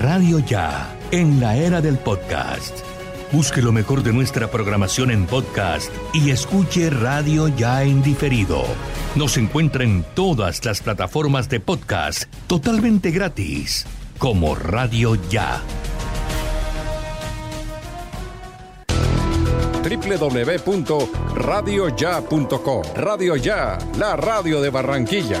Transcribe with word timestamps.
Radio 0.00 0.38
Ya, 0.38 0.96
en 1.10 1.40
la 1.40 1.56
era 1.56 1.82
del 1.82 1.98
podcast. 1.98 2.78
Busque 3.32 3.60
lo 3.60 3.70
mejor 3.70 4.02
de 4.02 4.14
nuestra 4.14 4.50
programación 4.50 5.10
en 5.10 5.26
podcast 5.26 5.92
y 6.14 6.30
escuche 6.30 6.88
Radio 6.88 7.48
Ya 7.48 7.82
en 7.82 8.02
diferido. 8.02 8.64
Nos 9.14 9.36
encuentra 9.36 9.84
en 9.84 10.04
todas 10.14 10.64
las 10.64 10.80
plataformas 10.80 11.50
de 11.50 11.60
podcast 11.60 12.24
totalmente 12.46 13.10
gratis, 13.10 13.84
como 14.18 14.54
Radio 14.54 15.16
Ya. 15.28 15.60
www.radioya.com 19.82 22.82
Radio 22.94 23.36
Ya, 23.36 23.78
la 23.98 24.16
radio 24.16 24.60
de 24.60 24.70
Barranquilla. 24.70 25.40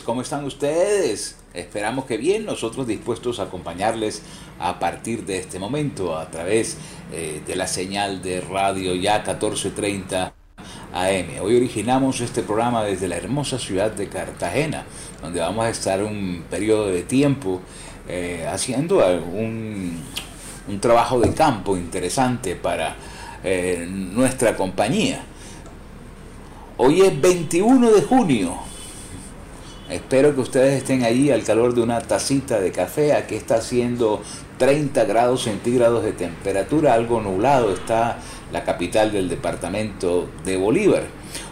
¿Cómo 0.00 0.22
están 0.22 0.44
ustedes? 0.44 1.36
Esperamos 1.54 2.04
que 2.04 2.16
bien, 2.16 2.44
nosotros 2.44 2.86
dispuestos 2.86 3.38
a 3.38 3.44
acompañarles 3.44 4.22
a 4.58 4.78
partir 4.78 5.24
de 5.24 5.38
este 5.38 5.58
momento 5.58 6.16
a 6.16 6.30
través 6.30 6.76
eh, 7.12 7.40
de 7.46 7.56
la 7.56 7.66
señal 7.66 8.22
de 8.22 8.40
radio 8.40 8.94
ya 8.94 9.18
1430 9.18 10.32
AM. 10.92 11.26
Hoy 11.42 11.56
originamos 11.56 12.20
este 12.20 12.42
programa 12.42 12.84
desde 12.84 13.08
la 13.08 13.16
hermosa 13.16 13.58
ciudad 13.58 13.90
de 13.90 14.08
Cartagena, 14.08 14.84
donde 15.22 15.40
vamos 15.40 15.64
a 15.64 15.70
estar 15.70 16.02
un 16.02 16.44
periodo 16.50 16.88
de 16.88 17.02
tiempo 17.02 17.60
eh, 18.08 18.46
haciendo 18.50 18.98
un, 19.32 20.00
un 20.68 20.80
trabajo 20.80 21.20
de 21.20 21.32
campo 21.32 21.76
interesante 21.76 22.56
para 22.56 22.96
eh, 23.44 23.86
nuestra 23.88 24.56
compañía. 24.56 25.22
Hoy 26.78 27.02
es 27.02 27.20
21 27.20 27.90
de 27.90 28.02
junio. 28.02 28.65
Espero 29.90 30.34
que 30.34 30.40
ustedes 30.40 30.78
estén 30.78 31.04
allí 31.04 31.30
al 31.30 31.44
calor 31.44 31.72
de 31.72 31.80
una 31.80 32.00
tacita 32.00 32.58
de 32.58 32.72
café. 32.72 33.12
Aquí 33.12 33.36
está 33.36 33.56
haciendo 33.56 34.20
30 34.58 35.04
grados 35.04 35.44
centígrados 35.44 36.02
de 36.02 36.10
temperatura, 36.10 36.94
algo 36.94 37.20
nublado 37.20 37.72
está 37.72 38.18
la 38.52 38.64
capital 38.64 39.12
del 39.12 39.28
departamento 39.28 40.28
de 40.44 40.56
Bolívar. 40.56 41.04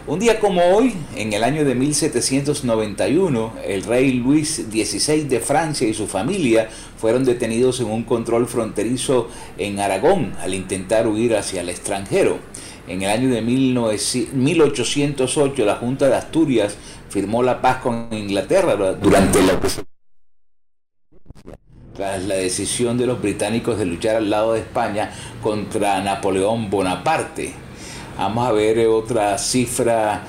Un 0.05 0.19
día 0.19 0.39
como 0.39 0.61
hoy, 0.61 0.93
en 1.15 1.31
el 1.31 1.45
año 1.45 1.63
de 1.63 1.75
1791, 1.75 3.53
el 3.65 3.83
rey 3.83 4.11
Luis 4.13 4.65
XVI 4.69 5.23
de 5.23 5.39
Francia 5.39 5.87
y 5.87 5.93
su 5.93 6.05
familia 6.05 6.67
fueron 6.97 7.23
detenidos 7.23 7.79
en 7.79 7.87
un 7.87 8.03
control 8.03 8.47
fronterizo 8.47 9.29
en 9.57 9.79
Aragón 9.79 10.33
al 10.41 10.53
intentar 10.53 11.07
huir 11.07 11.35
hacia 11.37 11.61
el 11.61 11.69
extranjero. 11.69 12.39
En 12.87 13.01
el 13.01 13.09
año 13.09 13.29
de 13.29 13.41
19 13.41 13.97
1808, 14.33 15.65
la 15.65 15.75
Junta 15.75 16.07
de 16.07 16.15
Asturias 16.15 16.77
firmó 17.15 17.41
la 17.41 17.61
paz 17.61 17.77
con 17.77 18.09
Inglaterra 18.11 18.75
durante 18.75 19.41
la 19.41 19.57
tras 21.95 22.21
la 22.25 22.35
decisión 22.35 22.97
de 22.97 23.05
los 23.05 23.21
británicos 23.21 23.79
de 23.79 23.85
luchar 23.85 24.17
al 24.17 24.29
lado 24.29 24.51
de 24.51 24.59
España 24.59 25.11
contra 25.41 26.03
Napoleón 26.03 26.69
Bonaparte. 26.69 27.53
Vamos 28.17 28.45
a 28.45 28.51
ver 28.51 28.85
otra 28.89 29.37
cifra 29.37 30.23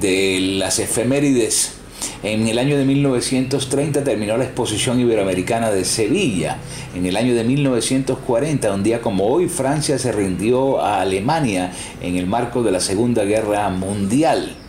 de 0.00 0.38
las 0.56 0.78
efemérides. 0.78 1.74
En 2.22 2.48
el 2.48 2.58
año 2.58 2.78
de 2.78 2.86
1930 2.86 4.02
terminó 4.02 4.38
la 4.38 4.44
exposición 4.44 5.00
iberoamericana 5.00 5.70
de 5.70 5.84
Sevilla. 5.84 6.56
En 6.94 7.04
el 7.04 7.18
año 7.18 7.34
de 7.34 7.44
1940, 7.44 8.72
un 8.72 8.82
día 8.82 9.02
como 9.02 9.26
hoy, 9.26 9.50
Francia 9.50 9.98
se 9.98 10.12
rindió 10.12 10.80
a 10.80 11.02
Alemania 11.02 11.74
en 12.00 12.16
el 12.16 12.26
marco 12.26 12.62
de 12.62 12.70
la 12.70 12.80
Segunda 12.80 13.24
Guerra 13.24 13.68
Mundial. 13.68 14.61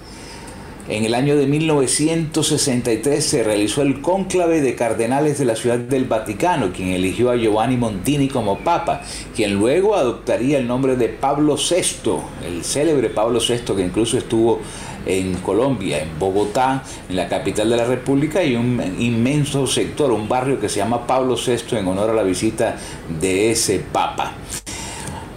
En 0.89 1.05
el 1.05 1.13
año 1.13 1.37
de 1.37 1.47
1963 1.47 3.25
se 3.25 3.41
realizó 3.41 3.83
el 3.83 4.01
cónclave 4.01 4.59
de 4.59 4.75
cardenales 4.75 5.39
de 5.39 5.45
la 5.45 5.55
Ciudad 5.55 5.79
del 5.79 6.03
Vaticano, 6.03 6.73
quien 6.73 6.89
eligió 6.89 7.31
a 7.31 7.37
Giovanni 7.37 7.77
Montini 7.77 8.27
como 8.27 8.59
papa, 8.59 9.01
quien 9.33 9.53
luego 9.53 9.95
adoptaría 9.95 10.57
el 10.57 10.67
nombre 10.67 10.97
de 10.97 11.07
Pablo 11.07 11.55
VI, 11.55 12.11
el 12.45 12.65
célebre 12.65 13.09
Pablo 13.09 13.39
VI 13.39 13.75
que 13.75 13.81
incluso 13.81 14.17
estuvo 14.17 14.59
en 15.05 15.35
Colombia, 15.35 16.01
en 16.01 16.19
Bogotá, 16.19 16.83
en 17.07 17.15
la 17.15 17.29
capital 17.29 17.69
de 17.69 17.77
la 17.77 17.85
República, 17.85 18.43
y 18.43 18.57
un 18.57 18.81
inmenso 18.99 19.65
sector, 19.67 20.11
un 20.11 20.27
barrio 20.27 20.59
que 20.59 20.67
se 20.67 20.79
llama 20.79 21.07
Pablo 21.07 21.37
VI 21.37 21.77
en 21.77 21.87
honor 21.87 22.09
a 22.09 22.13
la 22.13 22.23
visita 22.23 22.75
de 23.21 23.51
ese 23.51 23.79
papa. 23.79 24.33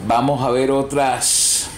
Vamos 0.08 0.42
a 0.42 0.50
ver 0.50 0.72
otras 0.72 1.68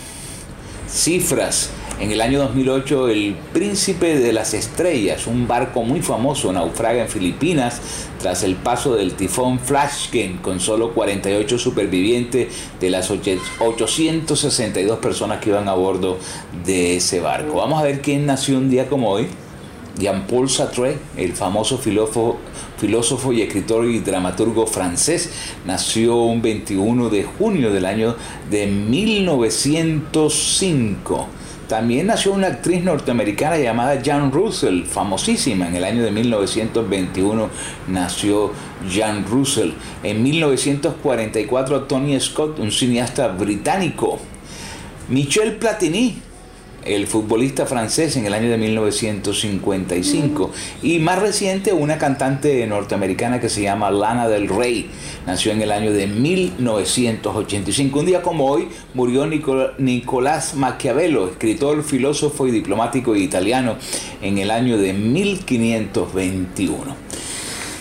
cifras. 0.89 1.78
En 2.01 2.13
el 2.13 2.21
año 2.21 2.39
2008, 2.39 3.09
el 3.09 3.35
Príncipe 3.53 4.21
de 4.21 4.33
las 4.33 4.55
Estrellas, 4.55 5.27
un 5.27 5.49
barco 5.49 5.83
muy 5.83 6.01
famoso, 6.01 6.53
naufraga 6.53 7.03
en 7.03 7.09
Filipinas 7.09 7.81
tras 8.21 8.45
el 8.45 8.55
paso 8.55 8.95
del 8.95 9.15
tifón 9.15 9.59
Flashken 9.59 10.37
con 10.37 10.61
solo 10.61 10.95
48 10.95 11.59
supervivientes 11.59 12.55
de 12.79 12.91
las 12.91 13.11
862 13.11 15.01
personas 15.01 15.41
que 15.41 15.51
iban 15.51 15.69
a 15.69 15.75
bordo 15.75 16.19
de 16.65 16.99
ese 16.99 17.19
barco. 17.19 17.57
Vamos 17.57 17.81
a 17.81 17.85
ver 17.85 18.01
quién 18.01 18.27
nació 18.27 18.59
un 18.59 18.71
día 18.71 18.89
como 18.89 19.11
hoy. 19.11 19.27
Jean-Paul 19.99 20.49
Sartre, 20.49 20.99
el 21.17 21.33
famoso 21.33 21.79
filósofo, 21.79 22.37
filósofo 22.77 23.33
y 23.33 23.43
escritor 23.43 23.87
y 23.87 23.99
dramaturgo 23.99 24.69
francés, 24.69 25.31
nació 25.67 26.19
un 26.19 26.43
21 26.43 27.09
de 27.09 27.25
junio 27.25 27.73
del 27.73 27.87
año 27.87 28.15
de 28.49 28.69
1905. 28.69 31.27
También 31.69 32.07
nació 32.07 32.33
una 32.33 32.47
actriz 32.47 32.83
norteamericana 32.83 33.59
llamada 33.59 34.01
Jan 34.03 34.33
Russell, 34.33 34.85
famosísima. 34.85 35.69
En 35.69 35.77
el 35.77 35.85
año 35.85 36.03
de 36.03 36.11
1921 36.11 37.51
nació 37.89 38.53
Jan 38.91 39.27
Russell. 39.29 39.73
En 40.03 40.23
1944 40.23 41.83
Tony 41.83 42.19
Scott, 42.21 42.59
un 42.59 42.73
cineasta 42.73 43.29
británico. 43.29 44.19
Michel 45.11 45.57
Platini, 45.57 46.23
el 46.85 47.07
futbolista 47.07 47.65
francés 47.67 48.17
en 48.17 48.27
el 48.27 48.35
año 48.35 48.51
de 48.51 48.59
1955. 48.59 50.51
Y 50.83 50.99
más 50.99 51.21
reciente, 51.21 51.73
una 51.73 51.97
cantante 51.99 52.67
norteamericana 52.67 53.39
que 53.41 53.49
se 53.49 53.63
llama 53.63 53.91
Lana 53.91 54.29
del 54.29 54.49
Rey. 54.49 54.91
Nació 55.27 55.53
en 55.53 55.63
el 55.63 55.73
año 55.73 55.91
de 55.93 56.07
1985. 56.07 57.99
Un 57.99 58.07
día 58.07 58.23
como 58.23 58.47
hoy 58.47 58.69
murió 58.95 59.27
Nicolás 59.79 60.55
Maquiavelo, 60.55 61.29
escritor, 61.29 61.83
filósofo 61.83 62.47
y 62.47 62.51
diplomático 62.51 63.17
italiano 63.17 63.77
en 64.23 64.39
el 64.39 64.51
año 64.51 64.79
de 64.79 64.93
1521. 64.93 66.97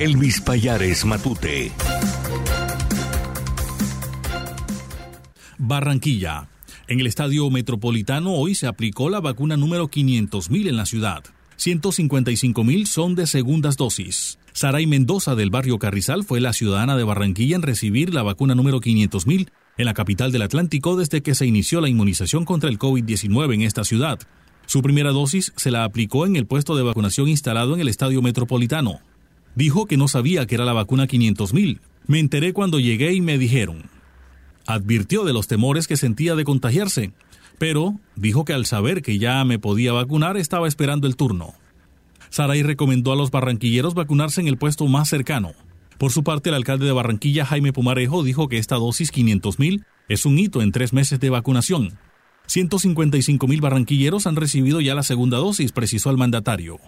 Elvis 0.02 0.42
Payares 0.42 1.06
Matute. 1.06 1.72
Barranquilla. 5.60 6.51
En 6.92 7.00
el 7.00 7.08
estadio 7.08 7.50
metropolitano 7.50 8.34
hoy 8.34 8.54
se 8.54 8.68
aplicó 8.68 9.10
la 9.10 9.22
vacuna 9.22 9.56
número 9.56 9.88
500.000 9.88 10.68
en 10.68 10.76
la 10.76 10.86
ciudad. 10.86 11.24
155.000 11.58 12.86
son 12.86 13.16
de 13.16 13.28
segundas 13.28 13.78
dosis. 13.78 14.40
Saray 14.52 14.88
Mendoza 14.88 15.36
del 15.36 15.52
barrio 15.52 15.80
Carrizal 15.80 16.26
fue 16.26 16.42
la 16.42 16.52
ciudadana 16.52 16.98
de 16.98 17.06
Barranquilla 17.06 17.56
en 17.56 17.62
recibir 17.62 18.14
la 18.14 18.24
vacuna 18.24 18.56
número 18.56 18.82
500.000 18.82 19.48
en 19.78 19.86
la 19.86 19.94
capital 19.94 20.34
del 20.34 20.42
Atlántico 20.42 20.98
desde 20.98 21.22
que 21.22 21.34
se 21.34 21.46
inició 21.46 21.80
la 21.80 21.88
inmunización 21.88 22.44
contra 22.44 22.70
el 22.70 22.78
COVID-19 22.78 23.54
en 23.54 23.62
esta 23.62 23.86
ciudad. 23.86 24.20
Su 24.66 24.82
primera 24.82 25.12
dosis 25.12 25.54
se 25.56 25.72
la 25.72 25.86
aplicó 25.86 26.26
en 26.26 26.36
el 26.36 26.46
puesto 26.46 26.76
de 26.76 26.84
vacunación 26.84 27.30
instalado 27.30 27.74
en 27.74 27.80
el 27.80 27.88
estadio 27.88 28.22
metropolitano. 28.22 29.00
Dijo 29.56 29.86
que 29.86 29.96
no 29.96 30.10
sabía 30.10 30.46
que 30.46 30.56
era 30.56 30.66
la 30.66 30.74
vacuna 30.74 31.08
500.000. 31.08 31.80
Me 32.08 32.20
enteré 32.20 32.52
cuando 32.52 32.82
llegué 32.82 33.14
y 33.14 33.22
me 33.22 33.38
dijeron. 33.38 34.01
Advirtió 34.66 35.24
de 35.24 35.34
los 35.34 35.48
temores 35.48 35.88
que 35.88 35.98
sentía 35.98 36.36
de 36.36 36.44
contagiarse, 36.44 37.12
pero 37.58 38.00
dijo 38.16 38.46
que 38.46 38.54
al 38.54 38.66
saber 38.66 39.02
que 39.02 39.20
ya 39.20 39.44
me 39.46 39.60
podía 39.60 39.94
vacunar 39.94 40.38
estaba 40.38 40.68
esperando 40.68 41.08
el 41.08 41.16
turno. 41.16 41.54
Saray 42.30 42.64
recomendó 42.64 43.12
a 43.12 43.16
los 43.16 43.30
barranquilleros 43.30 43.94
vacunarse 43.94 44.42
en 44.42 44.48
el 44.48 44.58
puesto 44.58 44.88
más 44.88 45.10
cercano. 45.10 45.52
Por 45.98 46.12
su 46.12 46.24
parte, 46.24 46.50
el 46.50 46.56
alcalde 46.56 46.86
de 46.86 46.92
Barranquilla, 46.92 47.46
Jaime 47.46 47.74
Pumarejo, 47.74 48.24
dijo 48.24 48.48
que 48.48 48.58
esta 48.58 48.78
dosis 48.78 49.14
500.000 49.14 49.86
es 50.08 50.26
un 50.26 50.40
hito 50.40 50.62
en 50.62 50.72
tres 50.72 50.94
meses 50.94 51.20
de 51.20 51.30
vacunación. 51.30 52.00
155.000 52.48 53.62
barranquilleros 53.62 54.26
han 54.26 54.36
recibido 54.36 54.82
ya 54.82 54.96
la 54.96 55.04
segunda 55.04 55.38
dosis, 55.38 55.72
precisó 55.72 56.10
el 56.10 56.18
mandatario. 56.18 56.80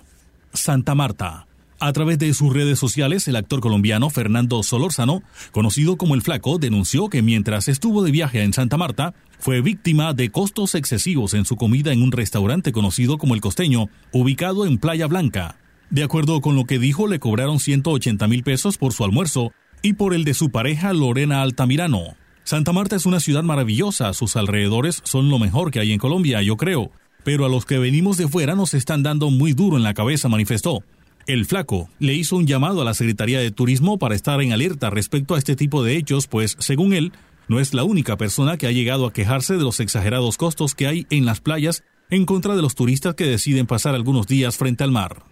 Santa 0.54 0.96
Marta. 0.96 1.46
A 1.86 1.92
través 1.92 2.18
de 2.18 2.34
sus 2.34 2.54
redes 2.54 2.80
sociales, 2.80 3.28
el 3.28 3.36
actor 3.36 3.60
colombiano 3.60 4.10
Fernando 4.10 4.64
Solórzano, 4.64 5.22
conocido 5.52 5.98
como 5.98 6.16
El 6.16 6.22
Flaco, 6.22 6.58
denunció 6.58 7.10
que 7.10 7.22
mientras 7.22 7.68
estuvo 7.68 8.04
de 8.04 8.12
viaje 8.12 8.42
en 8.42 8.54
Santa 8.54 8.78
Marta, 8.78 9.14
fue 9.38 9.60
víctima 9.60 10.14
de 10.14 10.30
costos 10.30 10.76
excesivos 10.76 11.34
en 11.34 11.44
su 11.44 11.58
comida 11.58 11.92
en 11.92 12.02
un 12.02 12.14
restaurante 12.14 12.72
conocido 12.72 13.18
como 13.18 13.36
El 13.36 13.42
Costeño, 13.42 13.90
ubicado 14.14 14.66
en 14.66 14.78
Playa 14.78 15.08
Blanca. 15.08 15.58
De 15.90 16.04
acuerdo 16.04 16.40
con 16.40 16.56
lo 16.56 16.64
que 16.64 16.80
dijo, 16.80 17.06
le 17.06 17.20
cobraron 17.20 17.60
180 17.60 18.30
mil 18.30 18.44
pesos 18.44 18.78
por 18.78 18.94
su 18.94 19.04
almuerzo 19.04 19.52
y 19.82 19.92
por 19.92 20.14
el 20.14 20.24
de 20.24 20.36
su 20.36 20.52
pareja 20.52 20.94
Lorena 20.94 21.42
Altamirano. 21.42 22.16
Santa 22.46 22.72
Marta 22.72 22.96
es 22.96 23.06
una 23.06 23.20
ciudad 23.20 23.44
maravillosa, 23.44 24.14
sus 24.14 24.38
alrededores 24.38 25.02
son 25.04 25.30
lo 25.30 25.38
mejor 25.38 25.70
que 25.70 25.82
hay 25.82 25.92
en 25.92 26.00
Colombia, 26.00 26.42
yo 26.44 26.56
creo, 26.56 26.92
pero 27.26 27.46
a 27.46 27.50
los 27.50 27.66
que 27.66 27.78
venimos 27.78 28.16
de 28.16 28.30
fuera 28.30 28.56
nos 28.56 28.74
están 28.74 29.04
dando 29.04 29.30
muy 29.32 29.52
duro 29.52 29.76
en 29.76 29.84
la 29.84 29.94
cabeza, 29.94 30.30
manifestó. 30.30 30.82
El 31.26 31.46
Flaco 31.46 31.90
le 32.00 32.14
hizo 32.14 32.36
un 32.36 32.48
llamado 32.48 32.82
a 32.82 32.86
la 32.86 32.94
Secretaría 32.94 33.40
de 33.40 33.52
Turismo 33.52 33.98
para 33.98 34.14
estar 34.14 34.42
en 34.42 34.52
alerta 34.52 34.90
respecto 34.90 35.36
a 35.36 35.38
este 35.38 35.56
tipo 35.56 35.82
de 35.82 35.96
hechos, 35.96 36.28
pues, 36.28 36.58
según 36.60 36.94
él, 36.94 37.14
no 37.48 37.62
es 37.62 37.74
la 37.74 37.86
única 37.86 38.18
persona 38.18 38.58
que 38.58 38.68
ha 38.68 38.72
llegado 38.72 39.06
a 39.06 39.14
quejarse 39.14 39.56
de 39.56 39.64
los 39.64 39.80
exagerados 39.80 40.38
costos 40.38 40.76
que 40.76 40.88
hay 40.88 41.08
en 41.10 41.26
las 41.26 41.40
playas 41.40 41.84
en 42.10 42.26
contra 42.26 42.56
de 42.56 42.62
los 42.62 42.76
turistas 42.76 43.16
que 43.16 43.26
deciden 43.26 43.68
pasar 43.68 43.96
algunos 43.96 44.28
días 44.28 44.58
frente 44.58 44.84
al 44.84 44.92
mar. 44.92 45.24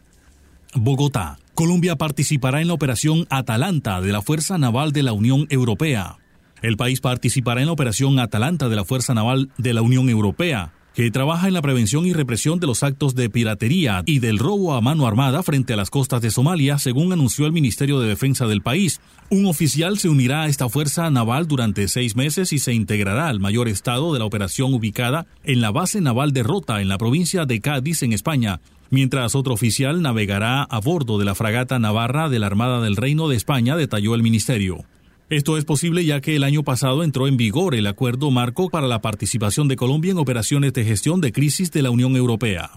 Bogotá. 0.74 1.38
Colombia 1.54 1.98
participará 1.98 2.62
en 2.62 2.70
la 2.70 2.74
operación 2.74 3.28
Atalanta 3.30 4.00
de 4.00 4.14
la 4.14 4.22
Fuerza 4.22 4.58
Naval 4.58 4.94
de 4.94 5.04
la 5.04 5.12
Unión 5.12 5.46
Europea. 5.50 6.18
El 6.62 6.78
país 6.78 7.02
participará 7.02 7.60
en 7.60 7.68
la 7.68 7.74
operación 7.74 8.18
Atalanta 8.20 8.70
de 8.70 8.78
la 8.78 8.86
Fuerza 8.86 9.14
Naval 9.14 9.52
de 9.58 9.74
la 9.74 9.82
Unión 9.82 10.10
Europea, 10.10 10.74
que 10.94 11.10
trabaja 11.10 11.48
en 11.48 11.54
la 11.54 11.62
prevención 11.62 12.06
y 12.06 12.14
represión 12.14 12.60
de 12.60 12.68
los 12.68 12.84
actos 12.84 13.16
de 13.16 13.30
piratería 13.30 14.04
y 14.06 14.20
del 14.20 14.38
robo 14.38 14.74
a 14.74 14.82
mano 14.82 15.08
armada 15.08 15.42
frente 15.42 15.74
a 15.74 15.78
las 15.78 15.90
costas 15.90 16.22
de 16.22 16.32
Somalia, 16.32 16.80
según 16.80 17.14
anunció 17.14 17.46
el 17.46 17.54
Ministerio 17.54 18.00
de 18.00 18.10
Defensa 18.10 18.46
del 18.46 18.62
país. 18.62 19.00
Un 19.30 19.46
oficial 19.46 20.00
se 20.00 20.10
unirá 20.10 20.44
a 20.44 20.48
esta 20.48 20.68
fuerza 20.68 21.10
naval 21.10 21.48
durante 21.48 21.88
seis 21.88 22.16
meses 22.16 22.52
y 22.52 22.60
se 22.60 22.74
integrará 22.74 23.30
al 23.30 23.40
mayor 23.40 23.68
estado 23.68 24.12
de 24.14 24.20
la 24.20 24.26
operación 24.26 24.74
ubicada 24.74 25.28
en 25.44 25.62
la 25.62 25.72
base 25.72 26.02
naval 26.02 26.34
de 26.34 26.44
Rota, 26.44 26.82
en 26.82 26.90
la 26.90 26.98
provincia 26.98 27.46
de 27.46 27.62
Cádiz, 27.62 28.04
en 28.04 28.12
España, 28.12 28.60
mientras 28.90 29.34
otro 29.36 29.54
oficial 29.54 30.02
navegará 30.02 30.64
a 30.64 30.80
bordo 30.80 31.18
de 31.18 31.26
la 31.26 31.36
fragata 31.36 31.80
Navarra 31.80 32.28
de 32.28 32.40
la 32.40 32.48
Armada 32.48 32.82
del 32.82 32.98
Reino 32.98 33.30
de 33.30 33.38
España, 33.38 33.78
detalló 33.78 34.14
el 34.14 34.24
Ministerio. 34.24 34.86
Esto 35.32 35.58
es 35.58 35.64
posible 35.64 36.04
ya 36.04 36.20
que 36.20 36.36
el 36.36 36.44
año 36.44 36.62
pasado 36.62 37.06
entró 37.06 37.26
en 37.26 37.38
vigor 37.38 37.74
el 37.74 37.88
acuerdo 37.88 38.32
marco 38.32 38.70
para 38.70 38.86
la 38.86 39.00
participación 39.00 39.70
de 39.70 39.78
Colombia 39.78 40.12
en 40.12 40.18
operaciones 40.18 40.74
de 40.74 40.84
gestión 40.84 41.22
de 41.22 41.32
crisis 41.32 41.72
de 41.72 41.82
la 41.82 41.90
Unión 41.90 42.18
Europea. 42.18 42.72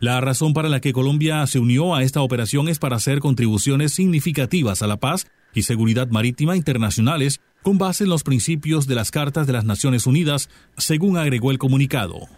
La 0.00 0.20
razón 0.20 0.52
para 0.52 0.68
la 0.68 0.82
que 0.82 0.92
Colombia 0.92 1.46
se 1.46 1.60
unió 1.60 1.94
a 1.94 2.02
esta 2.02 2.20
operación 2.20 2.68
es 2.68 2.78
para 2.78 2.96
hacer 2.96 3.20
contribuciones 3.20 3.94
significativas 3.94 4.82
a 4.82 4.86
la 4.86 4.98
paz 4.98 5.28
y 5.54 5.62
seguridad 5.62 6.08
marítima 6.08 6.58
internacionales 6.58 7.40
con 7.62 7.78
base 7.78 8.04
en 8.04 8.10
los 8.10 8.22
principios 8.22 8.86
de 8.86 8.96
las 8.96 9.10
Cartas 9.10 9.46
de 9.46 9.54
las 9.54 9.64
Naciones 9.64 10.06
Unidas, 10.06 10.50
según 10.76 11.16
agregó 11.16 11.52
el 11.52 11.58
comunicado. 11.58 12.28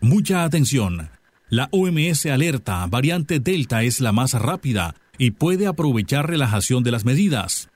Mucha 0.00 0.44
atención. 0.44 1.10
La 1.50 1.68
OMS 1.72 2.24
alerta, 2.24 2.86
variante 2.86 3.38
Delta 3.38 3.82
es 3.82 4.00
la 4.00 4.12
más 4.12 4.32
rápida 4.32 4.94
y 5.18 5.32
puede 5.32 5.66
aprovechar 5.66 6.26
relajación 6.26 6.82
de 6.82 6.90
las 6.90 7.04
medidas. 7.04 7.68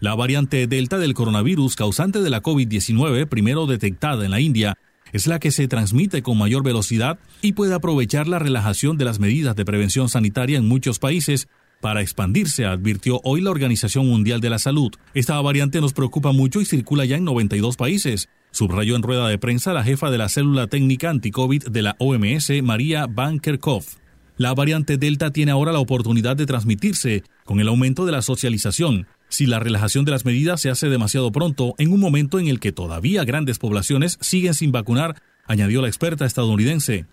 La 0.00 0.14
variante 0.14 0.66
Delta 0.66 0.96
del 0.96 1.12
coronavirus 1.12 1.76
causante 1.76 2.22
de 2.22 2.30
la 2.30 2.42
COVID-19, 2.42 3.28
primero 3.28 3.66
detectada 3.66 4.24
en 4.24 4.30
la 4.30 4.40
India, 4.40 4.78
es 5.12 5.26
la 5.26 5.38
que 5.38 5.50
se 5.50 5.68
transmite 5.68 6.22
con 6.22 6.38
mayor 6.38 6.64
velocidad 6.64 7.18
y 7.42 7.52
puede 7.52 7.74
aprovechar 7.74 8.26
la 8.26 8.38
relajación 8.38 8.96
de 8.96 9.04
las 9.04 9.20
medidas 9.20 9.56
de 9.56 9.66
prevención 9.66 10.08
sanitaria 10.08 10.56
en 10.56 10.66
muchos 10.66 10.98
países 10.98 11.48
para 11.82 12.00
expandirse, 12.00 12.64
advirtió 12.64 13.20
hoy 13.24 13.42
la 13.42 13.50
Organización 13.50 14.06
Mundial 14.06 14.40
de 14.40 14.48
la 14.48 14.58
Salud. 14.58 14.90
Esta 15.12 15.38
variante 15.42 15.82
nos 15.82 15.92
preocupa 15.92 16.32
mucho 16.32 16.62
y 16.62 16.64
circula 16.64 17.04
ya 17.04 17.16
en 17.16 17.24
92 17.24 17.76
países, 17.76 18.30
subrayó 18.52 18.96
en 18.96 19.02
rueda 19.02 19.28
de 19.28 19.36
prensa 19.36 19.74
la 19.74 19.84
jefa 19.84 20.10
de 20.10 20.16
la 20.16 20.30
célula 20.30 20.66
técnica 20.66 21.10
anti-COVID 21.10 21.64
de 21.64 21.82
la 21.82 21.96
OMS, 21.98 22.62
María 22.62 23.06
Van 23.06 23.38
Kerkhove. 23.38 24.00
La 24.40 24.54
variante 24.54 24.96
Delta 24.96 25.32
tiene 25.32 25.52
ahora 25.52 25.70
la 25.70 25.80
oportunidad 25.80 26.34
de 26.34 26.46
transmitirse 26.46 27.24
con 27.44 27.60
el 27.60 27.68
aumento 27.68 28.06
de 28.06 28.12
la 28.12 28.22
socialización, 28.22 29.06
si 29.28 29.44
la 29.44 29.58
relajación 29.58 30.06
de 30.06 30.12
las 30.12 30.24
medidas 30.24 30.62
se 30.62 30.70
hace 30.70 30.88
demasiado 30.88 31.30
pronto, 31.30 31.74
en 31.76 31.92
un 31.92 32.00
momento 32.00 32.38
en 32.38 32.48
el 32.48 32.58
que 32.58 32.72
todavía 32.72 33.24
grandes 33.24 33.58
poblaciones 33.58 34.16
siguen 34.22 34.54
sin 34.54 34.72
vacunar, 34.72 35.20
añadió 35.44 35.82
la 35.82 35.88
experta 35.88 36.24
estadounidense. 36.24 37.04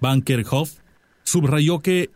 Van 0.00 0.22
Kerkhoff 0.22 0.72
subrayó 1.22 1.78
que 1.78 2.10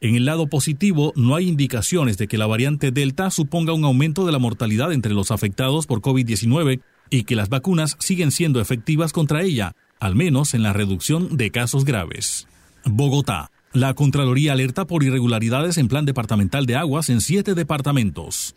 En 0.00 0.14
el 0.14 0.24
lado 0.24 0.46
positivo, 0.46 1.12
no 1.14 1.34
hay 1.34 1.46
indicaciones 1.46 2.16
de 2.16 2.26
que 2.26 2.38
la 2.38 2.46
variante 2.46 2.90
Delta 2.90 3.30
suponga 3.30 3.74
un 3.74 3.84
aumento 3.84 4.24
de 4.24 4.32
la 4.32 4.38
mortalidad 4.38 4.92
entre 4.92 5.12
los 5.12 5.30
afectados 5.30 5.86
por 5.86 6.00
COVID-19 6.00 6.80
y 7.10 7.24
que 7.24 7.36
las 7.36 7.50
vacunas 7.50 7.98
siguen 8.00 8.30
siendo 8.30 8.62
efectivas 8.62 9.12
contra 9.12 9.42
ella, 9.42 9.76
al 10.00 10.14
menos 10.14 10.54
en 10.54 10.62
la 10.62 10.72
reducción 10.72 11.36
de 11.36 11.50
casos 11.50 11.84
graves. 11.84 12.48
Bogotá. 12.86 13.50
La 13.74 13.92
Contraloría 13.94 14.52
alerta 14.52 14.86
por 14.86 15.02
irregularidades 15.02 15.78
en 15.78 15.88
plan 15.88 16.04
departamental 16.04 16.64
de 16.64 16.76
aguas 16.76 17.08
en 17.08 17.20
siete 17.20 17.56
departamentos. 17.56 18.54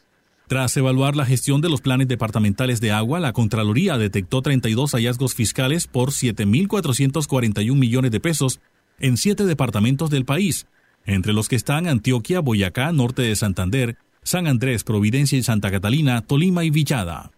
Tras 0.48 0.78
evaluar 0.78 1.16
la 1.16 1.26
gestión 1.26 1.60
de 1.60 1.70
los 1.70 1.82
planes 1.82 2.08
departamentales 2.08 2.82
de 2.82 2.92
agua, 2.92 3.20
la 3.20 3.34
Contraloría 3.34 3.98
detectó 3.98 4.44
32 4.44 4.92
hallazgos 4.92 5.34
fiscales 5.34 5.88
por 5.88 6.12
7.441 6.12 7.74
millones 7.76 8.12
de 8.12 8.20
pesos 8.20 8.60
en 9.00 9.18
siete 9.18 9.46
departamentos 9.46 10.12
del 10.12 10.24
país, 10.24 10.68
entre 11.08 11.34
los 11.34 11.50
que 11.50 11.56
están 11.56 11.88
Antioquia, 11.88 12.40
Boyacá, 12.40 12.92
Norte 12.92 13.24
de 13.24 13.36
Santander, 13.36 13.98
San 14.22 14.46
Andrés, 14.46 14.84
Providencia 14.84 15.36
y 15.36 15.42
Santa 15.42 15.72
Catalina, 15.72 16.22
Tolima 16.22 16.64
y 16.64 16.70
Villada. 16.70 17.32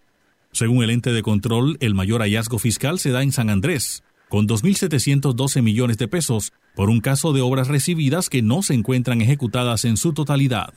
Según 0.52 0.84
el 0.84 0.90
ente 0.90 1.14
de 1.14 1.24
control, 1.24 1.78
el 1.80 1.96
mayor 1.96 2.20
hallazgo 2.20 2.60
fiscal 2.60 3.00
se 3.00 3.12
da 3.12 3.24
en 3.24 3.32
San 3.32 3.50
Andrés, 3.50 4.04
con 4.28 4.48
2.712 4.48 5.62
millones 5.62 5.98
de 5.98 6.08
pesos, 6.08 6.54
por 6.80 6.90
un 6.90 7.02
caso 7.02 7.34
de 7.34 7.42
obras 7.42 7.68
recibidas 7.68 8.30
que 8.30 8.42
no 8.42 8.64
se 8.64 8.74
encuentran 8.74 9.20
ejecutadas 9.20 9.84
en 9.84 9.98
su 9.98 10.14
totalidad. 10.14 10.74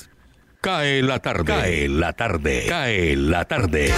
Cae 0.61 1.01
la 1.01 1.21
tarde. 1.21 1.45
Cae 1.45 1.89
la 1.89 2.13
tarde. 2.13 2.65
Cae 2.69 3.15
la 3.15 3.45
tarde. 3.45 3.93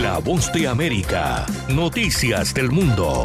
La 0.00 0.18
voz 0.18 0.52
de 0.52 0.68
América. 0.68 1.44
Noticias 1.68 2.54
del 2.54 2.70
mundo. 2.70 3.24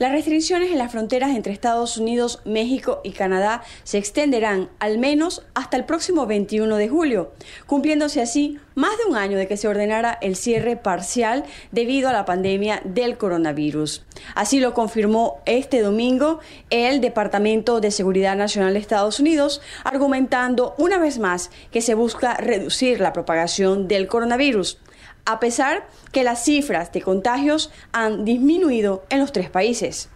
Las 0.00 0.12
restricciones 0.12 0.70
en 0.70 0.78
las 0.78 0.92
fronteras 0.92 1.36
entre 1.36 1.52
Estados 1.52 1.98
Unidos, 1.98 2.40
México 2.46 3.02
y 3.04 3.10
Canadá 3.10 3.62
se 3.84 3.98
extenderán 3.98 4.70
al 4.78 4.96
menos 4.96 5.42
hasta 5.52 5.76
el 5.76 5.84
próximo 5.84 6.26
21 6.26 6.74
de 6.76 6.88
julio, 6.88 7.32
cumpliéndose 7.66 8.22
así 8.22 8.58
más 8.74 8.96
de 8.96 9.10
un 9.10 9.18
año 9.18 9.36
de 9.36 9.46
que 9.46 9.58
se 9.58 9.68
ordenara 9.68 10.16
el 10.22 10.36
cierre 10.36 10.78
parcial 10.78 11.44
debido 11.70 12.08
a 12.08 12.14
la 12.14 12.24
pandemia 12.24 12.80
del 12.82 13.18
coronavirus. 13.18 14.02
Así 14.34 14.58
lo 14.58 14.72
confirmó 14.72 15.42
este 15.44 15.82
domingo 15.82 16.40
el 16.70 17.02
Departamento 17.02 17.82
de 17.82 17.90
Seguridad 17.90 18.36
Nacional 18.36 18.72
de 18.72 18.78
Estados 18.78 19.20
Unidos, 19.20 19.60
argumentando 19.84 20.74
una 20.78 20.98
vez 20.98 21.18
más 21.18 21.50
que 21.70 21.82
se 21.82 21.92
busca 21.92 22.38
reducir 22.38 23.00
la 23.00 23.12
propagación 23.12 23.86
del 23.86 24.06
coronavirus 24.06 24.78
a 25.24 25.40
pesar 25.40 25.86
que 26.12 26.24
las 26.24 26.44
cifras 26.44 26.92
de 26.92 27.02
contagios 27.02 27.70
han 27.92 28.24
disminuido 28.24 29.04
en 29.10 29.20
los 29.20 29.32
tres 29.32 29.50
países. 29.50 30.08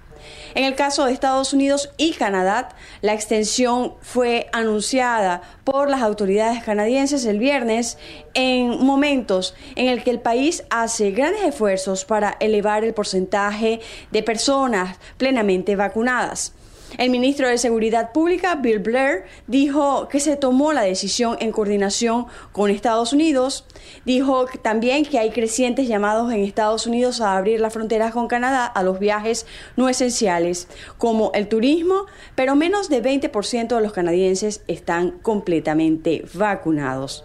En 0.54 0.64
el 0.64 0.74
caso 0.74 1.04
de 1.04 1.12
Estados 1.12 1.52
Unidos 1.52 1.90
y 1.96 2.12
Canadá, 2.12 2.70
la 3.02 3.12
extensión 3.12 3.94
fue 4.00 4.48
anunciada 4.52 5.42
por 5.64 5.90
las 5.90 6.02
autoridades 6.02 6.62
canadienses 6.62 7.26
el 7.26 7.38
viernes 7.38 7.98
en 8.34 8.84
momentos 8.84 9.54
en 9.76 9.88
el 9.88 10.02
que 10.02 10.10
el 10.10 10.20
país 10.20 10.64
hace 10.70 11.10
grandes 11.10 11.42
esfuerzos 11.42 12.04
para 12.04 12.36
elevar 12.40 12.84
el 12.84 12.94
porcentaje 12.94 13.80
de 14.12 14.22
personas 14.22 14.98
plenamente 15.18 15.76
vacunadas. 15.76 16.54
El 16.96 17.10
ministro 17.10 17.48
de 17.48 17.58
Seguridad 17.58 18.12
Pública, 18.12 18.54
Bill 18.54 18.78
Blair, 18.78 19.24
dijo 19.48 20.08
que 20.08 20.20
se 20.20 20.36
tomó 20.36 20.72
la 20.72 20.82
decisión 20.82 21.36
en 21.40 21.50
coordinación 21.50 22.26
con 22.52 22.70
Estados 22.70 23.12
Unidos. 23.12 23.66
Dijo 24.04 24.46
también 24.62 25.04
que 25.04 25.18
hay 25.18 25.30
crecientes 25.30 25.88
llamados 25.88 26.32
en 26.32 26.40
Estados 26.40 26.86
Unidos 26.86 27.20
a 27.20 27.36
abrir 27.36 27.60
las 27.60 27.72
fronteras 27.72 28.12
con 28.12 28.28
Canadá 28.28 28.66
a 28.66 28.82
los 28.84 29.00
viajes 29.00 29.46
no 29.76 29.88
esenciales, 29.88 30.68
como 30.96 31.32
el 31.34 31.48
turismo, 31.48 32.06
pero 32.36 32.54
menos 32.54 32.88
de 32.88 33.02
20% 33.02 33.74
de 33.74 33.80
los 33.82 33.92
canadienses 33.92 34.62
están 34.68 35.10
completamente 35.10 36.24
vacunados. 36.34 37.24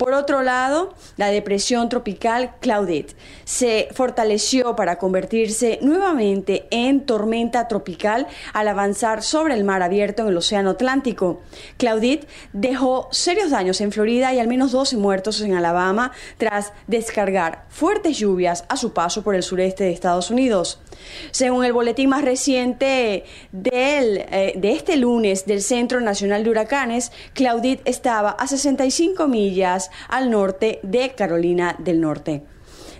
Por 0.00 0.14
otro 0.14 0.42
lado, 0.42 0.94
la 1.18 1.26
depresión 1.26 1.90
tropical 1.90 2.54
Claudette 2.60 3.14
se 3.44 3.88
fortaleció 3.92 4.74
para 4.74 4.96
convertirse 4.96 5.78
nuevamente 5.82 6.66
en 6.70 7.04
tormenta 7.04 7.68
tropical 7.68 8.26
al 8.54 8.68
avanzar 8.68 9.22
sobre 9.22 9.52
el 9.52 9.62
mar 9.62 9.82
abierto 9.82 10.22
en 10.22 10.28
el 10.28 10.38
Océano 10.38 10.70
Atlántico. 10.70 11.42
Claudette 11.76 12.26
dejó 12.54 13.08
serios 13.10 13.50
daños 13.50 13.82
en 13.82 13.92
Florida 13.92 14.32
y 14.32 14.38
al 14.38 14.48
menos 14.48 14.72
12 14.72 14.96
muertos 14.96 15.42
en 15.42 15.52
Alabama 15.52 16.12
tras 16.38 16.72
descargar 16.86 17.66
fuertes 17.68 18.16
lluvias 18.16 18.64
a 18.70 18.78
su 18.78 18.94
paso 18.94 19.22
por 19.22 19.34
el 19.34 19.42
sureste 19.42 19.84
de 19.84 19.92
Estados 19.92 20.30
Unidos. 20.30 20.80
Según 21.30 21.64
el 21.64 21.72
boletín 21.72 22.10
más 22.10 22.22
reciente 22.22 23.24
del, 23.52 24.18
eh, 24.18 24.54
de 24.56 24.72
este 24.72 24.96
lunes 24.96 25.46
del 25.46 25.62
Centro 25.62 26.00
Nacional 26.00 26.44
de 26.44 26.50
Huracanes, 26.50 27.12
Claudette 27.34 27.82
estaba 27.84 28.30
a 28.30 28.46
65 28.46 29.28
millas 29.28 29.90
al 30.08 30.30
norte 30.30 30.80
de 30.82 31.10
Carolina 31.10 31.76
del 31.78 32.00
Norte. 32.00 32.42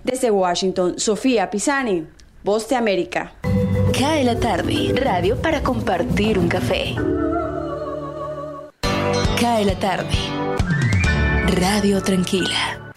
Desde 0.04 0.30
Washington, 0.30 0.98
Sofía 0.98 1.50
Pisani, 1.50 2.06
Voz 2.42 2.68
de 2.68 2.76
América. 2.76 3.34
Cae 3.98 4.24
la 4.24 4.38
tarde, 4.38 4.94
radio 4.94 5.36
para 5.40 5.62
compartir 5.62 6.38
un 6.38 6.48
café. 6.48 6.94
Cae 9.38 9.64
la 9.64 9.78
tarde, 9.78 10.16
radio 11.60 12.02
tranquila. 12.02 12.92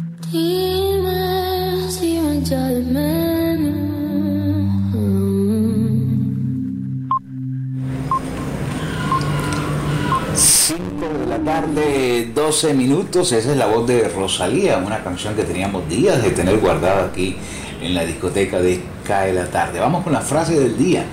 De 11.10 11.26
la 11.28 11.40
tarde, 11.40 12.32
12 12.34 12.74
minutos. 12.74 13.32
Esa 13.32 13.52
es 13.52 13.58
la 13.58 13.68
voz 13.68 13.86
de 13.88 14.08
Rosalía, 14.08 14.78
una 14.78 15.04
canción 15.04 15.36
que 15.36 15.44
teníamos 15.44 15.88
días 15.90 16.24
de 16.24 16.32
tener 16.32 16.60
guardada 16.60 17.06
aquí 17.06 17.36
en 17.82 17.94
la 17.94 18.06
discoteca 18.06 18.62
de 18.62 18.82
Cae 19.06 19.34
la 19.34 19.48
tarde. 19.48 19.80
Vamos 19.80 20.04
con 20.04 20.14
la 20.14 20.22
frase 20.22 20.58
del 20.58 20.78
día. 20.78 21.04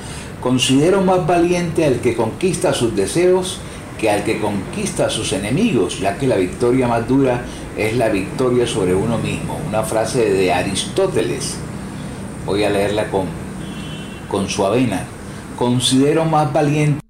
Considero 0.40 1.02
más 1.02 1.26
valiente 1.26 1.85
al 1.85 2.00
que 2.00 2.14
conquista 2.14 2.73
sus 2.73 2.94
deseos 2.94 3.59
que 3.99 4.11
al 4.11 4.25
que 4.25 4.40
conquista 4.40 5.06
a 5.06 5.11
sus 5.11 5.32
enemigos, 5.32 6.00
ya 6.00 6.16
que 6.16 6.26
la 6.26 6.37
victoria 6.37 6.88
más 6.88 7.06
dura 7.06 7.42
es 7.76 7.97
la 7.97 8.09
victoria 8.09 8.66
sobre 8.66 8.94
uno 8.94 9.18
mismo. 9.18 9.61
Una 9.68 9.82
frase 9.82 10.30
de 10.30 10.52
Aristóteles. 10.52 11.56
Voy 12.47 12.64
a 12.64 12.70
leerla 12.70 13.11
con, 13.11 13.26
con 14.30 14.49
su 14.49 14.64
avena. 14.64 15.04
Considero 15.59 16.25
más 16.25 16.50
valiente 16.52 17.10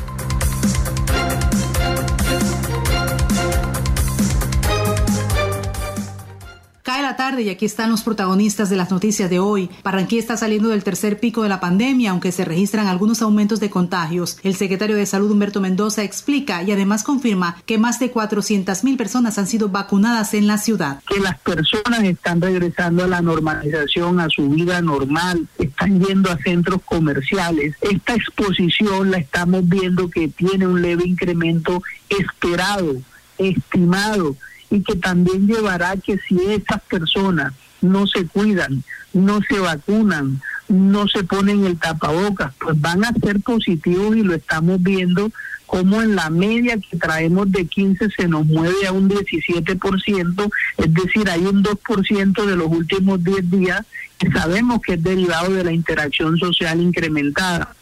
Y 7.41 7.49
aquí 7.49 7.65
están 7.65 7.91
los 7.91 8.03
protagonistas 8.03 8.69
de 8.69 8.75
las 8.75 8.91
noticias 8.91 9.29
de 9.29 9.39
hoy. 9.39 9.69
Barranquilla 9.83 10.21
está 10.21 10.37
saliendo 10.37 10.69
del 10.69 10.83
tercer 10.83 11.19
pico 11.19 11.43
de 11.43 11.49
la 11.49 11.59
pandemia, 11.59 12.11
aunque 12.11 12.31
se 12.31 12.45
registran 12.45 12.87
algunos 12.87 13.21
aumentos 13.21 13.59
de 13.59 13.69
contagios. 13.69 14.37
El 14.43 14.55
secretario 14.55 14.95
de 14.95 15.05
Salud 15.05 15.31
Humberto 15.31 15.61
Mendoza 15.61 16.03
explica 16.03 16.63
y 16.63 16.71
además 16.71 17.03
confirma 17.03 17.57
que 17.65 17.77
más 17.77 17.99
de 17.99 18.11
400 18.11 18.83
mil 18.83 18.97
personas 18.97 19.37
han 19.37 19.47
sido 19.47 19.69
vacunadas 19.69 20.33
en 20.33 20.47
la 20.47 20.57
ciudad. 20.57 21.01
que 21.07 21.19
las 21.19 21.39
personas 21.39 22.03
están 22.03 22.41
regresando 22.41 23.03
a 23.03 23.07
la 23.07 23.21
normalización, 23.21 24.19
a 24.19 24.29
su 24.29 24.49
vida 24.49 24.81
normal, 24.81 25.47
están 25.57 25.99
yendo 25.99 26.31
a 26.31 26.37
centros 26.37 26.81
comerciales. 26.85 27.75
Esta 27.81 28.15
exposición 28.15 29.11
la 29.11 29.17
estamos 29.17 29.67
viendo 29.67 30.09
que 30.09 30.27
tiene 30.27 30.67
un 30.67 30.81
leve 30.81 31.03
incremento 31.05 31.81
esperado, 32.09 32.95
estimado, 33.37 34.35
y 34.71 34.81
que 34.81 34.95
también 34.95 35.47
llevará 35.47 35.97
que 35.97 36.17
si 36.17 36.39
estas 36.47 36.81
personas 36.83 37.53
no 37.81 38.07
se 38.07 38.25
cuidan, 38.25 38.83
no 39.13 39.41
se 39.47 39.59
vacunan, 39.59 40.41
no 40.69 41.07
se 41.07 41.23
ponen 41.23 41.65
el 41.65 41.77
tapabocas, 41.77 42.53
pues 42.59 42.79
van 42.79 43.03
a 43.03 43.11
ser 43.13 43.41
positivos 43.41 44.15
y 44.15 44.23
lo 44.23 44.33
estamos 44.33 44.81
viendo 44.81 45.31
como 45.65 46.01
en 46.01 46.15
la 46.15 46.29
media 46.29 46.77
que 46.77 46.97
traemos 46.97 47.49
de 47.51 47.65
15 47.65 48.09
se 48.09 48.27
nos 48.27 48.45
mueve 48.45 48.87
a 48.87 48.91
un 48.91 49.09
17%, 49.09 50.51
es 50.77 50.93
decir, 50.93 51.29
hay 51.29 51.45
un 51.45 51.63
2% 51.63 52.45
de 52.45 52.55
los 52.57 52.67
últimos 52.67 53.23
10 53.23 53.49
días 53.49 53.85
que 54.17 54.29
sabemos 54.31 54.81
que 54.81 54.93
es 54.93 55.03
derivado 55.03 55.53
de 55.53 55.63
la 55.63 55.71
interacción 55.71 56.37
social 56.37 56.81
incrementada. 56.81 57.73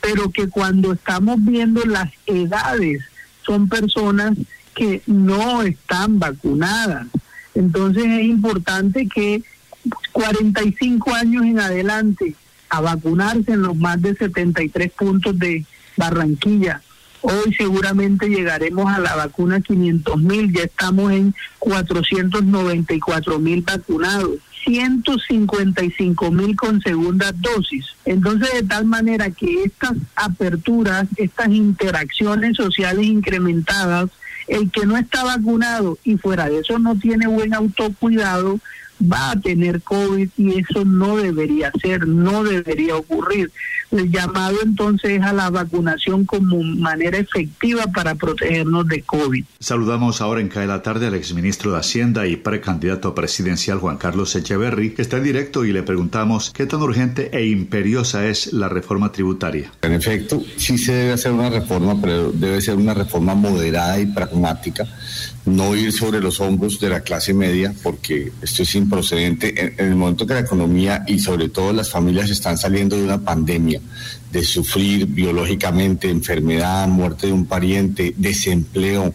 pero 0.00 0.30
que 0.30 0.48
cuando 0.48 0.92
estamos 0.92 1.36
viendo 1.44 1.84
las 1.84 2.10
edades 2.26 3.02
son 3.44 3.68
personas 3.68 4.36
que 4.78 5.02
no 5.06 5.62
están 5.62 6.20
vacunadas. 6.20 7.08
Entonces 7.54 8.04
es 8.04 8.22
importante 8.26 9.08
que 9.08 9.42
45 10.12 11.12
años 11.14 11.44
en 11.44 11.58
adelante 11.58 12.36
a 12.68 12.80
vacunarse 12.80 13.52
en 13.52 13.62
los 13.62 13.74
más 13.76 14.00
de 14.00 14.14
73 14.14 14.92
puntos 14.92 15.36
de 15.36 15.64
Barranquilla. 15.96 16.80
Hoy 17.22 17.52
seguramente 17.56 18.28
llegaremos 18.28 18.92
a 18.92 19.00
la 19.00 19.16
vacuna 19.16 19.60
500 19.60 20.16
mil, 20.18 20.52
ya 20.52 20.62
estamos 20.62 21.10
en 21.10 21.34
494 21.58 23.40
mil 23.40 23.62
vacunados. 23.62 24.38
155 24.64 26.30
mil 26.30 26.54
con 26.54 26.80
segunda 26.82 27.32
dosis. 27.32 27.86
Entonces, 28.04 28.52
de 28.52 28.62
tal 28.64 28.84
manera 28.84 29.30
que 29.30 29.64
estas 29.64 29.94
aperturas, 30.14 31.06
estas 31.16 31.48
interacciones 31.48 32.56
sociales 32.56 33.06
incrementadas, 33.06 34.10
el 34.48 34.70
que 34.70 34.86
no 34.86 34.96
está 34.96 35.24
vacunado 35.24 35.98
y 36.04 36.16
fuera 36.16 36.48
de 36.48 36.60
eso 36.60 36.78
no 36.78 36.98
tiene 36.98 37.26
buen 37.26 37.54
autocuidado, 37.54 38.58
va 39.00 39.32
a 39.32 39.40
tener 39.40 39.82
COVID 39.82 40.28
y 40.36 40.58
eso 40.58 40.84
no 40.84 41.16
debería 41.16 41.72
ser, 41.80 42.06
no 42.06 42.44
debería 42.44 42.96
ocurrir. 42.96 43.50
El 43.90 44.10
llamado 44.10 44.56
entonces 44.62 45.12
es 45.12 45.22
a 45.22 45.32
la 45.32 45.48
vacunación 45.48 46.26
como 46.26 46.62
manera 46.62 47.16
efectiva 47.16 47.86
para 47.86 48.14
protegernos 48.14 48.86
de 48.86 49.02
COVID. 49.02 49.44
Saludamos 49.60 50.20
ahora 50.20 50.42
en 50.42 50.48
CAE 50.48 50.66
la 50.66 50.82
tarde 50.82 51.06
al 51.06 51.14
exministro 51.14 51.72
de 51.72 51.78
Hacienda 51.78 52.26
y 52.26 52.36
precandidato 52.36 53.14
presidencial 53.14 53.78
Juan 53.78 53.96
Carlos 53.96 54.36
Echeverry, 54.36 54.90
que 54.90 55.02
está 55.02 55.16
en 55.16 55.24
directo 55.24 55.64
y 55.64 55.72
le 55.72 55.82
preguntamos 55.82 56.50
qué 56.50 56.66
tan 56.66 56.82
urgente 56.82 57.30
e 57.32 57.46
imperiosa 57.46 58.26
es 58.26 58.52
la 58.52 58.68
reforma 58.68 59.10
tributaria. 59.10 59.72
En 59.80 59.92
efecto, 59.92 60.42
sí 60.56 60.76
se 60.76 60.92
debe 60.92 61.12
hacer 61.12 61.32
una 61.32 61.48
reforma, 61.48 61.98
pero 62.00 62.30
debe 62.30 62.60
ser 62.60 62.76
una 62.76 62.92
reforma 62.92 63.34
moderada 63.34 63.98
y 63.98 64.06
pragmática, 64.06 64.86
no 65.48 65.74
ir 65.74 65.92
sobre 65.92 66.20
los 66.20 66.40
hombros 66.40 66.78
de 66.78 66.88
la 66.88 67.00
clase 67.00 67.34
media, 67.34 67.74
porque 67.82 68.32
esto 68.42 68.62
es 68.62 68.74
improcedente. 68.74 69.74
En, 69.78 69.86
el 69.88 69.96
momento 69.96 70.26
que 70.26 70.34
la 70.34 70.40
economía 70.40 71.04
y 71.06 71.18
sobre 71.18 71.48
todo 71.48 71.72
las 71.72 71.90
familias 71.90 72.30
están 72.30 72.58
saliendo 72.58 72.96
de 72.96 73.04
una 73.04 73.18
pandemia 73.18 73.80
de 74.30 74.44
sufrir 74.44 75.06
biológicamente 75.06 76.10
enfermedad, 76.10 76.86
muerte 76.88 77.28
de 77.28 77.32
un 77.32 77.46
pariente, 77.46 78.14
desempleo, 78.16 79.14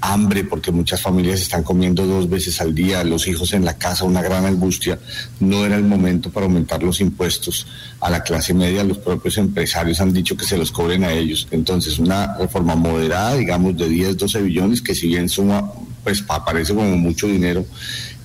hambre, 0.00 0.44
porque 0.44 0.72
muchas 0.72 1.02
familias 1.02 1.40
están 1.40 1.62
comiendo 1.62 2.06
dos 2.06 2.28
veces 2.28 2.60
al 2.60 2.74
día, 2.74 3.04
los 3.04 3.26
hijos 3.28 3.52
en 3.52 3.64
la 3.64 3.76
casa, 3.76 4.04
una 4.04 4.22
gran 4.22 4.46
angustia, 4.46 4.98
no 5.38 5.64
era 5.66 5.76
el 5.76 5.84
momento 5.84 6.30
para 6.30 6.46
aumentar 6.46 6.82
los 6.82 7.00
impuestos 7.00 7.66
a 8.00 8.10
la 8.10 8.22
clase 8.22 8.54
media, 8.54 8.82
los 8.84 8.98
propios 8.98 9.36
empresarios 9.38 10.00
han 10.00 10.12
dicho 10.12 10.36
que 10.36 10.46
se 10.46 10.56
los 10.56 10.72
cobren 10.72 11.04
a 11.04 11.12
ellos. 11.12 11.46
Entonces, 11.50 11.98
una 11.98 12.36
reforma 12.38 12.74
moderada, 12.74 13.36
digamos, 13.36 13.76
de 13.76 13.88
10, 13.88 14.16
12 14.16 14.42
billones, 14.42 14.80
que 14.80 14.94
si 14.94 15.08
bien 15.08 15.28
suma, 15.28 15.70
pues 16.02 16.24
aparece 16.28 16.74
como 16.74 16.96
mucho 16.96 17.26
dinero, 17.26 17.64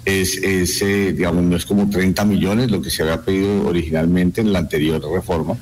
es, 0.06 0.38
es 0.38 0.82
eh, 0.82 1.14
digamos, 1.14 1.44
no 1.44 1.56
es 1.56 1.66
como 1.66 1.90
30 1.90 2.24
millones 2.26 2.72
lo 2.72 2.82
que 2.82 2.90
se 2.90 3.04
había 3.04 3.22
pedido 3.22 3.68
originalmente 3.68 4.42
en 4.42 4.54
la 4.54 4.60
anterior 4.60 5.02
reforma 5.02 5.58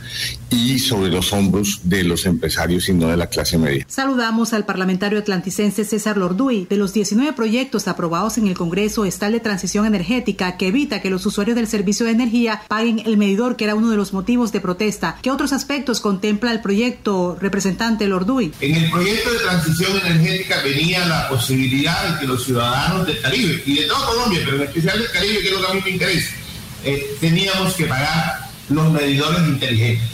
y 0.49 0.79
sobre 0.79 1.09
los 1.09 1.33
hombros 1.33 1.79
de 1.83 2.03
los 2.03 2.25
empresarios 2.25 2.87
y 2.89 2.93
no 2.93 3.07
de 3.07 3.17
la 3.17 3.27
clase 3.27 3.57
media. 3.57 3.85
Saludamos 3.87 4.53
al 4.53 4.65
parlamentario 4.65 5.19
atlanticense 5.19 5.83
César 5.83 6.17
Lorduy. 6.17 6.67
De 6.69 6.77
los 6.77 6.93
19 6.93 7.33
proyectos 7.33 7.87
aprobados 7.87 8.37
en 8.37 8.47
el 8.47 8.53
Congreso 8.55 9.05
está 9.05 9.27
el 9.27 9.33
de 9.33 9.39
transición 9.39 9.85
energética 9.85 10.57
que 10.57 10.67
evita 10.67 11.01
que 11.01 11.09
los 11.09 11.25
usuarios 11.25 11.55
del 11.55 11.67
servicio 11.67 12.05
de 12.05 12.11
energía 12.11 12.61
paguen 12.67 12.99
el 12.99 13.17
medidor, 13.17 13.55
que 13.55 13.65
era 13.65 13.75
uno 13.75 13.89
de 13.89 13.97
los 13.97 14.13
motivos 14.13 14.51
de 14.51 14.61
protesta. 14.61 15.17
¿Qué 15.21 15.31
otros 15.31 15.53
aspectos 15.53 16.01
contempla 16.01 16.51
el 16.51 16.61
proyecto, 16.61 17.37
representante 17.39 18.07
Lorduy? 18.07 18.53
En 18.61 18.75
el 18.75 18.91
proyecto 18.91 19.31
de 19.31 19.39
transición 19.39 19.97
energética 19.97 20.61
venía 20.63 21.05
la 21.07 21.27
posibilidad 21.29 22.13
de 22.13 22.19
que 22.19 22.27
los 22.27 22.43
ciudadanos 22.43 23.07
del 23.07 23.19
Caribe 23.19 23.63
y 23.65 23.75
de 23.75 23.87
toda 23.87 24.05
Colombia, 24.05 24.32
pero 24.43 24.57
en 24.57 24.63
especial 24.63 24.99
del 24.99 25.11
Caribe, 25.11 25.39
que 25.39 25.47
es 25.47 25.53
lo 25.53 25.61
que 25.61 25.71
a 25.71 25.73
mí 25.75 25.81
me 25.83 25.89
interesa, 25.91 26.35
eh, 26.83 27.15
teníamos 27.19 27.73
que 27.73 27.85
pagar 27.85 28.49
los 28.69 28.91
medidores 28.91 29.39
inteligentes. 29.47 30.09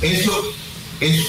Eso 0.00 0.54
es 1.00 1.20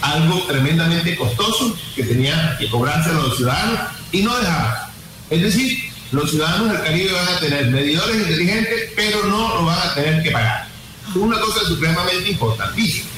algo 0.00 0.42
tremendamente 0.46 1.16
costoso 1.16 1.76
que 1.94 2.02
tenía 2.02 2.56
que 2.58 2.68
cobrarse 2.68 3.10
a 3.10 3.14
los 3.14 3.36
ciudadanos 3.36 3.80
y 4.10 4.22
no 4.22 4.36
dejaba. 4.36 4.90
Es 5.30 5.42
decir, 5.42 5.78
los 6.10 6.30
ciudadanos 6.30 6.72
del 6.72 6.82
Caribe 6.82 7.12
van 7.12 7.28
a 7.28 7.40
tener 7.40 7.66
medidores 7.68 8.16
inteligentes, 8.16 8.90
pero 8.96 9.24
no 9.24 9.54
lo 9.56 9.64
van 9.64 9.88
a 9.88 9.94
tener 9.94 10.22
que 10.22 10.30
pagar. 10.30 10.66
Una 11.14 11.38
cosa 11.40 11.60
supremamente 11.66 12.30
importantísima. 12.30 13.08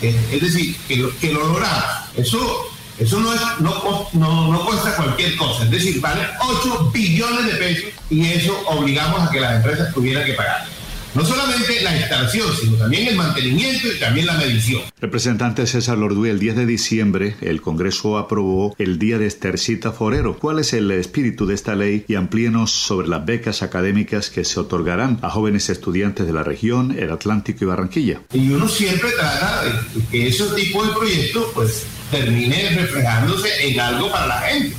Es 0.00 0.40
decir, 0.40 0.76
que 0.86 0.96
lo, 0.96 1.18
que 1.18 1.32
lo 1.32 1.46
logramos. 1.46 1.84
Eso, 2.16 2.70
eso 2.98 3.20
no, 3.20 3.32
es, 3.32 3.40
no, 3.60 4.08
no, 4.12 4.52
no 4.52 4.64
cuesta 4.64 4.96
cualquier 4.96 5.36
cosa. 5.36 5.64
Es 5.64 5.70
decir, 5.70 6.00
vale 6.00 6.26
8 6.40 6.90
billones 6.92 7.46
de 7.46 7.52
pesos 7.54 7.90
y 8.10 8.26
eso 8.26 8.58
obligamos 8.66 9.22
a 9.22 9.30
que 9.30 9.40
las 9.40 9.56
empresas 9.56 9.92
tuvieran 9.94 10.24
que 10.24 10.34
pagar 10.34 10.66
no 11.14 11.24
solamente 11.24 11.80
la 11.82 11.96
instalación, 11.96 12.48
sino 12.54 12.76
también 12.76 13.08
el 13.08 13.16
mantenimiento 13.16 13.88
y 13.88 13.98
también 13.98 14.26
la 14.26 14.34
medición. 14.34 14.82
Representante 15.00 15.66
César 15.66 15.98
Lorduy, 15.98 16.30
el 16.30 16.38
10 16.38 16.56
de 16.56 16.66
diciembre 16.66 17.36
el 17.40 17.60
Congreso 17.60 18.18
aprobó 18.18 18.74
el 18.78 18.98
Día 18.98 19.18
de 19.18 19.26
Estercita 19.26 19.92
Forero. 19.92 20.38
¿Cuál 20.38 20.58
es 20.58 20.72
el 20.72 20.90
espíritu 20.90 21.46
de 21.46 21.54
esta 21.54 21.74
ley? 21.74 22.04
Y 22.08 22.14
amplíenos 22.14 22.70
sobre 22.70 23.08
las 23.08 23.24
becas 23.24 23.62
académicas 23.62 24.30
que 24.30 24.44
se 24.44 24.60
otorgarán 24.60 25.18
a 25.22 25.30
jóvenes 25.30 25.70
estudiantes 25.70 26.26
de 26.26 26.32
la 26.32 26.44
región, 26.44 26.96
el 26.98 27.10
Atlántico 27.10 27.64
y 27.64 27.66
Barranquilla. 27.66 28.20
Y 28.32 28.50
uno 28.50 28.68
siempre 28.68 29.10
trata 29.10 29.64
de 29.64 30.02
que 30.10 30.28
ese 30.28 30.44
tipo 30.54 30.84
de 30.84 30.92
proyectos 30.92 31.46
pues 31.54 31.86
termine 32.10 32.70
reflejándose 32.70 33.68
en 33.68 33.80
algo 33.80 34.10
para 34.10 34.26
la 34.26 34.40
gente. 34.40 34.76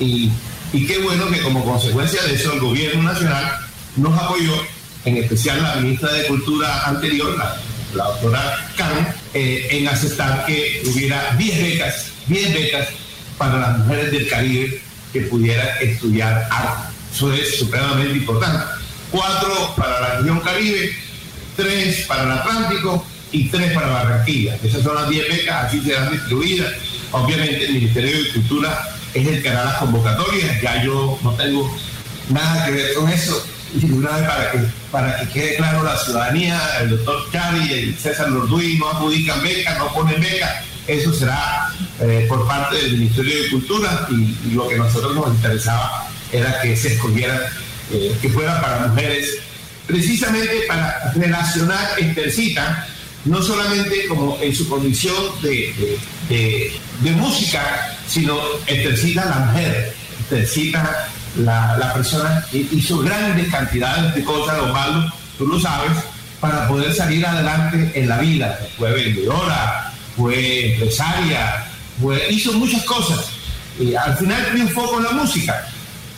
Y, 0.00 0.30
qué 0.86 0.98
bueno 0.98 1.28
que 1.30 1.40
como 1.40 1.64
consecuencia 1.64 2.22
de 2.22 2.34
eso 2.34 2.52
el 2.52 2.60
gobierno 2.60 3.02
nacional 3.02 3.58
nos 3.96 4.16
apoyó 4.18 4.52
en 5.04 5.16
especial 5.16 5.62
la 5.62 5.76
ministra 5.76 6.12
de 6.12 6.26
Cultura 6.26 6.84
anterior, 6.86 7.36
la, 7.94 8.04
doctora 8.04 8.70
Karen, 8.76 9.08
eh, 9.34 9.68
en 9.70 9.88
aceptar 9.88 10.44
que 10.46 10.82
hubiera 10.86 11.34
10 11.36 11.62
becas, 11.62 12.06
10 12.26 12.54
becas 12.54 12.88
para 13.38 13.58
las 13.58 13.78
mujeres 13.78 14.12
del 14.12 14.28
Caribe 14.28 14.82
que 15.12 15.20
pudieran 15.22 15.68
estudiar 15.80 16.46
arte. 16.50 16.92
Eso 17.14 17.32
es 17.32 17.58
supremamente 17.58 18.18
importante. 18.18 18.64
Cuatro 19.10 19.74
para 19.76 20.00
la 20.00 20.18
región 20.18 20.40
Caribe, 20.40 20.94
tres 21.56 22.04
para 22.06 22.24
el 22.24 22.30
Atlántico 22.32 23.04
y 23.32 23.48
tres 23.48 23.72
para 23.72 23.88
Barranquilla. 23.88 24.56
Esas 24.62 24.82
son 24.82 24.94
las 24.94 25.08
10 25.08 25.28
becas, 25.28 25.66
así 25.66 25.80
serán 25.80 26.10
distribuidas. 26.10 26.72
Obviamente 27.12 27.66
el 27.66 27.74
Ministerio 27.74 28.22
de 28.22 28.32
Cultura 28.32 28.88
es 29.14 29.26
el 29.26 29.42
que 29.42 29.48
hará 29.48 29.64
las 29.64 29.76
convocatorias, 29.76 30.60
ya 30.60 30.82
yo 30.82 31.18
no 31.22 31.32
tengo 31.32 31.74
nada 32.30 32.66
que 32.66 32.72
ver 32.72 32.94
con 32.94 33.08
eso 33.08 33.42
una 33.82 34.16
vez 34.16 34.28
para 34.28 34.50
que, 34.50 34.58
para 34.90 35.20
que 35.20 35.28
quede 35.28 35.56
claro 35.56 35.82
la 35.82 35.98
ciudadanía, 35.98 36.60
el 36.80 36.90
doctor 36.90 37.30
Chari 37.32 37.72
el 37.72 37.98
César 37.98 38.30
Lorduy 38.30 38.78
no 38.78 38.88
adjudican 38.88 39.42
becas, 39.42 39.78
no 39.78 39.92
ponen 39.92 40.20
becas, 40.20 40.64
eso 40.86 41.12
será 41.12 41.70
eh, 42.00 42.26
por 42.28 42.46
parte 42.46 42.76
del 42.76 42.92
Ministerio 42.92 43.42
de 43.42 43.50
Cultura 43.50 44.08
y, 44.10 44.54
lo 44.54 44.68
que 44.68 44.76
a 44.76 44.78
nosotros 44.78 45.14
nos 45.14 45.28
interesaba 45.34 46.08
era 46.32 46.60
que 46.62 46.76
se 46.76 46.94
escogiera, 46.94 47.50
eh, 47.92 48.16
que 48.20 48.28
fuera 48.30 48.60
para 48.60 48.86
mujeres, 48.86 49.38
precisamente 49.86 50.62
para 50.66 51.12
relacionar 51.14 51.98
Estercita, 51.98 52.86
no 53.24 53.42
solamente 53.42 54.06
como 54.06 54.38
en 54.40 54.54
su 54.54 54.68
condición 54.68 55.16
de, 55.42 55.98
de, 56.28 57.10
música, 57.12 57.96
sino 58.06 58.38
Estercita 58.66 59.24
la 59.24 59.38
mujer, 59.46 59.94
Estercita 60.20 61.08
la, 61.36 61.92
persona 61.94 62.44
hizo 62.52 62.98
grandes 62.98 63.48
cantidades 63.48 64.14
de 64.14 64.24
cosas, 64.24 64.58
Osvaldo, 64.60 65.12
tú 65.36 65.46
lo 65.46 65.60
sabes, 65.60 65.92
para 66.40 66.68
poder 66.68 66.94
salir 66.94 67.26
adelante 67.26 67.92
en 67.94 68.08
la 68.08 68.18
vida. 68.18 68.58
Fue 68.76 68.92
vendedora, 68.92 69.92
fue 70.16 70.74
empresaria, 70.74 71.66
hizo 72.30 72.52
muchas 72.52 72.84
cosas. 72.84 73.30
Y 73.78 73.94
al 73.94 74.16
final 74.16 74.48
triunfó 74.52 74.90
con 74.90 75.04
la 75.04 75.10
música. 75.10 75.66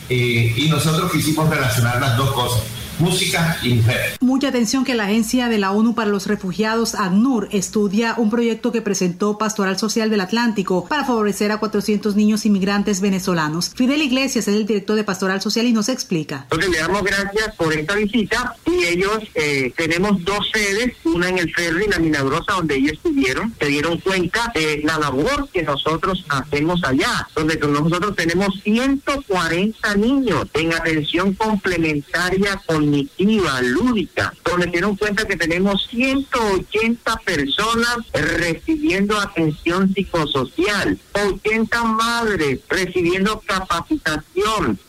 Eh, 0.09 0.53
y 0.57 0.67
nosotros 0.67 1.11
quisimos 1.11 1.49
relacionar 1.49 2.01
las 2.01 2.17
dos 2.17 2.31
cosas 2.33 2.63
música 2.99 3.57
y 3.63 3.75
mujer. 3.75 4.17
Mucha 4.19 4.49
atención 4.49 4.83
que 4.83 4.95
la 4.95 5.05
Agencia 5.05 5.49
de 5.49 5.57
la 5.57 5.71
ONU 5.71 5.95
para 5.95 6.09
los 6.09 6.27
Refugiados, 6.27 6.95
ACNUR, 6.95 7.49
estudia 7.51 8.15
un 8.17 8.29
proyecto 8.29 8.71
que 8.71 8.81
presentó 8.81 9.37
Pastoral 9.37 9.77
Social 9.77 10.09
del 10.09 10.21
Atlántico 10.21 10.87
para 10.87 11.05
favorecer 11.05 11.51
a 11.51 11.57
400 11.57 12.15
niños 12.15 12.45
inmigrantes 12.45 13.01
venezolanos. 13.01 13.71
Fidel 13.75 14.01
Iglesias 14.01 14.47
es 14.47 14.55
el 14.55 14.65
director 14.65 14.95
de 14.95 15.03
Pastoral 15.03 15.41
Social 15.41 15.65
y 15.65 15.73
nos 15.73 15.89
explica. 15.89 16.43
Entonces 16.43 16.69
le 16.69 16.77
damos 16.79 17.03
gracias 17.03 17.55
por 17.55 17.73
esta 17.73 17.95
visita 17.95 18.55
y 18.65 18.85
ellos 18.85 19.19
eh, 19.35 19.73
tenemos 19.75 20.23
dos 20.23 20.49
sedes, 20.53 20.95
una 21.03 21.29
en 21.29 21.39
el 21.39 21.53
ferry, 21.53 21.87
la 21.87 21.99
Milagrosa, 21.99 22.53
donde 22.53 22.75
ellos 22.75 22.93
estuvieron, 22.93 23.10
se 23.59 23.65
dieron 23.67 23.97
cuenta 23.99 24.51
de 24.53 24.81
la 24.83 24.97
labor 24.97 25.49
que 25.51 25.63
nosotros 25.63 26.25
hacemos 26.29 26.83
allá, 26.83 27.27
donde 27.35 27.57
nosotros 27.57 28.15
tenemos 28.15 28.59
140 28.63 29.95
niños 29.95 30.45
en 30.53 30.73
atención 30.73 31.33
complementaria 31.33 32.61
con 32.65 32.91
primitiva, 32.91 33.61
lúdica, 33.61 34.33
donde 34.43 34.65
se 34.65 34.71
dieron 34.71 34.95
cuenta 34.95 35.25
que 35.25 35.37
tenemos 35.37 35.87
180 35.89 37.15
personas 37.17 37.97
recibiendo 38.13 39.19
atención 39.19 39.93
psicosocial, 39.93 40.97
80 41.13 41.83
madres 41.83 42.59
recibiendo 42.69 43.41
capacitación 43.45 44.79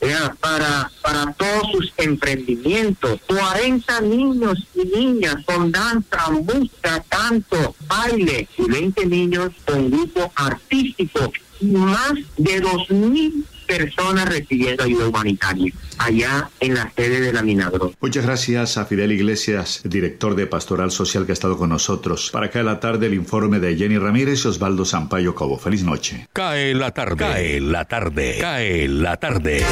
para, 0.40 0.90
para 1.02 1.32
todos 1.34 1.70
sus 1.72 1.92
emprendimientos, 1.98 3.20
40 3.26 4.00
niños 4.02 4.58
y 4.74 4.84
niñas 4.84 5.36
con 5.44 5.70
danza, 5.70 6.30
música, 6.30 7.04
canto, 7.08 7.74
baile 7.86 8.21
y 8.58 8.70
20 8.70 9.06
niños 9.06 9.50
con 9.66 9.90
grupo 9.90 10.32
artístico 10.36 11.32
y 11.60 11.66
más 11.66 12.14
de 12.36 12.62
2.000 12.62 13.44
personas 13.66 14.28
recibiendo 14.28 14.84
ayuda 14.84 15.08
humanitaria 15.08 15.72
allá 15.98 16.50
en 16.60 16.74
la 16.74 16.92
sede 16.94 17.20
de 17.20 17.32
la 17.32 17.42
Minagro. 17.42 17.92
Muchas 18.00 18.24
gracias 18.24 18.76
a 18.76 18.84
Fidel 18.84 19.12
Iglesias, 19.12 19.80
director 19.84 20.34
de 20.34 20.46
Pastoral 20.46 20.90
Social 20.90 21.24
que 21.24 21.32
ha 21.32 21.34
estado 21.34 21.56
con 21.56 21.70
nosotros. 21.70 22.30
Para 22.32 22.46
acá 22.46 22.62
la 22.62 22.80
tarde 22.80 23.06
el 23.06 23.14
informe 23.14 23.60
de 23.60 23.76
Jenny 23.76 23.98
Ramírez 23.98 24.44
y 24.44 24.48
Osvaldo 24.48 24.84
Sampaio 24.84 25.34
Cobo. 25.34 25.58
Feliz 25.58 25.84
noche. 25.84 26.28
Cae 26.32 26.74
la 26.74 26.90
tarde, 26.90 27.16
cae 27.16 27.60
la 27.60 27.84
tarde, 27.84 28.38
cae 28.40 28.88
la 28.88 29.16
tarde. 29.16 29.64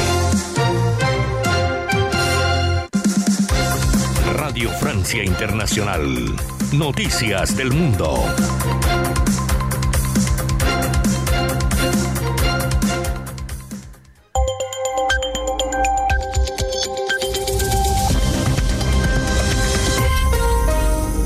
Radio 4.33 4.69
Francia 4.71 5.23
Internacional. 5.23 6.35
Noticias 6.73 7.57
del 7.57 7.69
Mundo. 7.73 8.23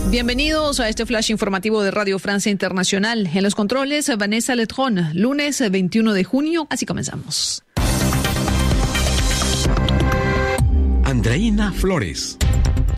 Bienvenidos 0.09 0.79
a 0.79 0.89
este 0.89 1.05
flash 1.05 1.29
informativo 1.29 1.83
de 1.83 1.91
Radio 1.91 2.17
Francia 2.17 2.51
Internacional. 2.51 3.29
En 3.31 3.43
los 3.43 3.53
controles, 3.53 4.11
Vanessa 4.17 4.55
Letron, 4.55 5.11
lunes 5.13 5.61
21 5.69 6.13
de 6.13 6.23
junio. 6.23 6.65
Así 6.71 6.87
comenzamos. 6.87 7.63
Andreina 11.03 11.71
Flores. 11.71 12.35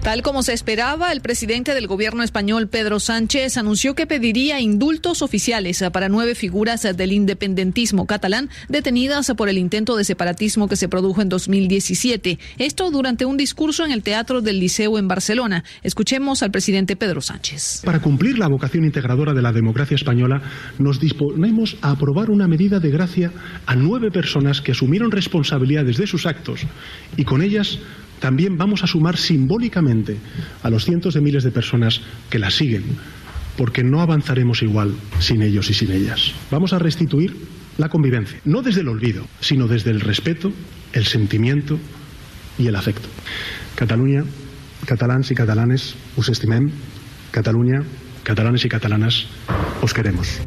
Tal 0.08 0.22
como 0.22 0.41
se 0.41 0.54
esperaba, 0.54 1.12
el 1.12 1.20
presidente 1.20 1.74
del 1.74 1.86
gobierno 1.86 2.24
español, 2.24 2.70
Pedro 2.70 3.02
Sánchez, 3.02 3.58
anunció 3.58 3.93
que 3.93 4.08
pediría 4.08 4.62
indultos 4.62 5.22
oficiales 5.22 5.84
para 5.91 6.08
nueve 6.08 6.34
figuras 6.34 6.88
del 6.96 7.12
independentismo 7.12 8.06
catalán 8.06 8.50
detenidas 8.70 9.30
por 9.36 9.50
el 9.50 9.58
intento 9.58 9.98
de 9.98 10.06
separatismo 10.06 10.70
que 10.70 10.78
se 10.78 10.88
produjo 10.88 11.22
en 11.22 11.28
2017. 11.28 12.39
Esto 12.58 12.89
durante 12.89 13.26
un 13.26 13.36
discurso 13.36 13.84
en 13.84 13.91
el 13.91 14.02
Teatro 14.02 14.41
del 14.41 14.62
Liceo 14.62 14.98
en 14.98 15.10
Barcelona. 15.10 15.65
Escuchemos 15.84 16.41
al 16.41 16.52
presidente 16.52 16.96
Pedro 16.96 17.20
Sánchez. 17.20 17.82
Para 17.84 18.00
cumplir 18.00 18.39
la 18.39 18.48
vocación 18.48 18.86
integradora 18.86 19.34
de 19.34 19.41
la 19.41 19.52
democracia 19.52 19.96
española, 19.96 20.41
nos 20.80 21.02
disponemos 21.02 21.76
a 21.82 21.91
aprobar 21.91 22.30
una 22.30 22.48
medida 22.48 22.80
de 22.80 22.91
gracia 22.91 23.34
a 23.65 23.76
nueve 23.76 24.10
personas 24.10 24.62
que 24.62 24.72
asumieron 24.72 25.12
responsabilidades 25.12 25.98
de 25.98 26.08
sus 26.08 26.26
actos 26.26 26.62
y 27.17 27.26
con 27.26 27.41
ellas 27.41 27.80
también 28.19 28.58
vamos 28.58 28.84
a 28.84 28.88
sumar 28.88 29.17
simbólicamente 29.17 30.17
a 30.63 30.69
los 30.69 30.86
cientos 30.86 31.13
de 31.13 31.21
miles 31.21 31.43
de 31.43 31.51
personas 31.51 32.01
que 32.30 32.39
las 32.39 32.56
siguen, 32.56 32.84
porque 33.58 33.84
no 33.84 34.01
avanzaremos 34.01 34.62
igual 34.62 34.95
sin 35.19 35.41
ellos 35.41 35.69
y 35.69 35.73
sin 35.73 35.91
ellas. 35.91 36.34
Vamos 36.51 36.73
a 36.73 36.80
restituir 36.80 37.36
la 37.77 37.89
convivencia, 37.89 38.39
no 38.45 38.62
desde 38.62 38.82
el 38.82 38.88
olvido, 38.88 39.25
sino 39.39 39.67
desde 39.67 39.91
el 39.91 40.01
respeto, 40.01 40.51
el 40.93 41.06
sentimiento 41.06 41.80
y 42.58 42.67
el 42.67 42.75
afecto. 42.75 43.08
Cataluña, 43.75 44.23
catalans 44.86 45.30
y 45.32 45.36
catalanes, 45.36 45.95
us 46.15 46.30
estimem. 46.30 46.71
Cataluña, 47.32 47.84
catalanes 48.23 48.65
y 48.65 48.69
catalanas, 48.69 49.27
os 49.82 49.93
queremos. 49.93 50.39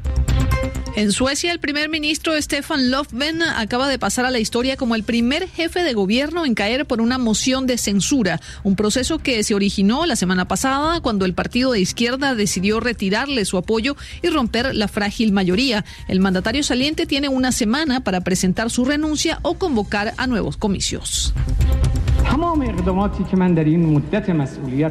En 1.00 1.12
Suecia, 1.12 1.50
el 1.50 1.60
primer 1.60 1.88
ministro 1.88 2.34
Stefan 2.42 2.90
Löfven 2.90 3.40
acaba 3.40 3.88
de 3.88 3.98
pasar 3.98 4.26
a 4.26 4.30
la 4.30 4.38
historia 4.38 4.76
como 4.76 4.94
el 4.94 5.02
primer 5.02 5.48
jefe 5.48 5.82
de 5.82 5.94
gobierno 5.94 6.44
en 6.44 6.54
caer 6.54 6.84
por 6.84 7.00
una 7.00 7.16
moción 7.16 7.66
de 7.66 7.78
censura, 7.78 8.38
un 8.64 8.76
proceso 8.76 9.18
que 9.18 9.42
se 9.42 9.54
originó 9.54 10.04
la 10.04 10.14
semana 10.14 10.46
pasada 10.46 11.00
cuando 11.00 11.24
el 11.24 11.32
partido 11.32 11.72
de 11.72 11.80
izquierda 11.80 12.34
decidió 12.34 12.80
retirarle 12.80 13.46
su 13.46 13.56
apoyo 13.56 13.96
y 14.20 14.28
romper 14.28 14.74
la 14.74 14.88
frágil 14.88 15.32
mayoría. 15.32 15.86
El 16.06 16.20
mandatario 16.20 16.62
saliente 16.62 17.06
tiene 17.06 17.30
una 17.30 17.50
semana 17.50 18.04
para 18.04 18.20
presentar 18.20 18.68
su 18.68 18.84
renuncia 18.84 19.38
o 19.40 19.54
convocar 19.54 20.12
a 20.18 20.26
nuevos 20.26 20.58
comicios. 20.58 21.32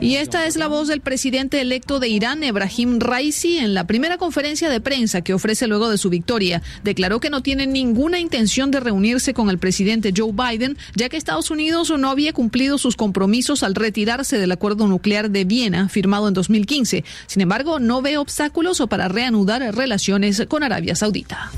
Y 0.01 0.15
esta 0.15 0.45
es 0.45 0.55
la 0.55 0.67
voz 0.67 0.87
del 0.87 1.01
presidente 1.01 1.61
electo 1.61 1.99
de 1.99 2.07
Irán, 2.07 2.43
Ebrahim 2.43 2.99
Raisi, 2.99 3.57
en 3.57 3.73
la 3.73 3.85
primera 3.85 4.17
conferencia 4.17 4.69
de 4.69 4.81
prensa 4.81 5.21
que 5.21 5.33
ofrece 5.33 5.67
luego 5.67 5.89
de 5.89 5.97
su 5.97 6.09
victoria. 6.09 6.61
Declaró 6.83 7.19
que 7.19 7.29
no 7.29 7.41
tiene 7.41 7.67
ninguna 7.67 8.19
intención 8.19 8.71
de 8.71 8.79
reunirse 8.79 9.33
con 9.33 9.49
el 9.49 9.57
presidente 9.57 10.13
Joe 10.15 10.31
Biden, 10.31 10.77
ya 10.95 11.09
que 11.09 11.17
Estados 11.17 11.51
Unidos 11.51 11.91
no 11.97 12.09
había 12.09 12.33
cumplido 12.33 12.77
sus 12.77 12.95
compromisos 12.95 13.63
al 13.63 13.75
retirarse 13.75 14.37
del 14.37 14.51
acuerdo 14.51 14.87
nuclear 14.87 15.29
de 15.29 15.45
Viena 15.45 15.89
firmado 15.89 16.27
en 16.27 16.33
2015. 16.33 17.03
Sin 17.27 17.41
embargo, 17.41 17.79
no 17.79 18.01
ve 18.01 18.17
obstáculos 18.17 18.81
para 18.89 19.07
reanudar 19.07 19.61
relaciones 19.75 20.45
con 20.47 20.63
Arabia 20.63 20.95
Saudita. 20.95 21.51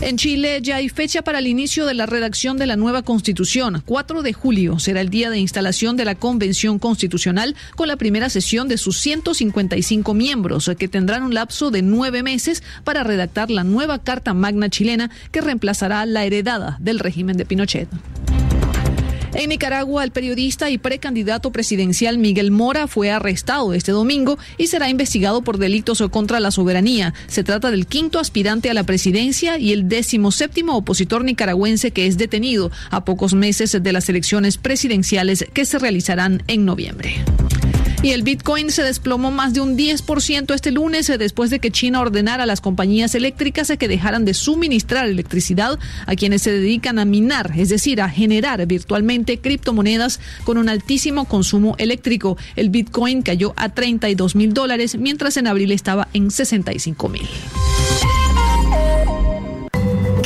En 0.00 0.16
Chile 0.16 0.60
ya 0.62 0.76
hay 0.76 0.88
fecha 0.88 1.22
para 1.22 1.40
el 1.40 1.48
inicio 1.48 1.84
de 1.84 1.94
la 1.94 2.06
redacción 2.06 2.56
de 2.56 2.66
la 2.66 2.76
nueva 2.76 3.02
constitución. 3.02 3.82
4 3.84 4.22
de 4.22 4.32
julio 4.32 4.78
será 4.78 5.00
el 5.00 5.08
día 5.10 5.28
de 5.28 5.38
instalación 5.38 5.96
de 5.96 6.04
la 6.04 6.14
Convención 6.14 6.78
Constitucional 6.78 7.56
con 7.74 7.88
la 7.88 7.96
primera 7.96 8.30
sesión 8.30 8.68
de 8.68 8.78
sus 8.78 8.98
155 8.98 10.14
miembros, 10.14 10.70
que 10.78 10.86
tendrán 10.86 11.24
un 11.24 11.34
lapso 11.34 11.72
de 11.72 11.82
nueve 11.82 12.22
meses 12.22 12.62
para 12.84 13.02
redactar 13.02 13.50
la 13.50 13.64
nueva 13.64 13.98
Carta 13.98 14.34
Magna 14.34 14.70
chilena 14.70 15.10
que 15.32 15.40
reemplazará 15.40 16.06
la 16.06 16.24
heredada 16.24 16.76
del 16.80 17.00
régimen 17.00 17.36
de 17.36 17.44
Pinochet. 17.44 17.88
En 19.34 19.50
Nicaragua, 19.50 20.04
el 20.04 20.10
periodista 20.10 20.70
y 20.70 20.78
precandidato 20.78 21.52
presidencial 21.52 22.18
Miguel 22.18 22.50
Mora 22.50 22.86
fue 22.86 23.10
arrestado 23.10 23.74
este 23.74 23.92
domingo 23.92 24.38
y 24.56 24.68
será 24.68 24.88
investigado 24.88 25.42
por 25.42 25.58
delitos 25.58 26.02
contra 26.10 26.40
la 26.40 26.50
soberanía. 26.50 27.14
Se 27.26 27.44
trata 27.44 27.70
del 27.70 27.86
quinto 27.86 28.18
aspirante 28.18 28.70
a 28.70 28.74
la 28.74 28.84
presidencia 28.84 29.58
y 29.58 29.72
el 29.72 29.88
décimo 29.88 30.32
séptimo 30.32 30.76
opositor 30.76 31.24
nicaragüense 31.24 31.90
que 31.90 32.06
es 32.06 32.16
detenido 32.16 32.70
a 32.90 33.04
pocos 33.04 33.34
meses 33.34 33.76
de 33.80 33.92
las 33.92 34.08
elecciones 34.08 34.56
presidenciales 34.56 35.44
que 35.52 35.64
se 35.64 35.78
realizarán 35.78 36.42
en 36.46 36.64
noviembre. 36.64 37.16
Y 38.00 38.12
el 38.12 38.22
Bitcoin 38.22 38.70
se 38.70 38.84
desplomó 38.84 39.32
más 39.32 39.54
de 39.54 39.60
un 39.60 39.76
10% 39.76 40.54
este 40.54 40.70
lunes 40.70 41.10
eh, 41.10 41.18
después 41.18 41.50
de 41.50 41.58
que 41.58 41.72
China 41.72 42.00
ordenara 42.00 42.44
a 42.44 42.46
las 42.46 42.60
compañías 42.60 43.14
eléctricas 43.16 43.72
que 43.76 43.88
dejaran 43.88 44.24
de 44.24 44.34
suministrar 44.34 45.08
electricidad 45.08 45.78
a 46.06 46.14
quienes 46.14 46.42
se 46.42 46.52
dedican 46.52 47.00
a 47.00 47.04
minar, 47.04 47.52
es 47.56 47.70
decir, 47.70 48.00
a 48.00 48.08
generar 48.08 48.64
virtualmente 48.66 49.38
criptomonedas 49.38 50.20
con 50.44 50.58
un 50.58 50.68
altísimo 50.68 51.24
consumo 51.24 51.74
eléctrico. 51.78 52.38
El 52.54 52.70
Bitcoin 52.70 53.22
cayó 53.22 53.52
a 53.56 53.70
32 53.70 54.36
mil 54.36 54.54
dólares, 54.54 54.96
mientras 54.96 55.36
en 55.36 55.48
abril 55.48 55.72
estaba 55.72 56.06
en 56.12 56.30
65 56.30 57.08
mil. 57.08 57.28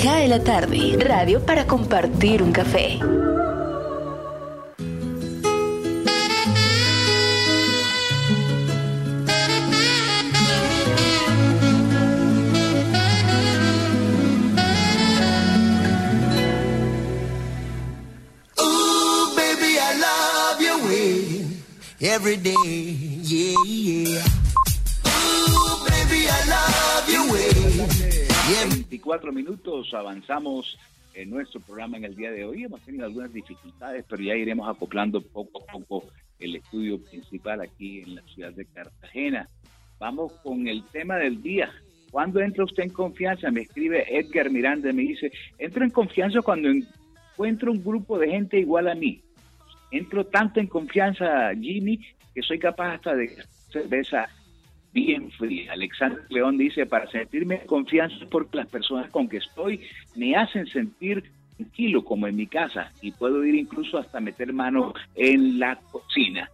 Cae 0.02 0.28
la 0.28 0.44
tarde, 0.44 0.98
radio 0.98 1.44
para 1.46 1.66
compartir 1.66 2.42
un 2.42 2.52
café. 2.52 2.98
Every 22.12 22.36
day. 22.36 22.52
Yeah, 23.22 23.56
yeah. 23.64 24.24
Ooh, 25.08 25.80
baby, 25.88 26.28
I 26.28 26.40
love 26.52 27.32
way. 27.32 27.48
Yeah. 28.50 28.68
24 28.68 29.32
minutos 29.32 29.94
avanzamos 29.94 30.78
en 31.14 31.30
nuestro 31.30 31.60
programa 31.60 31.96
en 31.96 32.04
el 32.04 32.14
día 32.14 32.30
de 32.30 32.44
hoy. 32.44 32.64
Hemos 32.64 32.82
tenido 32.82 33.06
algunas 33.06 33.32
dificultades, 33.32 34.04
pero 34.06 34.22
ya 34.22 34.34
iremos 34.34 34.68
acoplando 34.68 35.22
poco 35.22 35.62
a 35.62 35.72
poco 35.72 36.04
el 36.38 36.56
estudio 36.56 37.02
principal 37.02 37.62
aquí 37.62 38.02
en 38.02 38.16
la 38.16 38.22
ciudad 38.34 38.52
de 38.52 38.66
Cartagena. 38.66 39.48
Vamos 39.98 40.32
con 40.42 40.68
el 40.68 40.84
tema 40.92 41.16
del 41.16 41.42
día. 41.42 41.70
¿Cuándo 42.10 42.40
entra 42.40 42.64
usted 42.64 42.82
en 42.82 42.90
confianza? 42.90 43.50
Me 43.50 43.62
escribe 43.62 44.04
Edgar 44.18 44.50
Miranda, 44.50 44.92
me 44.92 45.02
dice, 45.02 45.32
entro 45.56 45.82
en 45.82 45.90
confianza 45.90 46.42
cuando 46.42 46.68
encuentro 46.68 47.72
un 47.72 47.82
grupo 47.82 48.18
de 48.18 48.28
gente 48.28 48.58
igual 48.58 48.88
a 48.88 48.94
mí. 48.94 49.22
Entro 49.92 50.26
tanto 50.26 50.58
en 50.58 50.66
confianza, 50.66 51.54
Jimmy, 51.54 52.00
que 52.34 52.42
soy 52.42 52.58
capaz 52.58 52.94
hasta 52.94 53.14
de 53.14 53.30
cerveza 53.70 54.28
bien 54.92 55.30
fría. 55.32 55.72
Alexander 55.72 56.22
León 56.28 56.58
dice, 56.58 56.86
para 56.86 57.10
sentirme 57.10 57.56
en 57.56 57.66
confianza 57.66 58.16
porque 58.30 58.56
las 58.56 58.68
personas 58.68 59.10
con 59.10 59.28
que 59.28 59.36
estoy 59.36 59.80
me 60.16 60.34
hacen 60.34 60.66
sentir 60.66 61.22
tranquilo 61.56 62.04
como 62.04 62.26
en 62.26 62.36
mi 62.36 62.46
casa 62.46 62.90
y 63.00 63.12
puedo 63.12 63.44
ir 63.44 63.54
incluso 63.54 63.98
hasta 63.98 64.20
meter 64.20 64.52
mano 64.52 64.94
en 65.14 65.58
la 65.58 65.76
cocina. 65.76 66.50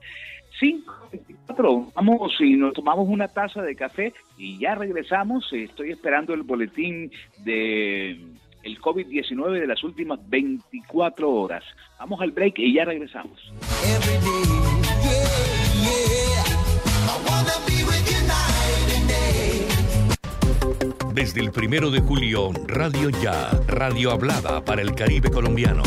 5.24, 0.60 1.92
vamos 1.94 2.32
y 2.40 2.56
nos 2.56 2.72
tomamos 2.72 3.08
una 3.08 3.28
taza 3.28 3.62
de 3.62 3.76
café 3.76 4.12
y 4.36 4.58
ya 4.58 4.74
regresamos. 4.74 5.48
Estoy 5.52 5.92
esperando 5.92 6.34
el 6.34 6.42
boletín 6.42 7.12
de 7.44 8.18
el 8.62 8.80
COVID-19 8.80 9.60
de 9.60 9.66
las 9.66 9.82
últimas 9.84 10.18
24 10.28 11.30
horas. 11.30 11.64
Vamos 11.98 12.20
al 12.20 12.32
break 12.32 12.58
y 12.58 12.74
ya 12.74 12.84
regresamos. 12.84 13.40
Desde 21.14 21.40
el 21.40 21.50
primero 21.50 21.90
de 21.90 22.00
julio, 22.00 22.52
Radio 22.68 23.10
Ya, 23.10 23.50
radio 23.66 24.12
hablada 24.12 24.64
para 24.64 24.82
el 24.82 24.94
Caribe 24.94 25.30
colombiano. 25.30 25.82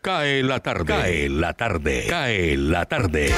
Cae 0.00 0.42
la 0.42 0.60
tarde. 0.60 0.84
Cae 0.84 1.28
la 1.28 1.54
tarde. 1.54 2.06
Cae 2.08 2.56
la 2.56 2.86
tarde. 2.86 3.32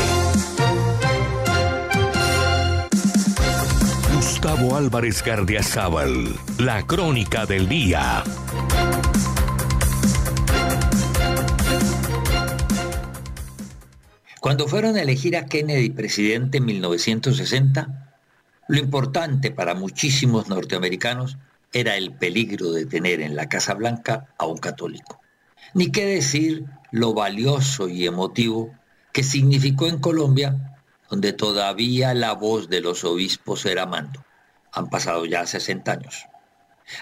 Gustavo 4.14 4.76
Álvarez 4.76 5.22
Gardiazabal. 5.22 6.34
La 6.58 6.86
crónica 6.86 7.46
del 7.46 7.68
día. 7.68 8.22
Cuando 14.40 14.68
fueron 14.68 14.96
a 14.96 15.02
elegir 15.02 15.36
a 15.36 15.46
Kennedy 15.46 15.90
presidente 15.90 16.58
en 16.58 16.66
1960, 16.66 18.14
lo 18.68 18.78
importante 18.78 19.50
para 19.50 19.74
muchísimos 19.74 20.48
norteamericanos 20.48 21.38
era 21.72 21.96
el 21.96 22.12
peligro 22.12 22.72
de 22.72 22.84
tener 22.86 23.20
en 23.20 23.36
la 23.36 23.48
Casa 23.48 23.74
Blanca 23.74 24.26
a 24.36 24.46
un 24.46 24.58
católico. 24.58 25.19
Ni 25.74 25.92
qué 25.92 26.04
decir 26.04 26.64
lo 26.90 27.14
valioso 27.14 27.88
y 27.88 28.06
emotivo 28.06 28.74
que 29.12 29.22
significó 29.22 29.86
en 29.86 29.98
Colombia, 29.98 30.80
donde 31.08 31.32
todavía 31.32 32.14
la 32.14 32.32
voz 32.32 32.68
de 32.68 32.80
los 32.80 33.04
obispos 33.04 33.66
era 33.66 33.86
mando. 33.86 34.24
Han 34.72 34.88
pasado 34.88 35.24
ya 35.26 35.46
60 35.46 35.92
años. 35.92 36.26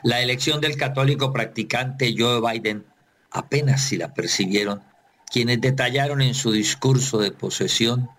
La 0.02 0.20
elección 0.20 0.60
del 0.60 0.76
católico 0.76 1.32
practicante 1.32 2.14
Joe 2.16 2.40
Biden 2.40 2.86
apenas 3.30 3.82
si 3.82 3.96
la 3.96 4.14
percibieron 4.14 4.82
quienes 5.30 5.60
detallaron 5.60 6.22
en 6.22 6.34
su 6.34 6.52
discurso 6.52 7.18
de 7.18 7.32
posesión 7.32 8.10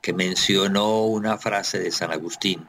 que 0.00 0.12
mencionó 0.12 1.02
una 1.02 1.38
frase 1.38 1.80
de 1.80 1.90
San 1.90 2.12
Agustín 2.12 2.68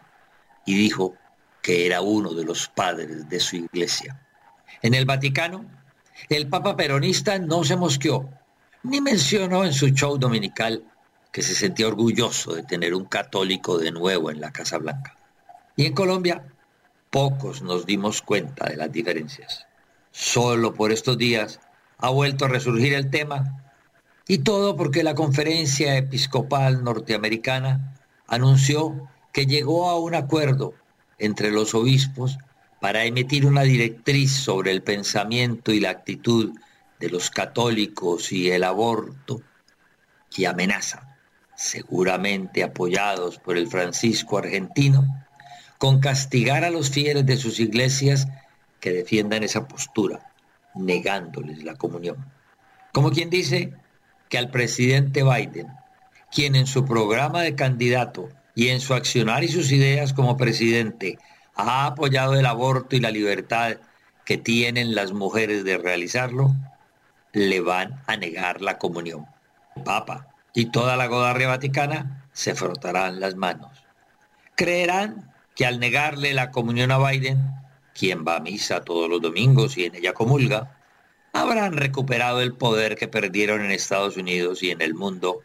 y 0.66 0.76
dijo 0.76 1.16
que 1.62 1.86
era 1.86 2.02
uno 2.02 2.34
de 2.34 2.46
los 2.46 2.68
padres 2.68 3.30
de 3.30 3.40
su 3.40 3.58
iglesia. 3.58 4.20
En 4.82 4.94
el 4.94 5.06
Vaticano, 5.06 5.66
el 6.30 6.48
Papa 6.48 6.76
peronista 6.76 7.40
no 7.40 7.64
se 7.64 7.76
mosqueó, 7.76 8.30
ni 8.84 9.02
mencionó 9.02 9.66
en 9.66 9.74
su 9.74 9.90
show 9.90 10.18
dominical 10.18 10.84
que 11.32 11.42
se 11.42 11.56
sentía 11.56 11.88
orgulloso 11.88 12.54
de 12.54 12.64
tener 12.64 12.94
un 12.94 13.06
católico 13.06 13.78
de 13.78 13.92
nuevo 13.92 14.32
en 14.32 14.42
la 14.42 14.52
Casa 14.52 14.78
Blanca. 14.78 15.16
Y 15.76 15.86
en 15.86 15.94
Colombia, 15.94 16.44
pocos 17.10 17.62
nos 17.62 17.86
dimos 17.86 18.22
cuenta 18.22 18.68
de 18.68 18.78
las 18.78 18.92
diferencias. 18.92 19.66
Solo 20.12 20.74
por 20.74 20.92
estos 20.92 21.18
días 21.18 21.60
ha 21.98 22.10
vuelto 22.10 22.46
a 22.46 22.50
resurgir 22.50 22.94
el 22.94 23.10
tema 23.10 23.64
y 24.28 24.40
todo 24.40 24.76
porque 24.76 25.04
la 25.04 25.16
Conferencia 25.16 25.96
Episcopal 25.96 26.84
Norteamericana 26.84 27.96
anunció 28.28 29.10
que 29.32 29.46
llegó 29.46 29.90
a 29.90 30.00
un 30.00 30.16
acuerdo 30.16 30.74
entre 31.18 31.52
los 31.52 31.76
obispos 31.76 32.38
para 32.80 33.06
emitir 33.06 33.46
una 33.46 33.64
directriz 33.64 34.32
sobre 34.32 34.72
el 34.72 34.84
pensamiento 34.84 35.72
y 35.72 35.80
la 35.80 35.90
actitud 35.90 36.54
de 37.00 37.10
los 37.10 37.30
católicos 37.30 38.32
y 38.32 38.50
el 38.52 38.64
aborto 38.64 39.42
y 40.36 40.46
amenaza, 40.46 41.18
seguramente 41.56 42.64
apoyados 42.64 43.40
por 43.40 43.58
el 43.58 43.68
Francisco 43.68 44.38
argentino, 44.38 45.26
con 45.78 46.00
castigar 46.00 46.64
a 46.64 46.70
los 46.70 46.90
fieles 46.90 47.26
de 47.26 47.38
sus 47.38 47.60
iglesias 47.60 48.28
que 48.80 48.92
defiendan 48.92 49.44
esa 49.44 49.68
postura, 49.68 50.32
negándoles 50.76 51.64
la 51.64 51.76
comunión. 51.76 52.26
Como 52.92 53.12
quien 53.12 53.30
dice, 53.30 53.74
que 54.30 54.38
al 54.38 54.50
presidente 54.50 55.24
Biden, 55.24 55.68
quien 56.32 56.56
en 56.56 56.68
su 56.68 56.86
programa 56.86 57.42
de 57.42 57.56
candidato 57.56 58.30
y 58.56 58.70
en 58.70 58.82
su 58.82 58.94
accionar 58.94 59.44
y 59.44 59.48
sus 59.48 59.72
ideas 59.72 60.14
como 60.14 60.38
presidente 60.38 61.18
ha 61.58 61.88
apoyado 61.88 62.36
el 62.36 62.46
aborto 62.46 62.96
y 62.96 63.00
la 63.00 63.12
libertad 63.12 63.78
que 64.26 64.38
tienen 64.38 64.94
las 64.94 65.12
mujeres 65.12 65.64
de 65.64 65.78
realizarlo, 65.78 66.54
le 67.34 67.60
van 67.62 68.02
a 68.08 68.16
negar 68.16 68.62
la 68.62 68.78
comunión. 68.78 69.26
El 69.76 69.84
Papa 69.84 70.28
y 70.54 70.66
toda 70.66 70.98
la 70.98 71.08
godarria 71.08 71.48
vaticana 71.48 72.28
se 72.32 72.56
frotarán 72.56 73.20
las 73.20 73.36
manos. 73.36 73.72
Creerán 74.56 75.32
que 75.56 75.66
al 75.66 75.80
negarle 75.80 76.34
la 76.34 76.52
comunión 76.52 76.92
a 76.92 76.98
Biden, 77.00 77.40
quien 77.94 78.26
va 78.28 78.38
a 78.38 78.40
misa 78.40 78.82
todos 78.82 79.10
los 79.10 79.22
domingos 79.22 79.78
y 79.78 79.86
en 79.86 79.96
ella 79.96 80.14
comulga, 80.14 80.78
habrán 81.34 81.74
recuperado 81.74 82.42
el 82.42 82.54
poder 82.54 82.96
que 82.96 83.08
perdieron 83.08 83.64
en 83.64 83.72
Estados 83.72 84.18
Unidos 84.18 84.62
y 84.62 84.72
en 84.72 84.82
el 84.82 84.94
mundo 84.94 85.42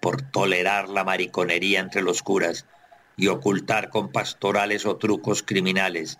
por 0.00 0.22
tolerar 0.22 0.88
la 0.88 1.04
mariconería 1.04 1.80
entre 1.80 2.02
los 2.02 2.22
curas 2.22 2.66
y 3.16 3.28
ocultar 3.28 3.90
con 3.90 4.10
pastorales 4.10 4.86
o 4.86 4.96
trucos 4.96 5.42
criminales 5.42 6.18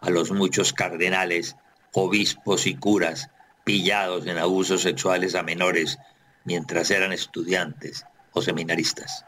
a 0.00 0.10
los 0.10 0.30
muchos 0.30 0.72
cardenales, 0.72 1.56
obispos 1.92 2.66
y 2.66 2.76
curas 2.76 3.30
pillados 3.64 4.26
en 4.26 4.38
abusos 4.38 4.82
sexuales 4.82 5.34
a 5.34 5.42
menores 5.42 5.98
mientras 6.44 6.90
eran 6.90 7.12
estudiantes 7.12 8.04
o 8.32 8.42
seminaristas. 8.42 9.24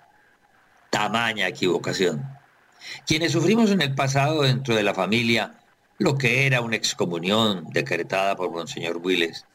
Tamaña 0.91 1.49
equivocación. 1.49 2.25
Quienes 3.07 3.33
sufrimos 3.33 3.71
en 3.71 3.83
el 3.83 3.95
pasado 3.95 4.43
dentro 4.43 4.77
de 4.77 4.83
la 4.85 4.95
familia 4.95 5.55
lo 5.99 6.17
que 6.17 6.47
era 6.47 6.61
una 6.61 6.77
excomunión 6.77 7.65
decretada 7.71 8.37
por 8.37 8.53
Monseñor 8.53 8.99
Willes 8.99 9.47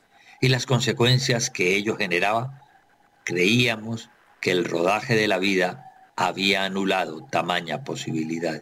y 0.41 0.49
las 0.49 0.65
consecuencias 0.65 1.49
que 1.49 1.77
ello 1.77 1.95
generaba, 1.95 2.59
Creíamos 3.23 4.09
que 4.41 4.51
el 4.51 4.65
rodaje 4.65 5.15
de 5.15 5.27
la 5.27 5.39
vida 5.39 5.92
había 6.15 6.65
anulado 6.65 7.25
tamaña 7.29 7.83
posibilidad. 7.83 8.61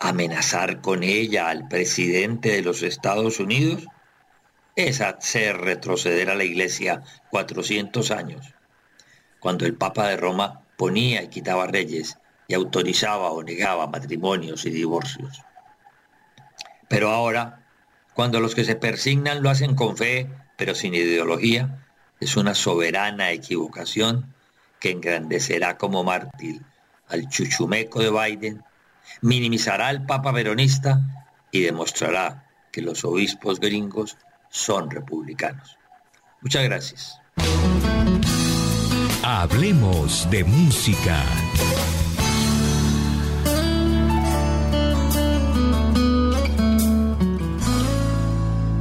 Amenazar 0.00 0.80
con 0.80 1.02
ella 1.02 1.48
al 1.48 1.68
presidente 1.68 2.50
de 2.50 2.62
los 2.62 2.82
Estados 2.82 3.38
Unidos 3.38 3.86
es 4.74 5.00
hacer 5.00 5.58
retroceder 5.58 6.30
a 6.30 6.34
la 6.34 6.44
Iglesia 6.44 7.02
400 7.30 8.10
años, 8.10 8.54
cuando 9.38 9.66
el 9.66 9.74
Papa 9.74 10.08
de 10.08 10.16
Roma 10.16 10.62
ponía 10.76 11.22
y 11.22 11.28
quitaba 11.28 11.66
reyes 11.66 12.18
y 12.48 12.54
autorizaba 12.54 13.30
o 13.30 13.42
negaba 13.42 13.86
matrimonios 13.86 14.64
y 14.64 14.70
divorcios. 14.70 15.42
Pero 16.88 17.10
ahora, 17.10 17.64
cuando 18.14 18.40
los 18.40 18.54
que 18.54 18.64
se 18.64 18.76
persignan 18.76 19.42
lo 19.42 19.50
hacen 19.50 19.74
con 19.74 19.96
fe, 19.96 20.28
pero 20.56 20.74
sin 20.74 20.94
ideología, 20.94 21.86
es 22.20 22.36
una 22.36 22.54
soberana 22.54 23.30
equivocación 23.30 24.34
que 24.82 24.90
engrandecerá 24.90 25.78
como 25.78 26.02
mártir 26.02 26.60
al 27.06 27.28
chuchumeco 27.28 28.00
de 28.00 28.10
Biden, 28.10 28.64
minimizará 29.20 29.86
al 29.86 30.04
Papa 30.06 30.32
veronista 30.32 31.00
y 31.52 31.60
demostrará 31.60 32.50
que 32.72 32.82
los 32.82 33.04
obispos 33.04 33.60
gringos 33.60 34.16
son 34.50 34.90
republicanos. 34.90 35.78
Muchas 36.40 36.64
gracias. 36.64 37.20
Hablemos 39.22 40.28
de 40.32 40.42
música. 40.42 41.22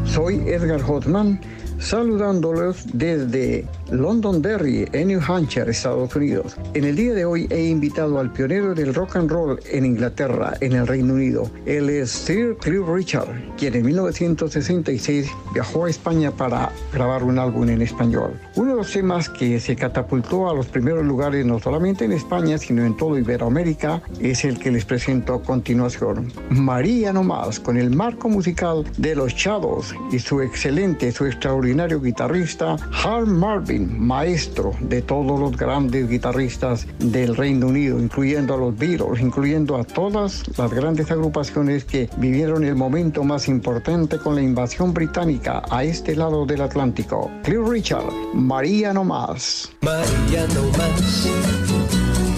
Soy 0.06 0.40
Edgar 0.48 0.82
Hotman 0.82 1.40
saludándolos 1.78 2.86
desde 2.92 3.68
Londonderry, 3.92 4.88
en 4.94 5.10
New 5.10 5.20
Hampshire, 5.26 5.70
Estados 5.70 6.16
Unidos. 6.16 6.56
En 6.74 6.86
el 6.86 6.96
día 6.96 7.14
de 7.14 7.26
hoy 7.26 7.48
he 7.50 7.66
invitado 7.66 8.20
al 8.20 8.32
pionero 8.32 8.74
del 8.74 8.94
rock 8.94 9.18
and 9.18 9.30
roll 9.30 9.60
en 9.70 9.86
Inglaterra, 9.86 10.54
en 10.62 10.74
el 10.74 10.88
Reino 10.88 11.14
Unido. 11.14 11.52
Él 11.66 11.90
es 11.90 12.10
Sir 12.10 12.56
Cliff 12.58 12.88
Richard, 12.88 13.28
quien 13.58 13.76
en 13.76 13.86
1966 13.86 15.30
viajó 15.54 15.86
a 15.86 15.90
España 15.90 16.32
para 16.32 16.72
grabar 16.94 17.24
un 17.24 17.38
álbum 17.38 17.70
en 17.70 17.82
español. 17.82 18.40
Uno 18.56 18.72
de 18.72 18.78
los 18.78 18.92
temas 18.92 19.28
que 19.28 19.60
se 19.60 19.76
catapultó 19.76 20.50
a 20.50 20.54
los 20.54 20.68
primeros 20.68 21.06
lugares 21.06 21.46
no 21.46 21.60
solamente 21.60 22.06
en 22.06 22.14
España, 22.14 22.58
sino 22.58 22.86
en 22.86 22.96
todo 22.96 23.18
Iberoamérica, 23.18 24.02
es 24.20 24.46
el 24.46 24.58
que 24.58 24.72
les 24.72 24.86
presento 24.86 25.34
a 25.34 25.44
continuación. 25.44 26.32
María 26.50 27.12
No 27.12 27.24
Más, 27.24 27.60
con 27.60 27.78
el 27.78 27.90
marco 27.90 28.30
musical 28.30 28.86
de 28.98 29.16
Los 29.16 29.34
Shadows 29.34 29.94
y 30.12 30.20
su 30.20 30.42
excelente, 30.42 31.12
su 31.12 31.26
extraordinario 31.26 32.00
guitarrista, 32.00 32.78
Hal 33.04 33.28
Marvin 33.28 33.81
maestro 33.88 34.74
de 34.80 35.02
todos 35.02 35.40
los 35.40 35.58
grandes 35.58 36.10
guitarristas 36.10 36.88
del 37.00 37.36
Reino 37.36 37.68
Unido, 37.68 38.00
incluyendo 38.00 38.54
a 38.54 38.58
los 38.58 38.78
Beatles, 38.78 39.22
incluyendo 39.22 39.78
a 39.78 39.84
todas 39.84 40.44
las 40.58 40.72
grandes 40.72 41.12
agrupaciones 41.12 41.86
que 41.86 42.10
vivieron 42.18 42.64
el 42.64 42.76
momento 42.76 43.24
más 43.24 43.48
importante 43.48 44.18
con 44.18 44.36
la 44.36 44.42
invasión 44.42 44.94
británica 44.94 45.64
a 45.70 45.84
este 45.84 46.16
lado 46.16 46.46
del 46.46 46.62
Atlántico. 46.62 47.32
Cliff 47.44 47.68
Richard, 47.68 48.12
María 48.34 48.94
no 48.94 49.04
más. 49.04 49.72
María 49.82 50.48
no 50.54 50.78
más, 50.78 51.28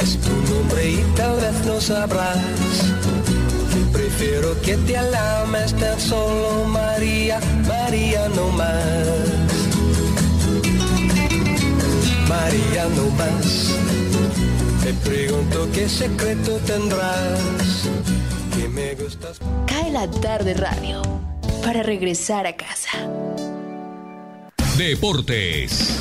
es 0.02 0.18
tu 0.20 0.54
nombre 0.54 0.92
y 0.92 1.04
tal 1.16 1.36
vez 1.38 1.66
no 1.66 1.80
sabrás. 1.80 2.94
Prefiero 3.92 4.60
que 4.62 4.78
te 4.78 4.98
alames 4.98 5.74
tan 5.74 6.00
solo 6.00 6.66
María, 6.68 7.40
María 7.68 8.28
no 8.30 8.50
más. 8.50 9.43
María 12.34 12.86
no 12.96 13.06
más. 13.12 13.78
Te 14.84 14.94
pregunto 15.08 15.70
qué 15.72 15.88
secreto 15.88 16.58
tendrás. 16.66 17.88
Que 18.56 18.68
me 18.68 18.96
gustas. 18.96 19.40
Cae 19.68 19.92
la 19.92 20.10
tarde 20.10 20.56
radio 20.56 21.02
para 21.64 21.84
regresar 21.84 22.48
a 22.48 22.54
casa. 22.56 22.92
Deportes. 24.78 26.00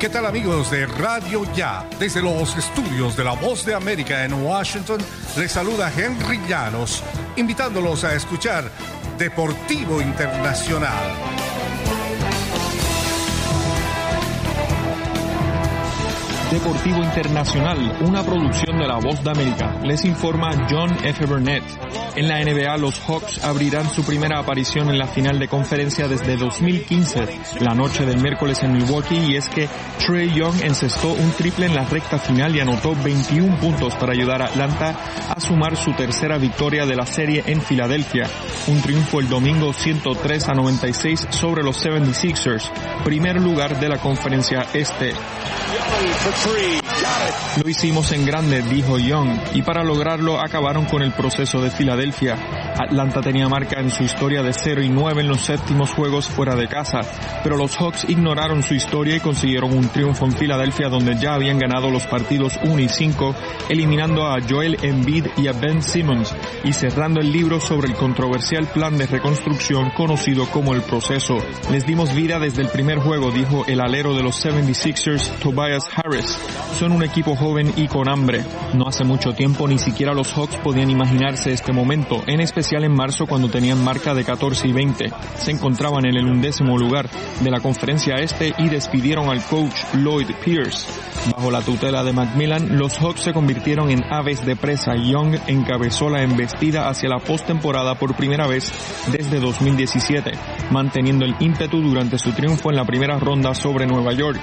¿Qué 0.00 0.08
tal 0.08 0.26
amigos 0.26 0.70
de 0.70 0.86
Radio 0.86 1.44
Ya? 1.54 1.88
Desde 1.98 2.20
los 2.20 2.56
estudios 2.56 3.16
de 3.16 3.24
La 3.24 3.34
Voz 3.34 3.64
de 3.64 3.74
América 3.74 4.24
en 4.24 4.34
Washington, 4.34 5.00
les 5.36 5.52
saluda 5.52 5.90
Henry 5.96 6.40
Llanos, 6.48 7.02
invitándolos 7.36 8.04
a 8.04 8.14
escuchar 8.14 8.70
Deportivo 9.18 10.02
Internacional. 10.02 11.53
Deportivo 16.54 17.02
Internacional, 17.02 17.98
una 18.02 18.22
producción 18.22 18.78
de 18.78 18.86
La 18.86 19.00
Voz 19.00 19.24
de 19.24 19.30
América. 19.32 19.76
Les 19.82 20.04
informa 20.04 20.52
John 20.70 20.88
F. 21.02 21.26
Burnett. 21.26 21.64
En 22.14 22.28
la 22.28 22.38
NBA, 22.44 22.76
los 22.76 23.00
Hawks 23.00 23.42
abrirán 23.42 23.90
su 23.90 24.04
primera 24.04 24.38
aparición 24.38 24.88
en 24.88 24.98
la 24.98 25.08
final 25.08 25.40
de 25.40 25.48
conferencia 25.48 26.06
desde 26.06 26.36
2015, 26.36 27.26
la 27.58 27.74
noche 27.74 28.06
del 28.06 28.22
miércoles 28.22 28.62
en 28.62 28.72
Milwaukee, 28.72 29.16
y 29.16 29.34
es 29.34 29.48
que 29.48 29.68
Trey 29.98 30.32
Young 30.32 30.54
encestó 30.62 31.08
un 31.08 31.32
triple 31.32 31.66
en 31.66 31.74
la 31.74 31.86
recta 31.86 32.18
final 32.18 32.54
y 32.54 32.60
anotó 32.60 32.94
21 33.02 33.58
puntos 33.58 33.96
para 33.96 34.12
ayudar 34.12 34.40
a 34.40 34.46
Atlanta 34.46 34.94
a 35.28 35.40
sumar 35.40 35.76
su 35.76 35.92
tercera 35.94 36.38
victoria 36.38 36.86
de 36.86 36.94
la 36.94 37.04
serie 37.04 37.42
en 37.46 37.62
Filadelfia. 37.62 38.30
Un 38.68 38.80
triunfo 38.80 39.18
el 39.18 39.28
domingo 39.28 39.72
103 39.72 40.50
a 40.50 40.54
96 40.54 41.26
sobre 41.30 41.64
los 41.64 41.84
76ers, 41.84 42.70
primer 43.02 43.40
lugar 43.40 43.80
de 43.80 43.88
la 43.88 43.98
conferencia 43.98 44.68
este. 44.72 45.14
three. 46.44 46.83
Lo 47.62 47.68
hicimos 47.68 48.10
en 48.12 48.26
grande, 48.26 48.62
dijo 48.62 48.98
Young, 48.98 49.38
y 49.54 49.62
para 49.62 49.84
lograrlo 49.84 50.40
acabaron 50.40 50.86
con 50.86 51.02
el 51.02 51.12
proceso 51.12 51.60
de 51.60 51.70
Filadelfia. 51.70 52.36
Atlanta 52.76 53.20
tenía 53.20 53.48
marca 53.48 53.80
en 53.80 53.90
su 53.90 54.02
historia 54.02 54.42
de 54.42 54.52
0 54.52 54.82
y 54.82 54.88
9 54.88 55.20
en 55.20 55.28
los 55.28 55.42
séptimos 55.42 55.92
juegos 55.92 56.26
fuera 56.28 56.56
de 56.56 56.66
casa, 56.66 57.00
pero 57.44 57.56
los 57.56 57.76
Hawks 57.76 58.06
ignoraron 58.08 58.64
su 58.64 58.74
historia 58.74 59.16
y 59.16 59.20
consiguieron 59.20 59.72
un 59.72 59.88
triunfo 59.88 60.24
en 60.24 60.32
Filadelfia 60.32 60.88
donde 60.88 61.16
ya 61.16 61.34
habían 61.34 61.60
ganado 61.60 61.90
los 61.90 62.06
partidos 62.06 62.58
1 62.64 62.80
y 62.80 62.88
5, 62.88 63.34
eliminando 63.68 64.26
a 64.26 64.38
Joel 64.40 64.76
Embiid 64.82 65.26
y 65.36 65.46
a 65.46 65.52
Ben 65.52 65.80
Simmons 65.80 66.34
y 66.64 66.72
cerrando 66.72 67.20
el 67.20 67.30
libro 67.30 67.60
sobre 67.60 67.86
el 67.86 67.94
controversial 67.94 68.66
plan 68.66 68.98
de 68.98 69.06
reconstrucción 69.06 69.90
conocido 69.90 70.46
como 70.50 70.74
el 70.74 70.82
proceso. 70.82 71.36
Les 71.70 71.86
dimos 71.86 72.12
vida 72.14 72.40
desde 72.40 72.62
el 72.62 72.68
primer 72.68 72.98
juego, 72.98 73.30
dijo 73.30 73.64
el 73.68 73.80
alero 73.80 74.14
de 74.14 74.24
los 74.24 74.44
76ers, 74.44 75.30
Tobias 75.38 75.84
Harris. 75.94 76.36
Son 76.78 76.93
un 76.94 77.02
equipo 77.02 77.34
joven 77.34 77.72
y 77.76 77.88
con 77.88 78.08
hambre. 78.08 78.44
No 78.74 78.86
hace 78.86 79.04
mucho 79.04 79.34
tiempo 79.34 79.66
ni 79.66 79.78
siquiera 79.78 80.14
los 80.14 80.32
Hawks 80.32 80.56
podían 80.58 80.90
imaginarse 80.90 81.52
este 81.52 81.72
momento, 81.72 82.22
en 82.26 82.40
especial 82.40 82.84
en 82.84 82.92
marzo 82.92 83.26
cuando 83.26 83.48
tenían 83.48 83.82
marca 83.82 84.14
de 84.14 84.24
14 84.24 84.68
y 84.68 84.72
20. 84.72 85.12
Se 85.36 85.50
encontraban 85.50 86.06
en 86.06 86.16
el 86.16 86.26
undécimo 86.26 86.78
lugar 86.78 87.08
de 87.40 87.50
la 87.50 87.60
conferencia 87.60 88.14
este 88.16 88.54
y 88.58 88.68
despidieron 88.68 89.28
al 89.28 89.42
coach 89.44 89.74
Lloyd 89.94 90.30
Pierce. 90.44 90.86
Bajo 91.34 91.50
la 91.50 91.62
tutela 91.62 92.04
de 92.04 92.12
Macmillan, 92.12 92.78
los 92.78 92.98
Hawks 92.98 93.22
se 93.22 93.32
convirtieron 93.32 93.90
en 93.90 94.04
aves 94.12 94.44
de 94.44 94.56
presa. 94.56 94.94
Young 94.94 95.36
encabezó 95.46 96.08
la 96.08 96.22
embestida 96.22 96.88
hacia 96.88 97.08
la 97.08 97.18
postemporada 97.18 97.94
por 97.96 98.14
primera 98.14 98.46
vez 98.46 98.72
desde 99.10 99.40
2017, 99.40 100.32
manteniendo 100.70 101.24
el 101.24 101.34
ímpetu 101.40 101.80
durante 101.80 102.18
su 102.18 102.32
triunfo 102.32 102.70
en 102.70 102.76
la 102.76 102.84
primera 102.84 103.18
ronda 103.18 103.54
sobre 103.54 103.86
Nueva 103.86 104.12
York. 104.12 104.40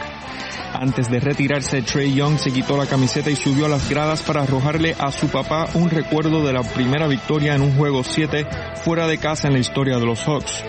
Antes 0.81 1.11
de 1.11 1.19
retirarse, 1.19 1.83
Trey 1.83 2.15
Young 2.15 2.39
se 2.39 2.51
quitó 2.51 2.75
la 2.75 2.87
camiseta 2.87 3.29
y 3.29 3.35
subió 3.35 3.67
a 3.67 3.69
las 3.69 3.87
gradas 3.87 4.23
para 4.23 4.41
arrojarle 4.41 4.95
a 4.97 5.11
su 5.11 5.27
papá 5.27 5.69
un 5.75 5.91
recuerdo 5.91 6.43
de 6.43 6.53
la 6.53 6.63
primera 6.63 7.07
victoria 7.07 7.53
en 7.53 7.61
un 7.61 7.77
juego 7.77 8.03
7 8.03 8.47
fuera 8.83 9.05
de 9.05 9.19
casa 9.19 9.47
en 9.47 9.53
la 9.53 9.59
historia 9.59 9.99
de 9.99 10.07
los 10.07 10.23
Hawks. 10.23 10.63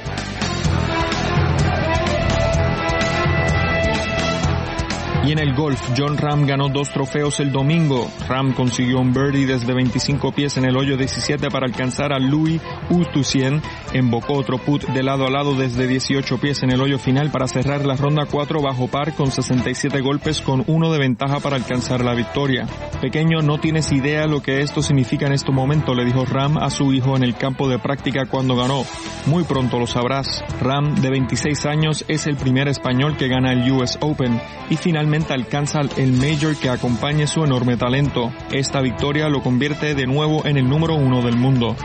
Y 5.24 5.30
en 5.30 5.38
el 5.38 5.54
golf, 5.54 5.80
John 5.96 6.18
Ram 6.18 6.46
ganó 6.46 6.68
dos 6.68 6.90
trofeos 6.90 7.38
el 7.38 7.52
domingo. 7.52 8.10
Ram 8.28 8.52
consiguió 8.54 8.98
un 8.98 9.12
birdie 9.12 9.46
desde 9.46 9.72
25 9.72 10.32
pies 10.32 10.56
en 10.56 10.64
el 10.64 10.76
hoyo 10.76 10.96
17 10.96 11.48
para 11.48 11.66
alcanzar 11.66 12.12
a 12.12 12.18
Louis 12.18 12.60
Utusien. 12.90 13.62
Embocó 13.92 14.32
otro 14.32 14.58
put 14.58 14.84
de 14.88 15.04
lado 15.04 15.24
a 15.24 15.30
lado 15.30 15.54
desde 15.54 15.86
18 15.86 16.38
pies 16.38 16.64
en 16.64 16.72
el 16.72 16.80
hoyo 16.80 16.98
final 16.98 17.30
para 17.30 17.46
cerrar 17.46 17.86
la 17.86 17.94
ronda 17.94 18.26
4 18.28 18.60
bajo 18.62 18.88
par 18.88 19.14
con 19.14 19.30
67 19.30 20.00
golpes 20.00 20.40
con 20.40 20.64
uno 20.66 20.90
de 20.90 20.98
ventaja 20.98 21.38
para 21.38 21.54
alcanzar 21.54 22.04
la 22.04 22.14
victoria. 22.14 22.66
Pequeño, 23.00 23.42
no 23.42 23.58
tienes 23.58 23.92
idea 23.92 24.26
lo 24.26 24.42
que 24.42 24.60
esto 24.60 24.82
significa 24.82 25.26
en 25.26 25.34
este 25.34 25.52
momento, 25.52 25.94
le 25.94 26.04
dijo 26.04 26.24
Ram 26.24 26.58
a 26.58 26.68
su 26.68 26.92
hijo 26.92 27.16
en 27.16 27.22
el 27.22 27.36
campo 27.36 27.68
de 27.68 27.78
práctica 27.78 28.26
cuando 28.26 28.56
ganó. 28.56 28.84
Muy 29.26 29.44
pronto 29.44 29.78
lo 29.78 29.86
sabrás. 29.86 30.42
Ram, 30.60 30.96
de 30.96 31.10
26 31.10 31.64
años, 31.66 32.04
es 32.08 32.26
el 32.26 32.36
primer 32.36 32.66
español 32.66 33.16
que 33.16 33.28
gana 33.28 33.52
el 33.52 33.70
US 33.70 33.98
Open 34.00 34.40
y 34.68 34.76
finalmente 34.76 35.11
alcanza 35.12 35.80
el 35.98 36.12
Major 36.12 36.56
que 36.56 36.70
acompañe 36.70 37.26
su 37.26 37.44
enorme 37.44 37.76
talento. 37.76 38.32
Esta 38.50 38.80
victoria 38.80 39.28
lo 39.28 39.42
convierte 39.42 39.94
de 39.94 40.06
nuevo 40.06 40.46
en 40.46 40.56
el 40.56 40.66
número 40.66 40.94
uno 40.94 41.20
del 41.20 41.36
mundo. 41.36 41.76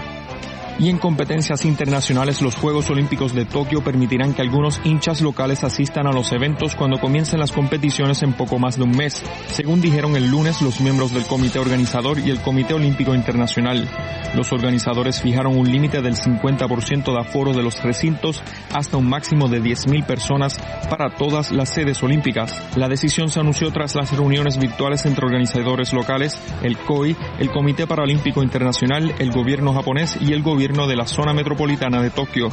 Y 0.79 0.91
en 0.91 0.99
competencias 0.99 1.65
internacionales, 1.65 2.43
los 2.43 2.55
Juegos 2.55 2.91
Olímpicos 2.91 3.33
de 3.33 3.45
Tokio 3.45 3.83
permitirán 3.83 4.35
que 4.35 4.43
algunos 4.43 4.79
hinchas 4.83 5.21
locales 5.21 5.63
asistan 5.63 6.05
a 6.05 6.11
los 6.11 6.31
eventos 6.33 6.75
cuando 6.75 6.99
comiencen 6.99 7.39
las 7.39 7.51
competiciones 7.51 8.21
en 8.21 8.33
poco 8.33 8.59
más 8.59 8.77
de 8.77 8.83
un 8.83 8.91
mes, 8.91 9.23
según 9.47 9.81
dijeron 9.81 10.15
el 10.15 10.29
lunes 10.29 10.61
los 10.61 10.79
miembros 10.79 11.15
del 11.15 11.25
comité 11.25 11.57
organizador 11.57 12.19
y 12.19 12.29
el 12.29 12.41
Comité 12.41 12.75
Olímpico 12.75 13.15
Internacional. 13.15 13.89
Los 14.35 14.53
organizadores 14.53 15.19
fijaron 15.19 15.57
un 15.57 15.71
límite 15.71 16.03
del 16.03 16.15
50% 16.15 17.11
de 17.11 17.19
aforo 17.19 17.53
de 17.53 17.63
los 17.63 17.81
recintos 17.81 18.43
hasta 18.71 18.97
un 18.97 19.09
máximo 19.09 19.47
de 19.47 19.59
10.000 19.59 20.05
personas 20.05 20.59
para 20.91 21.09
todas 21.15 21.51
las 21.51 21.69
sedes 21.69 22.03
olímpicas. 22.03 22.53
La 22.77 22.87
decisión 22.87 23.29
se 23.29 23.39
anunció 23.39 23.71
tras 23.71 23.95
las 23.95 24.15
reuniones 24.15 24.59
virtuales 24.59 25.07
entre 25.07 25.25
organizadores 25.25 25.91
locales, 25.91 26.39
el 26.61 26.77
COI, 26.77 27.15
el 27.39 27.49
Comité 27.49 27.87
Paralímpico 27.87 28.43
Internacional, 28.43 29.15
el 29.17 29.31
gobierno 29.31 29.73
japonés 29.73 30.19
y 30.21 30.33
el 30.33 30.43
gobierno 30.43 30.66
de 30.67 30.95
la 30.97 31.07
zona 31.07 31.33
metropolitana 31.33 32.01
de 32.01 32.09
Tokio. 32.09 32.49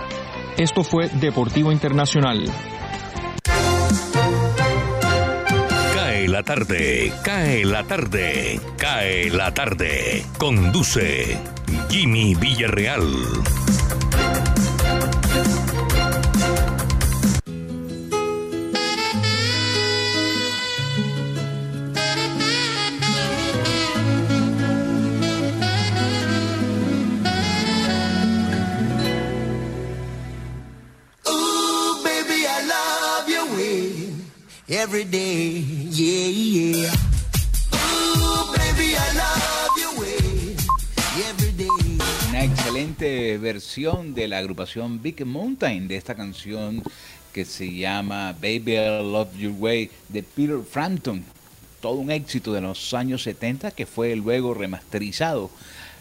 Esto 0.57 0.85
fue 0.85 1.09
Deportivo 1.09 1.73
Internacional. 1.73 2.45
Cae 5.95 6.29
la 6.29 6.45
tarde, 6.45 7.13
cae 7.25 7.65
la 7.65 7.83
tarde, 7.83 8.61
cae 8.79 9.31
la 9.31 9.53
tarde. 9.53 10.25
Conduce 10.39 11.39
Jimmy 11.91 12.37
Villarreal. 12.37 13.64
Una 42.29 42.45
excelente 42.45 43.39
versión 43.39 44.15
de 44.15 44.29
la 44.29 44.39
agrupación 44.39 45.03
Big 45.03 45.27
Mountain 45.27 45.89
de 45.89 45.97
esta 45.97 46.15
canción 46.15 46.81
que 47.33 47.45
se 47.45 47.75
llama 47.75 48.35
Baby 48.35 48.75
I 48.77 49.03
Love 49.03 49.37
Your 49.37 49.55
Way 49.59 49.91
de 50.11 50.23
Peter 50.23 50.61
Frampton. 50.63 51.25
Todo 51.81 51.95
un 51.95 52.13
éxito 52.13 52.53
de 52.53 52.61
los 52.61 52.95
años 52.95 53.25
70 53.25 53.73
que 53.73 53.87
fue 53.87 54.15
luego 54.15 54.55
remasterizado 54.55 55.51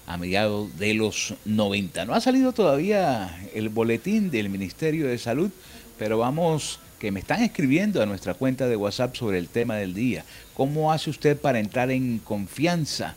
a 0.05 0.17
mediados 0.17 0.77
de 0.77 0.93
los 0.93 1.33
90. 1.45 2.05
No 2.05 2.13
ha 2.13 2.21
salido 2.21 2.51
todavía 2.51 3.43
el 3.55 3.69
boletín 3.69 4.29
del 4.29 4.49
Ministerio 4.49 5.07
de 5.07 5.17
Salud, 5.17 5.49
pero 5.97 6.19
vamos 6.19 6.79
que 7.03 7.11
me 7.11 7.19
están 7.19 7.43
escribiendo 7.43 8.01
a 8.01 8.05
nuestra 8.05 8.33
cuenta 8.33 8.65
de 8.65 8.77
WhatsApp 8.77 9.13
sobre 9.17 9.37
el 9.37 9.49
tema 9.49 9.75
del 9.75 9.93
día. 9.93 10.23
¿Cómo 10.53 10.89
hace 10.89 11.09
usted 11.09 11.37
para 11.37 11.59
entrar 11.59 11.91
en 11.91 12.19
confianza? 12.19 13.15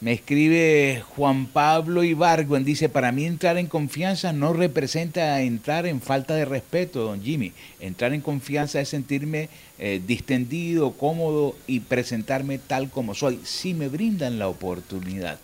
Me 0.00 0.14
escribe 0.14 1.00
Juan 1.14 1.46
Pablo 1.46 2.02
Ibargüen, 2.02 2.64
dice, 2.64 2.88
para 2.88 3.12
mí 3.12 3.24
entrar 3.24 3.56
en 3.56 3.68
confianza 3.68 4.32
no 4.32 4.52
representa 4.52 5.40
entrar 5.42 5.86
en 5.86 6.00
falta 6.00 6.34
de 6.34 6.44
respeto, 6.44 7.04
don 7.04 7.22
Jimmy. 7.22 7.52
Entrar 7.78 8.12
en 8.14 8.20
confianza 8.20 8.80
es 8.80 8.88
sentirme 8.88 9.48
eh, 9.78 10.02
distendido, 10.04 10.94
cómodo 10.94 11.54
y 11.68 11.78
presentarme 11.78 12.58
tal 12.58 12.90
como 12.90 13.14
soy, 13.14 13.38
si 13.44 13.74
me 13.74 13.86
brindan 13.86 14.40
la 14.40 14.48
oportunidad. 14.48 15.38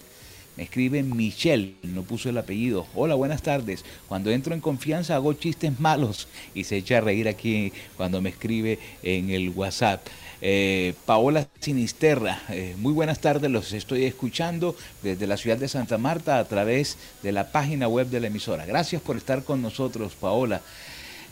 Escribe 0.60 1.02
Michelle, 1.02 1.74
no 1.84 2.02
puso 2.02 2.28
el 2.28 2.36
apellido. 2.36 2.86
Hola, 2.94 3.14
buenas 3.14 3.40
tardes. 3.40 3.82
Cuando 4.08 4.30
entro 4.30 4.52
en 4.52 4.60
confianza 4.60 5.14
hago 5.14 5.32
chistes 5.32 5.80
malos 5.80 6.28
y 6.54 6.64
se 6.64 6.76
echa 6.76 6.98
a 6.98 7.00
reír 7.00 7.28
aquí 7.28 7.72
cuando 7.96 8.20
me 8.20 8.28
escribe 8.28 8.78
en 9.02 9.30
el 9.30 9.48
WhatsApp. 9.48 10.06
Eh, 10.42 10.92
Paola 11.06 11.48
Sinisterra, 11.60 12.42
eh, 12.50 12.74
muy 12.76 12.92
buenas 12.92 13.20
tardes, 13.20 13.50
los 13.50 13.72
estoy 13.72 14.04
escuchando 14.04 14.76
desde 15.02 15.26
la 15.26 15.38
ciudad 15.38 15.56
de 15.56 15.66
Santa 15.66 15.96
Marta 15.96 16.38
a 16.38 16.44
través 16.46 16.98
de 17.22 17.32
la 17.32 17.52
página 17.52 17.88
web 17.88 18.08
de 18.08 18.20
la 18.20 18.26
emisora. 18.26 18.66
Gracias 18.66 19.00
por 19.00 19.16
estar 19.16 19.44
con 19.44 19.62
nosotros, 19.62 20.12
Paola. 20.14 20.60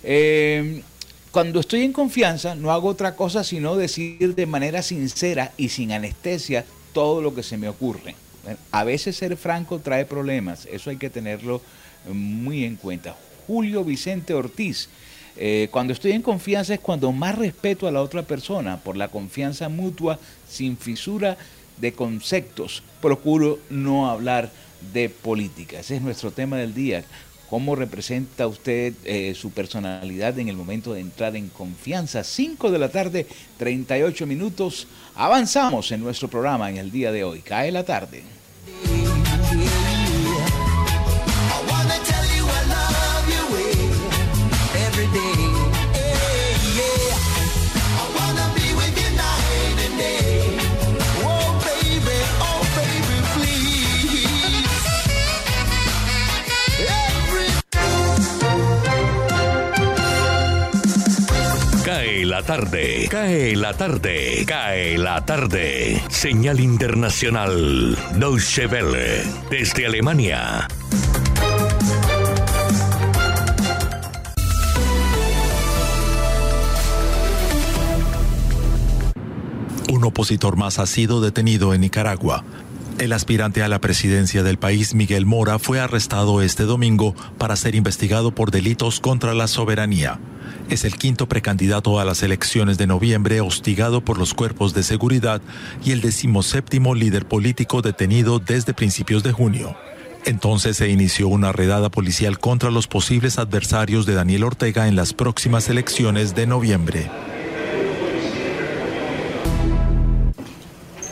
Eh, 0.05 0.83
cuando 1.31 1.61
estoy 1.61 1.83
en 1.83 1.93
confianza 1.93 2.55
no 2.55 2.73
hago 2.73 2.89
otra 2.89 3.15
cosa 3.15 3.45
sino 3.45 3.77
decir 3.77 4.35
de 4.35 4.47
manera 4.47 4.81
sincera 4.81 5.53
y 5.59 5.69
sin 5.69 5.93
anestesia 5.93 6.65
todo 6.95 7.21
lo 7.21 7.35
que 7.35 7.43
se 7.43 7.59
me 7.59 7.69
ocurre. 7.69 8.15
A 8.71 8.85
veces 8.85 9.17
ser 9.17 9.37
franco 9.37 9.79
trae 9.79 10.05
problemas, 10.05 10.67
eso 10.71 10.91
hay 10.91 10.97
que 10.97 11.11
tenerlo 11.11 11.61
muy 12.13 12.65
en 12.65 12.77
cuenta. 12.77 13.17
Julio 13.47 13.85
Vicente 13.85 14.35
Ortiz, 14.35 14.89
eh, 15.37 15.69
cuando 15.71 15.93
estoy 15.93 16.13
en 16.13 16.23
confianza 16.23 16.75
es 16.75 16.81
cuando 16.81 17.13
más 17.13 17.37
respeto 17.37 17.87
a 17.87 17.93
la 17.93 18.03
otra 18.03 18.23
persona, 18.23 18.79
por 18.79 18.97
la 18.97 19.09
confianza 19.09 19.69
mutua, 19.69 20.19
sin 20.49 20.77
fisura 20.77 21.37
de 21.81 21.93
conceptos. 21.93 22.83
Procuro 23.01 23.59
no 23.71 24.11
hablar 24.11 24.51
de 24.93 25.09
política. 25.09 25.81
Ese 25.81 25.97
es 25.97 26.03
nuestro 26.03 26.31
tema 26.31 26.57
del 26.57 26.75
día. 26.75 27.05
¿Cómo 27.51 27.75
representa 27.75 28.47
usted 28.47 28.93
eh, 29.05 29.35
su 29.35 29.51
personalidad 29.51 30.39
en 30.39 30.49
el 30.49 30.57
momento 30.57 30.93
de 30.93 31.01
entrar 31.01 31.35
en 31.35 31.49
confianza? 31.49 32.23
5 32.23 32.71
de 32.71 32.79
la 32.79 32.91
tarde, 32.91 33.27
38 33.57 34.27
minutos. 34.27 34.87
Avanzamos 35.15 35.91
en 35.93 36.01
nuestro 36.01 36.29
programa 36.29 36.69
en 36.69 36.77
el 36.77 36.91
día 36.91 37.11
de 37.11 37.25
hoy. 37.25 37.41
Cae 37.41 37.73
la 37.73 37.85
tarde. 37.85 38.23
La 62.39 62.45
tarde, 62.45 63.09
cae 63.11 63.57
la 63.57 63.75
tarde, 63.75 64.45
cae 64.47 64.97
la 64.97 65.25
tarde. 65.25 66.01
Señal 66.09 66.61
internacional, 66.61 67.99
Deutsche 68.15 68.69
Welle, 68.69 69.25
desde 69.51 69.87
Alemania. 69.87 70.69
Un 79.91 80.05
opositor 80.05 80.57
más 80.57 80.79
ha 80.79 80.87
sido 80.87 81.21
detenido 81.21 81.75
en 81.75 81.81
Nicaragua. 81.81 82.45
El 83.01 83.15
aspirante 83.15 83.65
a 83.65 83.69
la 83.69 83.81
presidencia 83.81 84.45
del 84.45 84.59
país, 84.59 84.95
Miguel 84.95 85.27
Mora, 85.27 85.59
fue 85.59 85.81
arrestado 85.81 86.41
este 86.41 86.63
domingo 86.63 87.17
para 87.37 87.57
ser 87.57 87.75
investigado 87.75 88.31
por 88.31 88.53
delitos 88.53 89.01
contra 89.01 89.35
la 89.35 89.49
soberanía. 89.49 90.21
Es 90.69 90.85
el 90.85 90.97
quinto 90.97 91.27
precandidato 91.27 91.99
a 91.99 92.05
las 92.05 92.23
elecciones 92.23 92.77
de 92.77 92.87
noviembre 92.87 93.41
hostigado 93.41 94.03
por 94.03 94.19
los 94.19 94.35
cuerpos 94.35 94.75
de 94.75 94.83
seguridad 94.83 95.41
y 95.83 95.93
el 95.93 96.03
decimoséptimo 96.03 96.95
líder 96.95 97.27
político 97.27 97.81
detenido 97.81 98.39
desde 98.39 98.75
principios 98.75 99.23
de 99.23 99.33
junio. 99.33 99.77
Entonces 100.27 100.77
se 100.77 100.91
inició 100.91 101.29
una 101.29 101.53
redada 101.53 101.89
policial 101.89 102.39
contra 102.39 102.71
los 102.71 102.87
posibles 102.87 103.39
adversarios 103.39 104.05
de 104.05 104.13
Daniel 104.13 104.45
Ortega 104.45 104.89
en 104.89 104.97
las 104.97 105.15
próximas 105.15 105.71
elecciones 105.71 106.35
de 106.35 106.47
noviembre. 106.47 107.11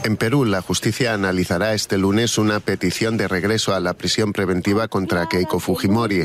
En 0.06 0.16
Perú, 0.16 0.44
la 0.44 0.62
justicia 0.62 1.14
analizará 1.14 1.74
este 1.74 1.98
lunes 1.98 2.38
una 2.38 2.60
petición 2.60 3.16
de 3.16 3.26
regreso 3.26 3.74
a 3.74 3.80
la 3.80 3.94
prisión 3.94 4.32
preventiva 4.32 4.86
contra 4.86 5.26
Keiko 5.26 5.58
Fujimori. 5.58 6.22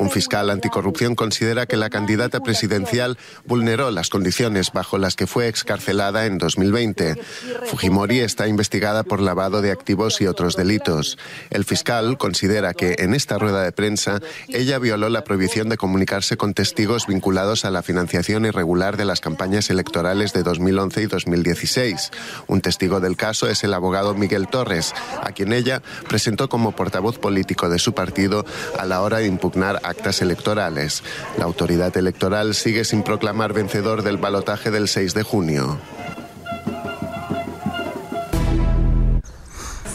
Un 0.00 0.10
fiscal 0.10 0.50
anticorrupción 0.50 1.14
considera 1.14 1.66
que 1.66 1.76
la 1.76 1.90
candidata 1.90 2.40
presidencial 2.40 3.18
vulneró 3.44 3.92
las 3.92 4.08
condiciones 4.08 4.72
bajo 4.72 4.98
las 4.98 5.14
que 5.14 5.28
fue 5.28 5.46
excarcelada 5.46 6.26
en 6.26 6.38
2020. 6.38 7.22
Fujimori 7.66 8.18
está 8.18 8.48
investigada 8.48 9.04
por 9.04 9.20
lavado 9.20 9.62
de 9.62 9.70
activos 9.70 10.20
y 10.20 10.26
otros 10.26 10.56
delitos. 10.56 11.16
El 11.50 11.64
fiscal 11.64 12.18
considera 12.18 12.74
que 12.74 12.96
en 12.98 13.14
esta 13.14 13.38
rueda 13.38 13.62
de 13.62 13.70
prensa 13.70 14.18
ella 14.48 14.80
violó 14.80 15.08
la 15.08 15.22
prohibición 15.22 15.68
de 15.68 15.76
comunicarse 15.76 16.36
con 16.36 16.52
testigos 16.52 17.06
vinculados 17.06 17.64
a 17.64 17.70
la 17.70 17.84
financiación 17.84 18.44
irregular 18.44 18.96
de 18.96 19.04
las 19.04 19.20
campañas 19.20 19.70
electorales 19.70 20.32
de 20.32 20.42
2011 20.42 21.02
y 21.02 21.06
2016. 21.06 22.10
Un 22.48 22.60
testigo 22.60 22.98
del 22.98 23.18
caso 23.20 23.48
es 23.48 23.62
el 23.64 23.74
abogado 23.74 24.14
Miguel 24.14 24.48
Torres, 24.48 24.94
a 25.22 25.32
quien 25.32 25.52
ella 25.52 25.82
presentó 26.08 26.48
como 26.48 26.72
portavoz 26.72 27.18
político 27.18 27.68
de 27.68 27.78
su 27.78 27.92
partido 27.92 28.46
a 28.78 28.86
la 28.86 29.02
hora 29.02 29.18
de 29.18 29.26
impugnar 29.26 29.78
actas 29.82 30.22
electorales. 30.22 31.02
La 31.36 31.44
autoridad 31.44 31.94
electoral 31.98 32.54
sigue 32.54 32.86
sin 32.86 33.02
proclamar 33.02 33.52
vencedor 33.52 34.02
del 34.02 34.16
balotaje 34.16 34.70
del 34.70 34.88
6 34.88 35.12
de 35.12 35.22
junio. 35.22 35.78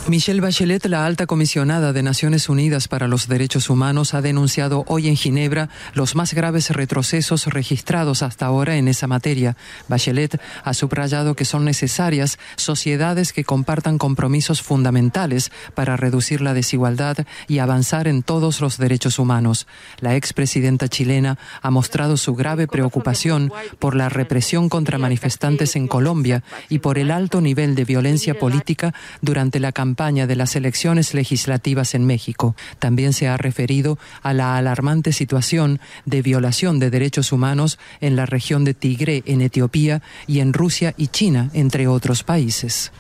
Michelle 0.08 0.40
Bachelet, 0.40 0.86
la 0.86 1.04
alta 1.08 1.26
comisionada 1.26 1.92
de 1.92 2.04
Naciones 2.04 2.48
Unidas 2.48 2.88
para 2.88 3.08
los 3.08 3.28
Derechos 3.28 3.72
Humanos, 3.72 4.14
ha 4.14 4.22
denunciado 4.22 4.84
hoy 4.88 5.08
en 5.08 5.16
Ginebra 5.16 5.70
los 5.96 6.14
más 6.14 6.36
graves 6.36 6.70
retrocesos 6.70 7.48
registrados 7.48 8.22
hasta 8.22 8.46
ahora 8.46 8.76
en 8.76 8.88
esa 8.88 9.08
materia. 9.08 9.58
Bachelet 9.88 10.40
ha 10.64 10.74
subrayado 10.76 11.34
que 11.34 11.44
son 11.44 11.66
necesarias 11.66 12.38
sociedades 12.56 13.34
que 13.34 13.44
compartan 13.44 13.98
compromisos 13.98 14.62
fundamentales 14.62 15.52
para 15.74 15.98
reducir 15.98 16.40
la 16.40 16.54
desigualdad 16.54 17.26
y 17.48 17.58
avanzar 17.58 18.08
en 18.08 18.22
todos 18.22 18.62
los 18.62 18.78
derechos 18.78 19.18
humanos. 19.18 19.66
La 20.02 20.16
expresidenta 20.16 20.88
chilena 20.88 21.40
ha 21.64 21.72
mostrado 21.72 22.16
su 22.18 22.36
grave 22.36 22.68
preocupación 22.68 23.52
por 23.80 23.96
la 23.96 24.10
represión 24.10 24.70
contra 24.70 25.00
manifestantes 25.00 25.76
en 25.76 25.88
Colombia 25.88 26.44
y 26.70 26.78
por 26.78 27.00
el 27.00 27.10
alto 27.10 27.42
nivel 27.42 27.74
de 27.74 27.86
violencia 27.86 28.38
política 28.38 28.94
durante 29.24 29.60
la 29.60 29.72
campaña 29.72 29.95
de 30.28 30.36
las 30.36 30.56
elecciones 30.56 31.14
legislativas 31.14 31.96
en 31.96 32.06
México. 32.06 32.56
También 32.80 33.14
se 33.14 33.28
ha 33.28 33.38
referido 33.38 33.98
a 34.22 34.34
la 34.34 34.58
alarmante 34.58 35.14
situación 35.14 35.80
de 36.06 36.22
violación 36.22 36.80
de 36.80 36.90
derechos 36.90 37.32
humanos 37.32 37.80
en 38.02 38.16
la 38.16 38.26
región 38.26 38.66
de 38.66 38.74
Tigre, 38.74 39.24
en 39.26 39.42
Etiopía, 39.42 40.02
y 40.28 40.40
en 40.40 40.54
Rusia 40.54 40.94
y 40.98 41.08
China, 41.08 41.50
entre 41.54 41.88
otros 41.88 42.24
países. 42.24 42.92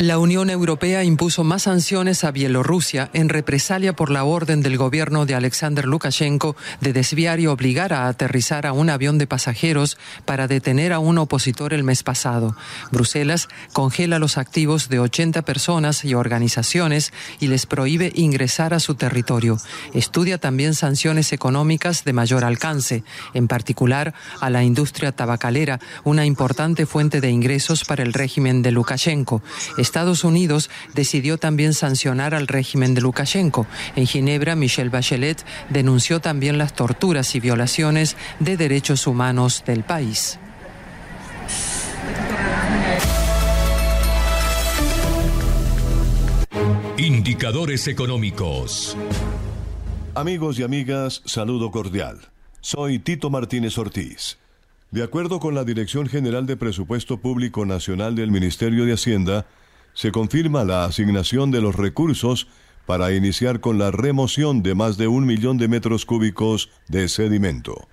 La 0.00 0.16
Unión 0.16 0.48
Europea 0.48 1.04
impuso 1.04 1.44
más 1.44 1.64
sanciones 1.64 2.24
a 2.24 2.30
Bielorrusia 2.30 3.10
en 3.12 3.28
represalia 3.28 3.94
por 3.94 4.10
la 4.10 4.24
orden 4.24 4.62
del 4.62 4.78
gobierno 4.78 5.26
de 5.26 5.34
Alexander 5.34 5.84
Lukashenko 5.84 6.56
de 6.80 6.94
desviar 6.94 7.38
y 7.38 7.46
obligar 7.46 7.92
a 7.92 8.08
aterrizar 8.08 8.64
a 8.64 8.72
un 8.72 8.88
avión 8.88 9.18
de 9.18 9.26
pasajeros 9.26 9.98
para 10.24 10.48
detener 10.48 10.94
a 10.94 11.00
un 11.00 11.18
opositor 11.18 11.74
el 11.74 11.84
mes 11.84 12.02
pasado. 12.02 12.56
Bruselas 12.90 13.48
congela 13.74 14.18
los 14.18 14.38
activos 14.38 14.88
de 14.88 15.00
80 15.00 15.42
personas 15.42 16.02
y 16.02 16.14
organizaciones 16.14 17.12
y 17.38 17.48
les 17.48 17.66
prohíbe 17.66 18.10
ingresar 18.14 18.72
a 18.72 18.80
su 18.80 18.94
territorio. 18.94 19.58
Estudia 19.92 20.38
también 20.38 20.72
sanciones 20.72 21.30
económicas 21.34 22.04
de 22.04 22.14
mayor 22.14 22.44
alcance, 22.44 23.04
en 23.34 23.48
particular 23.48 24.14
a 24.40 24.48
la 24.48 24.64
industria 24.64 25.12
tabacalera, 25.12 25.78
una 26.04 26.24
importante 26.24 26.86
fuente 26.86 27.20
de 27.20 27.28
ingresos 27.28 27.84
para 27.84 28.02
el 28.02 28.14
régimen 28.14 28.62
de 28.62 28.70
Lukashenko. 28.70 29.42
Estados 29.90 30.22
Unidos 30.22 30.70
decidió 30.94 31.36
también 31.36 31.74
sancionar 31.74 32.32
al 32.32 32.46
régimen 32.46 32.94
de 32.94 33.00
Lukashenko. 33.00 33.66
En 33.96 34.06
Ginebra, 34.06 34.54
Michelle 34.54 34.88
Bachelet 34.88 35.44
denunció 35.68 36.20
también 36.20 36.58
las 36.58 36.74
torturas 36.74 37.34
y 37.34 37.40
violaciones 37.40 38.16
de 38.38 38.56
derechos 38.56 39.08
humanos 39.08 39.64
del 39.66 39.82
país. 39.82 40.38
Indicadores 46.96 47.88
económicos. 47.88 48.96
Amigos 50.14 50.60
y 50.60 50.62
amigas, 50.62 51.20
saludo 51.24 51.72
cordial. 51.72 52.20
Soy 52.60 53.00
Tito 53.00 53.28
Martínez 53.28 53.76
Ortiz. 53.76 54.38
De 54.92 55.02
acuerdo 55.02 55.40
con 55.40 55.56
la 55.56 55.64
Dirección 55.64 56.06
General 56.06 56.46
de 56.46 56.56
Presupuesto 56.56 57.16
Público 57.16 57.66
Nacional 57.66 58.14
del 58.14 58.30
Ministerio 58.30 58.84
de 58.84 58.92
Hacienda, 58.92 59.46
se 59.94 60.12
confirma 60.12 60.64
la 60.64 60.84
asignación 60.84 61.50
de 61.50 61.60
los 61.60 61.74
recursos 61.74 62.46
para 62.86 63.12
iniciar 63.12 63.60
con 63.60 63.78
la 63.78 63.90
remoción 63.90 64.62
de 64.62 64.74
más 64.74 64.96
de 64.96 65.08
un 65.08 65.26
millón 65.26 65.58
de 65.58 65.68
metros 65.68 66.04
cúbicos 66.04 66.70
de 66.88 67.08
sedimento. 67.08 67.86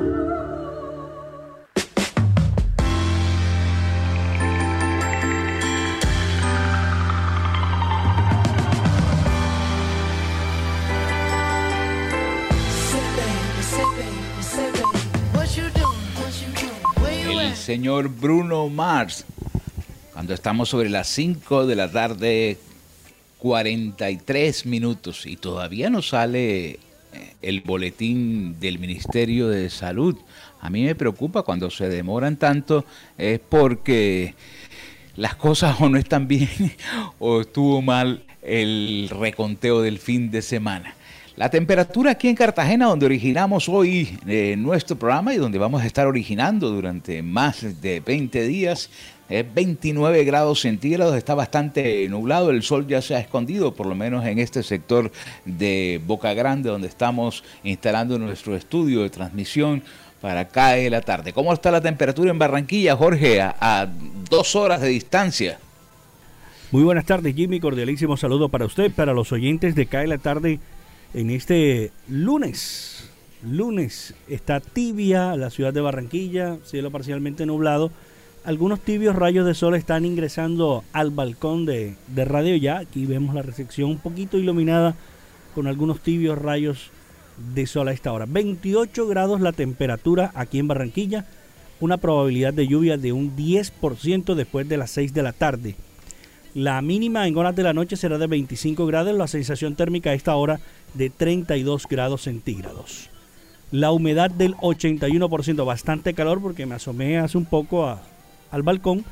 El 17.39 17.55
señor 17.55 18.09
Bruno 18.09 18.69
Mars. 18.69 19.25
Cuando 20.13 20.33
estamos 20.33 20.69
sobre 20.69 20.89
las 20.89 21.07
5 21.09 21.65
de 21.65 21.75
la 21.75 21.91
tarde, 21.91 22.57
43 23.37 24.65
minutos, 24.65 25.25
y 25.25 25.35
todavía 25.35 25.89
no 25.89 26.01
sale 26.01 26.71
eh, 26.71 26.79
el 27.41 27.61
boletín 27.61 28.59
del 28.59 28.79
Ministerio 28.79 29.47
de 29.49 29.69
Salud. 29.69 30.17
A 30.59 30.69
mí 30.69 30.83
me 30.83 30.95
preocupa 30.95 31.43
cuando 31.43 31.69
se 31.69 31.89
demoran 31.89 32.37
tanto, 32.37 32.85
es 33.17 33.39
porque 33.39 34.33
las 35.15 35.35
cosas 35.35 35.79
o 35.79 35.89
no 35.89 35.97
están 35.97 36.27
bien 36.27 36.49
o 37.19 37.41
estuvo 37.41 37.81
mal 37.81 38.23
el 38.41 39.09
reconteo 39.11 39.81
del 39.81 39.99
fin 39.99 40.31
de 40.31 40.41
semana. 40.41 40.96
La 41.37 41.51
temperatura 41.51 42.09
aquí 42.09 42.29
en 42.29 42.35
Cartagena, 42.35 42.87
donde 42.87 43.05
originamos 43.05 43.69
hoy 43.69 44.17
eh, 44.25 44.55
nuestro 44.57 44.95
programa 44.95 45.35
y 45.35 45.37
donde 45.37 45.59
vamos 45.59 45.83
a 45.83 45.85
estar 45.85 46.07
originando 46.07 46.71
durante 46.71 47.21
más 47.21 47.79
de 47.79 47.99
20 47.99 48.47
días, 48.47 48.89
es 49.29 49.53
29 49.53 50.23
grados 50.23 50.61
centígrados, 50.61 51.15
está 51.15 51.35
bastante 51.35 52.09
nublado, 52.09 52.49
el 52.49 52.63
sol 52.63 52.87
ya 52.87 53.03
se 53.03 53.13
ha 53.13 53.19
escondido, 53.19 53.75
por 53.75 53.85
lo 53.85 53.93
menos 53.93 54.25
en 54.25 54.39
este 54.39 54.63
sector 54.63 55.11
de 55.45 56.01
Boca 56.07 56.33
Grande, 56.33 56.71
donde 56.71 56.87
estamos 56.87 57.43
instalando 57.63 58.17
nuestro 58.17 58.55
estudio 58.55 59.03
de 59.03 59.11
transmisión 59.11 59.83
para 60.19 60.47
CAE 60.47 60.89
la 60.89 61.01
tarde. 61.01 61.33
¿Cómo 61.33 61.53
está 61.53 61.69
la 61.69 61.81
temperatura 61.81 62.31
en 62.31 62.39
Barranquilla, 62.39 62.95
Jorge, 62.95 63.41
a, 63.41 63.55
a 63.61 63.87
dos 64.27 64.55
horas 64.55 64.81
de 64.81 64.87
distancia? 64.87 65.59
Muy 66.71 66.81
buenas 66.81 67.05
tardes, 67.05 67.35
Jimmy. 67.35 67.59
Cordialísimo 67.59 68.17
saludo 68.17 68.49
para 68.49 68.65
usted, 68.65 68.91
para 68.91 69.13
los 69.13 69.31
oyentes 69.31 69.75
de 69.75 69.85
CAE 69.85 70.07
la 70.07 70.17
tarde 70.17 70.59
en 71.13 71.29
este 71.29 71.91
lunes. 72.07 73.09
Lunes 73.43 74.15
está 74.27 74.59
tibia 74.59 75.35
la 75.35 75.49
ciudad 75.49 75.73
de 75.73 75.81
Barranquilla, 75.81 76.57
cielo 76.63 76.91
parcialmente 76.91 77.45
nublado. 77.45 77.91
Algunos 78.43 78.79
tibios 78.79 79.15
rayos 79.15 79.45
de 79.45 79.53
sol 79.53 79.75
están 79.75 80.05
ingresando 80.05 80.83
al 80.93 81.11
balcón 81.11 81.65
de, 81.65 81.95
de 82.07 82.25
Radio 82.25 82.55
Ya. 82.55 82.79
Aquí 82.79 83.05
vemos 83.05 83.35
la 83.35 83.41
recepción 83.41 83.91
un 83.91 83.99
poquito 83.99 84.37
iluminada 84.37 84.95
con 85.53 85.67
algunos 85.67 85.99
tibios 85.99 86.37
rayos 86.37 86.91
de 87.53 87.67
sol 87.67 87.89
a 87.89 87.91
esta 87.91 88.11
hora. 88.11 88.25
28 88.27 89.07
grados 89.07 89.41
la 89.41 89.51
temperatura 89.51 90.31
aquí 90.33 90.59
en 90.59 90.67
Barranquilla. 90.67 91.25
Una 91.79 91.97
probabilidad 91.97 92.53
de 92.53 92.67
lluvia 92.67 92.97
de 92.97 93.11
un 93.11 93.35
10% 93.35 94.33
después 94.33 94.67
de 94.67 94.77
las 94.77 94.91
6 94.91 95.13
de 95.13 95.23
la 95.23 95.33
tarde. 95.33 95.75
La 96.55 96.81
mínima 96.81 97.27
en 97.27 97.37
horas 97.37 97.55
de 97.55 97.61
la 97.61 97.73
noche 97.73 97.97
será 97.97 98.17
de 98.17 98.25
25 98.25 98.87
grados, 98.87 99.15
la 99.15 99.27
sensación 99.27 99.75
térmica 99.75 100.09
a 100.09 100.13
esta 100.15 100.35
hora 100.35 100.59
de 100.97 101.09
32 101.09 101.85
grados 101.87 102.23
centígrados. 102.23 103.09
La 103.71 103.91
humedad 103.91 104.31
del 104.31 104.55
81%, 104.57 105.65
bastante 105.65 106.13
calor 106.13 106.41
porque 106.41 106.65
me 106.65 106.75
asomé 106.75 107.17
hace 107.17 107.37
un 107.37 107.45
poco 107.45 107.85
a- 107.85 108.01
al 108.51 108.63
balcón 108.63 109.03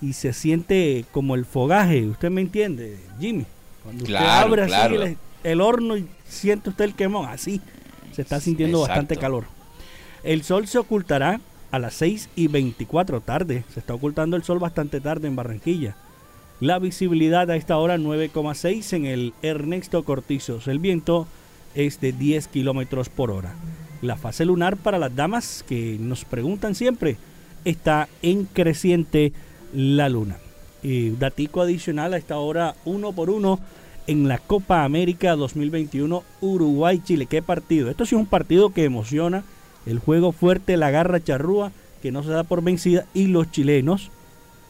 y 0.00 0.14
se 0.14 0.32
siente 0.32 1.04
como 1.12 1.34
el 1.34 1.44
fogaje, 1.44 2.06
¿usted 2.06 2.30
me 2.30 2.40
entiende, 2.40 2.98
Jimmy? 3.20 3.44
Cuando 3.82 4.04
usted 4.04 4.16
Claro, 4.16 4.46
abre 4.48 4.62
así 4.62 4.94
el, 4.94 5.16
el 5.44 5.60
horno 5.60 5.96
y 5.96 6.06
siente 6.26 6.70
usted 6.70 6.84
el 6.86 6.94
quemón, 6.94 7.26
así 7.28 7.60
se 8.12 8.22
está 8.22 8.40
sintiendo 8.40 8.78
Exacto. 8.78 8.90
bastante 8.92 9.16
calor. 9.16 9.44
El 10.24 10.42
sol 10.42 10.66
se 10.66 10.78
ocultará 10.78 11.40
a 11.70 11.78
las 11.78 11.94
6 11.94 12.28
y 12.34 12.48
24 12.48 13.20
tarde. 13.20 13.64
Se 13.74 13.80
está 13.80 13.94
ocultando 13.94 14.36
el 14.36 14.42
sol 14.42 14.58
bastante 14.58 15.00
tarde 15.00 15.28
en 15.28 15.36
Barranquilla. 15.36 15.96
La 16.60 16.80
visibilidad 16.80 17.48
a 17.52 17.56
esta 17.56 17.76
hora 17.76 17.98
9,6 17.98 18.92
en 18.94 19.06
el 19.06 19.32
Ernesto 19.42 20.02
Cortizos. 20.02 20.66
El 20.66 20.80
viento 20.80 21.28
es 21.76 22.00
de 22.00 22.10
10 22.10 22.48
kilómetros 22.48 23.08
por 23.08 23.30
hora. 23.30 23.54
La 24.02 24.16
fase 24.16 24.44
lunar 24.44 24.76
para 24.76 24.98
las 24.98 25.14
damas 25.14 25.64
que 25.68 25.98
nos 26.00 26.24
preguntan 26.24 26.74
siempre 26.74 27.16
está 27.64 28.08
en 28.22 28.44
creciente 28.44 29.32
la 29.72 30.08
luna. 30.08 30.38
Y 30.82 31.10
datico 31.10 31.60
adicional 31.60 32.12
a 32.12 32.16
esta 32.16 32.38
hora 32.38 32.74
uno 32.84 33.12
por 33.12 33.30
uno 33.30 33.60
en 34.08 34.26
la 34.26 34.38
Copa 34.38 34.82
América 34.82 35.36
2021 35.36 36.24
Uruguay-Chile. 36.40 37.26
¿Qué 37.26 37.40
partido? 37.40 37.88
Esto 37.88 38.04
sí 38.04 38.16
es 38.16 38.20
un 38.20 38.26
partido 38.26 38.70
que 38.70 38.82
emociona. 38.82 39.44
El 39.86 40.00
juego 40.00 40.32
fuerte, 40.32 40.76
la 40.76 40.90
garra 40.90 41.22
charrúa, 41.22 41.70
que 42.02 42.10
no 42.10 42.24
se 42.24 42.30
da 42.30 42.42
por 42.42 42.64
vencida. 42.64 43.06
Y 43.14 43.28
los 43.28 43.48
chilenos, 43.52 44.10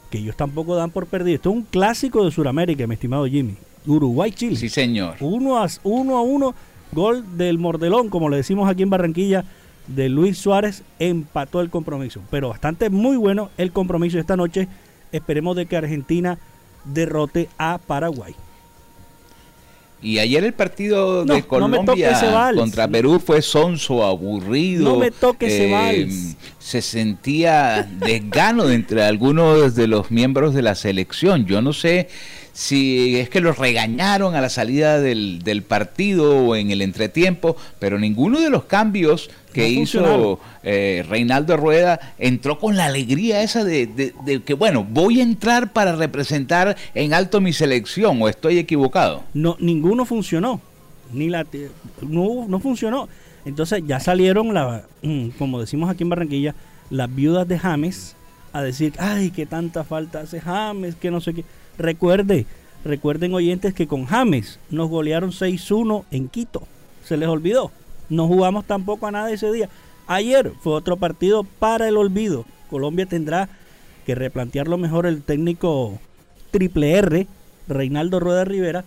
que 0.09 0.17
ellos 0.17 0.35
tampoco 0.35 0.75
dan 0.75 0.91
por 0.91 1.05
perdido. 1.05 1.35
Esto 1.35 1.49
es 1.49 1.55
un 1.55 1.63
clásico 1.63 2.25
de 2.25 2.31
Sudamérica, 2.31 2.87
mi 2.87 2.93
estimado 2.93 3.25
Jimmy. 3.25 3.55
Uruguay-Chile. 3.85 4.55
Sí, 4.55 4.69
señor. 4.69 5.15
Uno 5.19 5.57
a, 5.57 5.67
uno 5.83 6.17
a 6.17 6.21
uno, 6.21 6.55
gol 6.91 7.37
del 7.37 7.57
Mordelón, 7.57 8.09
como 8.09 8.29
le 8.29 8.37
decimos 8.37 8.69
aquí 8.69 8.83
en 8.83 8.89
Barranquilla, 8.89 9.45
de 9.87 10.09
Luis 10.09 10.37
Suárez, 10.37 10.83
empató 10.99 11.61
el 11.61 11.69
compromiso. 11.69 12.21
Pero 12.29 12.49
bastante 12.49 12.89
muy 12.89 13.17
bueno 13.17 13.49
el 13.57 13.71
compromiso 13.71 14.19
esta 14.19 14.35
noche. 14.37 14.67
Esperemos 15.11 15.55
de 15.55 15.65
que 15.65 15.77
Argentina 15.77 16.37
derrote 16.85 17.49
a 17.57 17.79
Paraguay. 17.79 18.35
Y 20.01 20.19
ayer 20.19 20.43
el 20.45 20.53
partido 20.53 21.25
No, 21.25 21.33
de 21.33 21.43
Colombia 21.43 22.11
vals. 22.31 22.57
contra 22.57 22.87
Perú 22.87 23.21
fue 23.23 23.41
sonso, 23.41 24.05
aburrido. 24.05 24.83
No 24.83 24.97
me 24.97 25.11
toque 25.11 25.47
ese 25.47 25.67
eh, 25.67 25.71
vals. 25.71 26.35
Se 26.57 26.81
sentía 26.81 27.83
desgano 27.99 28.65
de 28.65 28.75
entre 28.75 29.03
algunos 29.03 29.75
de 29.75 29.87
los 29.87 30.09
miembros 30.09 30.53
de 30.53 30.61
la 30.61 30.75
selección. 30.75 31.45
Yo 31.45 31.61
no 31.61 31.73
sé 31.73 32.07
si 32.53 33.17
es 33.17 33.29
que 33.29 33.41
los 33.41 33.57
regañaron 33.57 34.35
a 34.35 34.41
la 34.41 34.49
salida 34.49 34.99
del, 34.99 35.43
del 35.43 35.63
partido 35.63 36.37
o 36.45 36.55
en 36.55 36.71
el 36.71 36.81
entretiempo, 36.81 37.55
pero 37.79 37.97
ninguno 37.99 38.39
de 38.39 38.49
los 38.49 38.65
cambios 38.65 39.29
que 39.53 39.61
No 39.63 39.81
hizo 39.81 40.39
eh, 40.63 41.03
Reinaldo 41.09 41.57
Rueda 41.57 41.99
entró 42.19 42.59
con 42.59 42.77
la 42.77 42.85
alegría 42.85 43.41
esa 43.41 43.63
de, 43.63 43.87
de- 43.87 44.13
de 44.25 44.41
que, 44.43 44.53
bueno, 44.53 44.83
voy 44.87 45.19
a 45.21 45.23
entrar 45.23 45.73
para 45.73 45.95
representar 45.95 46.77
en 46.93 47.13
alto 47.13 47.41
mi 47.41 47.51
selección 47.53 48.21
o 48.21 48.29
estoy 48.29 48.59
equivocado. 48.59 49.23
No, 49.33 49.57
ninguno 49.59 50.05
funcionó. 50.05 50.61
Ni 51.11 51.29
la 51.29 51.45
no, 52.01 52.45
no 52.47 52.59
funcionó. 52.59 53.09
Entonces 53.45 53.81
ya 53.87 53.99
salieron 53.99 54.53
la, 54.53 54.83
como 55.39 55.59
decimos 55.59 55.89
aquí 55.89 56.03
en 56.03 56.09
Barranquilla, 56.09 56.53
las 56.91 57.13
viudas 57.13 57.47
de 57.47 57.57
James 57.57 58.15
a 58.53 58.61
decir, 58.61 58.93
ay, 58.99 59.31
que 59.31 59.45
tanta 59.45 59.83
falta 59.83 60.21
hace 60.21 60.39
James, 60.41 60.95
que 60.95 61.09
no 61.09 61.21
sé 61.21 61.33
qué. 61.33 61.43
Recuerde, 61.79 62.45
recuerden 62.83 63.33
oyentes 63.33 63.73
que 63.73 63.87
con 63.87 64.05
James 64.05 64.59
nos 64.69 64.89
golearon 64.89 65.31
6-1 65.31 66.03
en 66.11 66.27
Quito. 66.27 66.67
Se 67.05 67.17
les 67.17 67.29
olvidó. 67.29 67.71
No 68.09 68.27
jugamos 68.27 68.65
tampoco 68.65 69.07
a 69.07 69.11
nada 69.11 69.31
ese 69.31 69.51
día. 69.51 69.69
Ayer 70.05 70.51
fue 70.61 70.73
otro 70.73 70.97
partido 70.97 71.43
para 71.43 71.87
el 71.87 71.95
olvido. 71.95 72.45
Colombia 72.69 73.05
tendrá 73.05 73.49
que 74.05 74.13
replantearlo 74.13 74.77
mejor 74.77 75.05
el 75.05 75.23
técnico 75.23 75.99
triple 76.51 76.93
R, 76.97 77.27
Reinaldo 77.67 78.19
Rueda 78.19 78.43
Rivera, 78.43 78.83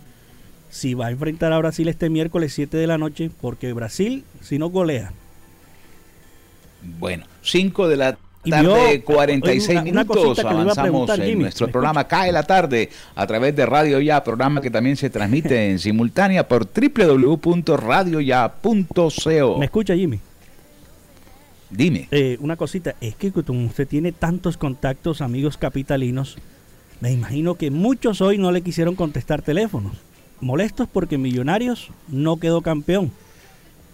si 0.69 0.93
va 0.93 1.07
a 1.07 1.11
enfrentar 1.11 1.51
a 1.53 1.57
Brasil 1.57 1.87
este 1.87 2.09
miércoles 2.09 2.53
7 2.53 2.77
de 2.77 2.87
la 2.87 2.97
noche, 2.97 3.31
porque 3.41 3.73
Brasil, 3.73 4.23
si 4.41 4.59
no 4.59 4.69
golea, 4.69 5.13
Bueno, 6.99 7.25
5 7.41 7.87
de 7.87 7.97
la 7.97 8.17
Y 8.45 8.49
tarde, 8.49 8.97
vio- 8.97 9.05
46 9.05 9.69
oye, 9.69 9.73
una- 9.73 9.81
una 9.81 9.91
minutos. 10.03 10.23
cosita 10.23 10.49
que 10.49 10.55
le 10.55 10.61
iba 10.61 10.69
a 10.71 10.73
Avanzamos 10.73 11.09
en 11.17 11.23
Jimmy. 11.25 11.41
nuestro 11.43 11.67
¿Me 11.67 11.71
programa 11.73 12.07
Cae 12.07 12.31
la 12.31 12.43
tarde 12.43 12.89
a 13.15 13.25
través 13.27 13.55
de 13.55 13.65
Radio 13.65 13.99
Ya, 14.01 14.21
programa 14.23 14.61
que 14.61 14.69
también 14.69 14.97
se 14.97 15.09
transmite 15.09 15.71
en 15.71 15.79
simultánea 15.79 16.47
por 16.47 16.67
www.radioya.co. 16.67 19.57
¿me 19.59 19.65
escucha 19.65 19.95
Jimmy? 19.95 20.19
Dime. 21.69 22.07
Eh, 22.11 22.37
una 22.39 22.55
cosita, 22.55 22.95
es 23.01 23.15
que 23.15 23.31
como 23.31 23.65
usted 23.65 23.87
tiene 23.87 24.11
tantos 24.11 24.57
contactos, 24.57 25.21
amigos 25.21 25.57
capitalinos, 25.57 26.37
me 27.01 27.11
imagino 27.11 27.55
que 27.55 27.71
muchos 27.71 28.21
hoy 28.21 28.37
no 28.37 28.51
le 28.51 28.61
quisieron 28.61 28.95
contestar 28.95 29.41
teléfonos. 29.41 29.93
Molestos 30.39 30.87
porque 30.91 31.17
Millonarios 31.17 31.89
no 32.09 32.37
quedó 32.37 32.61
campeón. 32.61 33.11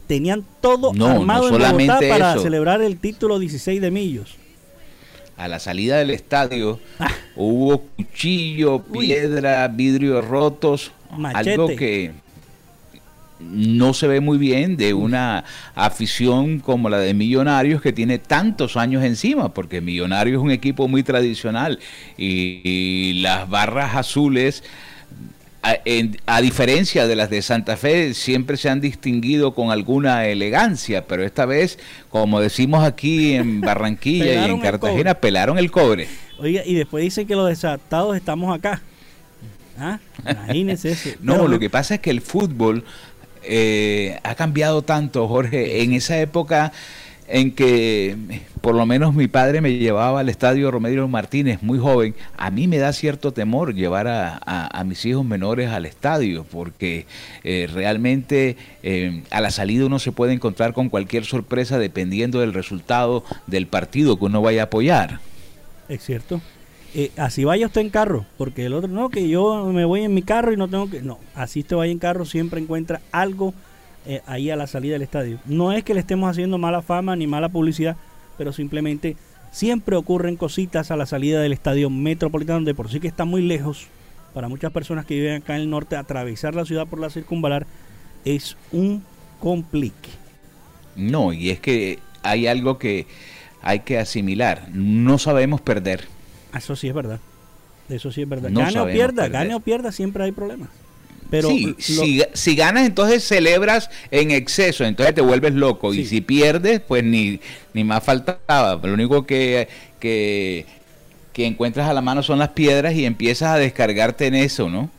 Tenían 0.08 0.44
todo 0.60 0.92
No, 0.94 1.08
no 1.08 1.14
armado 1.22 1.48
en 1.50 1.54
Bogotá 1.60 2.00
para 2.10 2.32
eso. 2.34 2.42
celebrar 2.42 2.82
el 2.82 2.98
título 2.98 3.40
16 3.40 3.80
de 3.80 3.92
Millos. 3.92 4.36
A 5.40 5.48
la 5.48 5.60
salida 5.60 5.98
del 5.98 6.10
estadio 6.12 6.80
Ah. 7.00 7.10
hubo 7.36 7.82
cuchillo, 7.96 8.84
piedra, 8.84 9.68
vidrios 9.70 10.24
rotos, 10.26 10.92
Machete. 11.18 11.52
algo 11.52 11.68
que 11.76 12.12
no 13.40 13.94
se 13.94 14.06
ve 14.08 14.20
muy 14.20 14.38
bien 14.38 14.76
de 14.76 14.94
una 14.94 15.46
afición 15.74 16.60
como 16.60 16.90
la 16.90 17.00
de 17.00 17.14
Millonarios 17.14 17.82
que 17.82 17.94
tiene 17.94 18.20
tantos 18.20 18.76
años 18.76 19.02
encima, 19.04 19.54
porque 19.54 19.80
Millonarios 19.80 20.40
es 20.40 20.44
un 20.44 20.52
equipo 20.52 20.90
muy 20.90 21.04
tradicional 21.04 21.80
y, 22.18 22.60
y 22.66 23.14
las 23.22 23.50
barras 23.50 23.96
azules, 23.96 24.62
a, 25.62 25.76
en- 25.86 26.18
a 26.26 26.42
diferencia 26.42 27.06
de 27.08 27.16
las 27.16 27.30
de 27.30 27.42
Santa 27.42 27.76
Fe, 27.78 28.14
siempre 28.14 28.56
se 28.58 28.70
han 28.70 28.80
distinguido 28.82 29.54
con 29.54 29.72
alguna 29.72 30.26
elegancia, 30.28 31.06
pero 31.06 31.24
esta 31.26 31.46
vez, 31.46 31.80
como 32.10 32.40
decimos 32.40 32.84
aquí 32.86 33.34
en 33.34 33.62
Barranquilla 33.62 34.48
y 34.48 34.52
en 34.52 34.60
Cartagena, 34.60 35.14
cobre. 35.14 35.16
pelaron 35.16 35.58
el 35.58 35.70
cobre. 35.72 36.08
Oiga, 36.40 36.62
y 36.66 36.74
después 36.76 37.04
dicen 37.04 37.28
que 37.28 37.36
los 37.36 37.50
desadaptados 37.50 38.16
estamos 38.16 38.56
acá. 38.58 38.82
¿Ah? 39.78 40.00
Imagínense 40.30 40.92
eso. 40.92 41.10
No, 41.22 41.34
Pero 41.34 41.48
lo 41.48 41.60
que 41.60 41.70
pasa 41.70 41.96
es 41.96 42.00
que 42.02 42.10
el 42.10 42.22
fútbol 42.22 42.84
eh, 43.44 44.20
ha 44.24 44.36
cambiado 44.36 44.82
tanto, 44.82 45.28
Jorge. 45.28 45.82
En 45.84 45.94
esa 45.94 46.20
época 46.20 46.72
en 47.30 47.52
que 47.54 48.18
por 48.62 48.76
lo 48.76 48.86
menos 48.86 49.14
mi 49.14 49.28
padre 49.28 49.62
me 49.62 49.78
llevaba 49.78 50.20
al 50.20 50.30
estadio 50.30 50.72
Romero 50.72 51.08
Martínez 51.08 51.62
muy 51.62 51.80
joven, 51.80 52.16
a 52.38 52.52
mí 52.52 52.68
me 52.68 52.78
da 52.78 52.92
cierto 52.92 53.32
temor 53.32 53.74
llevar 53.74 54.08
a 54.08 54.84
mis 54.86 55.06
hijos 55.06 55.24
menores 55.26 55.70
al 55.70 55.86
estadio, 55.86 56.46
porque 56.50 57.06
eh, 57.44 57.70
realmente 57.72 58.58
eh, 58.84 59.24
a 59.30 59.42
la 59.42 59.52
salida 59.52 59.86
uno 59.86 60.00
se 60.00 60.12
puede 60.12 60.34
encontrar 60.34 60.74
con 60.74 60.90
cualquier 60.90 61.26
sorpresa 61.26 61.78
dependiendo 61.78 62.40
del 62.40 62.54
resultado 62.54 63.24
del 63.48 63.68
partido 63.68 64.18
que 64.18 64.26
uno 64.26 64.42
vaya 64.42 64.62
a 64.62 64.66
apoyar. 64.66 65.20
Es 65.88 66.04
cierto. 66.04 66.42
Eh, 66.96 67.12
así 67.18 67.44
vaya 67.44 67.68
usted 67.68 67.82
en 67.82 67.92
carro, 67.92 68.26
porque 68.38 68.66
el 68.66 68.74
otro, 68.74 68.88
no, 68.88 69.10
que 69.10 69.30
yo 69.30 69.66
me 69.66 69.86
voy 69.86 70.02
en 70.02 70.14
mi 70.14 70.24
carro 70.24 70.52
y 70.52 70.58
no 70.58 70.68
tengo 70.68 70.90
que... 70.90 71.02
No, 71.02 71.20
así 71.36 71.60
usted 71.60 71.76
vaya 71.76 71.92
en 71.92 72.00
carro, 72.00 72.26
siempre 72.26 72.60
encuentra 72.60 73.02
algo 73.12 73.54
eh, 74.06 74.22
ahí 74.26 74.50
a 74.50 74.56
la 74.56 74.68
salida 74.68 74.94
del 74.94 75.02
estadio. 75.02 75.40
No 75.46 75.72
es 75.72 75.84
que 75.84 75.94
le 75.94 76.00
estemos 76.00 76.30
haciendo 76.30 76.58
mala 76.58 76.82
fama 76.82 77.16
ni 77.16 77.28
mala 77.28 77.50
publicidad, 77.50 77.98
pero 78.38 78.54
simplemente 78.54 79.18
siempre 79.52 79.96
ocurren 79.96 80.36
cositas 80.36 80.92
a 80.92 80.96
la 80.96 81.06
salida 81.06 81.42
del 81.42 81.54
estadio 81.54 81.90
metropolitano, 81.90 82.66
de 82.66 82.76
por 82.76 82.90
sí 82.90 83.00
que 83.00 83.08
está 83.08 83.26
muy 83.26 83.42
lejos. 83.42 83.88
Para 84.34 84.48
muchas 84.48 84.72
personas 84.72 85.06
que 85.06 85.16
viven 85.16 85.42
acá 85.42 85.56
en 85.56 85.62
el 85.62 85.70
norte, 85.70 85.96
atravesar 85.96 86.56
la 86.56 86.66
ciudad 86.66 86.88
por 86.88 87.00
la 87.00 87.10
circunvalar 87.10 87.66
es 88.26 88.58
un 88.72 89.04
complique. 89.40 90.10
No, 90.96 91.34
y 91.34 91.50
es 91.50 91.60
que 91.60 92.00
hay 92.24 92.48
algo 92.48 92.78
que 92.78 93.08
hay 93.62 93.82
que 93.82 93.98
asimilar. 93.98 94.70
No 94.72 95.18
sabemos 95.18 95.62
perder. 95.62 96.06
Eso 96.56 96.76
sí 96.76 96.88
es 96.88 96.94
verdad. 96.94 97.20
Eso 97.90 98.12
sí 98.12 98.22
es 98.22 98.30
verdad. 98.30 98.50
No 98.50 98.62
gane 98.62 98.80
o 98.80 98.86
pierda, 98.86 99.24
perder. 99.24 99.32
gane 99.32 99.56
o 99.56 99.60
pierda, 99.60 99.92
siempre 99.92 100.24
hay 100.24 100.32
problemas. 100.32 100.70
Pero 101.30 101.50
Sí, 101.50 101.66
lo- 101.68 101.76
si, 101.78 102.24
si 102.34 102.56
ganas, 102.56 102.86
entonces 102.88 103.24
celebras 103.24 103.90
en 104.12 104.32
exceso, 104.32 104.84
entonces 104.84 105.14
te 105.16 105.22
vuelves 105.22 105.54
loco. 105.54 105.94
Y 105.94 106.06
si 106.06 106.22
pierdes, 106.22 106.80
pues 106.82 107.04
ni, 107.04 107.40
ni 107.74 107.84
más 107.84 108.04
faltaba. 108.04 108.80
Lo 108.82 108.94
único 108.94 109.26
que, 109.26 109.68
que, 110.00 110.66
que 111.34 111.46
encuentras 111.46 111.88
a 111.90 111.94
la 111.94 112.02
mano 112.02 112.24
son 112.24 112.40
las 112.40 112.50
piedras 112.50 112.96
y 112.96 113.06
empiezas 113.06 113.50
a 113.50 113.58
descargarte 113.58 114.28
en 114.28 114.36
eso, 114.36 114.70
¿no? 114.70 114.90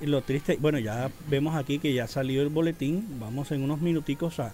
Lo 0.00 0.20
triste, 0.22 0.56
bueno, 0.60 0.80
ya 0.80 1.10
vemos 1.28 1.54
aquí 1.54 1.78
que 1.78 1.94
ya 1.94 2.08
salió 2.08 2.42
el 2.42 2.48
boletín. 2.48 3.04
Vamos 3.20 3.52
en 3.52 3.62
unos 3.62 3.80
minuticos 3.80 4.40
a, 4.40 4.52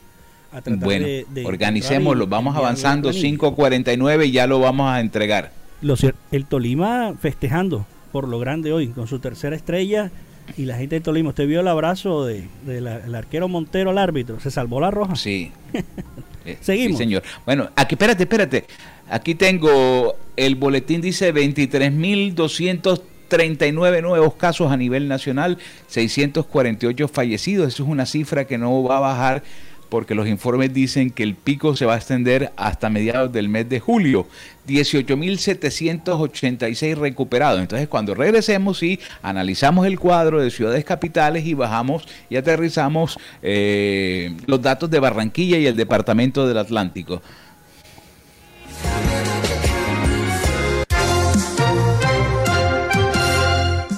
a 0.51 0.61
tratar 0.61 0.77
Bueno, 0.85 1.07
de, 1.07 1.25
de 1.31 1.47
organicémoslo, 1.47 2.27
vamos 2.27 2.55
avanzando, 2.55 3.09
planilla. 3.09 3.39
5.49 3.39 4.27
y 4.27 4.33
ya 4.33 4.47
lo 4.47 4.61
vamos 4.61 4.91
a 4.91 5.01
entregar. 5.01 5.51
Lo 5.81 5.95
el 6.31 6.45
Tolima 6.47 7.15
festejando 7.21 7.87
por 8.13 8.29
lo 8.29 8.39
grande 8.39 8.73
hoy, 8.75 8.89
con 8.89 9.07
su 9.09 9.21
tercera 9.21 9.57
estrella. 9.57 10.11
Y 10.57 10.65
la 10.67 10.77
gente 10.77 10.97
de 10.97 11.01
Tolima, 11.01 11.31
¿usted 11.31 11.47
vio 11.47 11.61
el 11.61 11.69
abrazo 11.69 12.27
del 12.27 12.49
de, 12.67 12.81
la- 12.81 12.99
el 12.99 13.15
arquero 13.15 13.49
Montero 13.49 13.91
al 13.91 13.99
árbitro? 13.99 14.39
¿Se 14.41 14.51
salvó 14.51 14.81
la 14.81 14.91
roja? 14.91 15.17
Sí. 15.17 15.53
Eh, 16.45 16.59
Seguimos. 16.61 16.99
Sí, 16.99 17.05
señor. 17.05 17.23
Bueno, 17.47 17.71
aquí, 17.77 17.95
espérate, 17.95 18.25
espérate. 18.25 18.65
Aquí 19.09 19.37
tengo, 19.37 20.17
el 20.35 20.57
boletín 20.57 21.01
dice 21.01 21.33
23.239 21.33 24.03
nuevos 24.03 24.35
casos 24.35 24.73
a 24.73 24.77
nivel 24.77 25.07
nacional, 25.07 25.59
648 25.87 27.07
fallecidos. 27.09 27.69
Eso 27.69 27.85
es 27.85 27.89
una 27.89 28.07
cifra 28.07 28.45
que 28.47 28.59
no 28.59 28.83
va 28.83 28.97
a 28.97 29.01
bajar 29.01 29.43
porque 29.93 30.15
los 30.15 30.27
informes 30.27 30.73
dicen 30.73 31.11
que 31.11 31.23
el 31.23 31.35
pico 31.35 31.77
se 31.77 31.85
va 31.85 31.93
a 31.93 31.99
extender 31.99 32.51
hasta 32.57 32.89
mediados 32.89 33.31
del 33.31 33.51
mes 33.51 33.69
de 33.69 33.79
julio. 33.79 34.27
18.786 34.67 36.97
recuperados. 36.97 37.61
Entonces, 37.61 37.89
cuando 37.89 38.15
regresemos, 38.15 38.79
sí, 38.79 38.99
analizamos 39.21 39.87
el 39.87 40.01
cuadro 40.01 40.41
de 40.41 40.51
ciudades 40.51 40.83
capitales 40.87 41.45
y 41.45 41.53
bajamos 41.53 42.09
y 42.31 42.37
aterrizamos 42.37 43.19
eh, 43.43 44.35
los 44.47 44.63
datos 44.63 44.89
de 44.89 44.99
Barranquilla 44.99 45.59
y 45.59 45.67
el 45.67 45.77
departamento 45.77 46.49
del 46.49 46.57
Atlántico. 46.57 47.21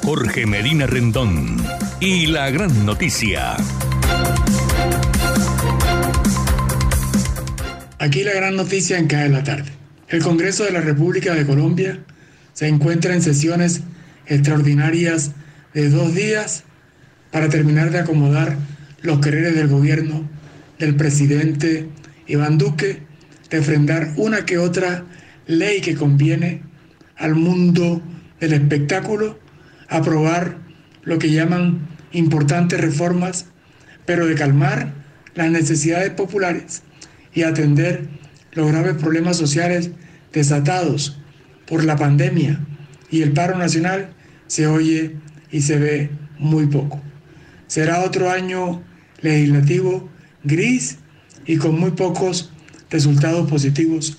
Jorge 0.02 0.44
Medina 0.44 0.88
Rendón 0.88 1.64
y 2.00 2.26
la 2.26 2.50
gran 2.50 2.84
noticia. 2.84 3.56
Aquí 7.98 8.24
la 8.24 8.32
gran 8.32 8.56
noticia 8.56 8.98
en 8.98 9.06
CAE 9.06 9.28
la 9.28 9.44
tarde. 9.44 9.70
El 10.08 10.20
Congreso 10.20 10.64
de 10.64 10.72
la 10.72 10.80
República 10.80 11.32
de 11.32 11.46
Colombia 11.46 12.00
se 12.52 12.66
encuentra 12.66 13.14
en 13.14 13.22
sesiones 13.22 13.82
extraordinarias 14.26 15.30
de 15.74 15.90
dos 15.90 16.12
días 16.12 16.64
para 17.30 17.48
terminar 17.48 17.92
de 17.92 18.00
acomodar 18.00 18.56
los 19.02 19.20
quereres 19.20 19.54
del 19.54 19.68
gobierno 19.68 20.28
del 20.80 20.96
presidente 20.96 21.88
Iván 22.26 22.58
Duque, 22.58 23.02
refrendar 23.48 24.12
una 24.16 24.44
que 24.44 24.58
otra 24.58 25.04
ley 25.46 25.80
que 25.80 25.94
conviene 25.94 26.62
al 27.16 27.36
mundo 27.36 28.02
del 28.40 28.54
espectáculo, 28.54 29.38
aprobar 29.88 30.58
lo 31.04 31.20
que 31.20 31.30
llaman 31.30 31.86
importantes 32.10 32.80
reformas, 32.80 33.46
pero 34.04 34.26
de 34.26 34.34
calmar 34.34 34.92
las 35.36 35.50
necesidades 35.50 36.10
populares 36.10 36.82
y 37.34 37.42
atender 37.42 38.08
los 38.52 38.70
graves 38.70 38.94
problemas 38.94 39.36
sociales 39.36 39.90
desatados 40.32 41.18
por 41.66 41.84
la 41.84 41.96
pandemia 41.96 42.60
y 43.10 43.22
el 43.22 43.32
paro 43.32 43.58
nacional 43.58 44.10
se 44.46 44.66
oye 44.66 45.16
y 45.50 45.60
se 45.60 45.78
ve 45.78 46.10
muy 46.38 46.66
poco. 46.66 47.00
Será 47.66 48.00
otro 48.00 48.30
año 48.30 48.82
legislativo 49.20 50.08
gris 50.42 50.98
y 51.46 51.56
con 51.56 51.78
muy 51.78 51.92
pocos 51.92 52.52
resultados 52.90 53.48
positivos 53.50 54.16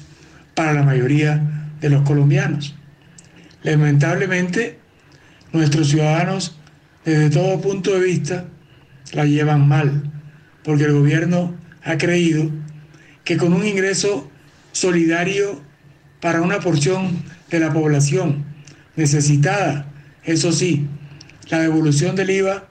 para 0.54 0.74
la 0.74 0.84
mayoría 0.84 1.72
de 1.80 1.90
los 1.90 2.04
colombianos. 2.04 2.76
Lamentablemente, 3.64 4.80
nuestros 5.52 5.90
ciudadanos, 5.90 6.58
desde 7.04 7.30
todo 7.30 7.62
punto 7.62 7.94
de 7.94 8.06
vista, 8.06 8.46
la 9.14 9.26
llevan 9.26 9.68
mal, 9.68 10.12
porque 10.64 10.86
el 10.86 10.94
gobierno 10.94 11.56
ha 11.84 11.98
creído 11.98 12.52
que 13.26 13.38
con 13.38 13.52
un 13.52 13.66
ingreso 13.66 14.30
solidario 14.72 15.62
para 16.22 16.42
una 16.42 16.60
porción 16.60 17.24
de 17.50 17.60
la 17.60 17.74
población 17.74 18.46
necesitada, 18.96 19.92
eso 20.24 20.52
sí, 20.52 20.88
la 21.50 21.60
devolución 21.60 22.16
del 22.16 22.30
IVA 22.30 22.68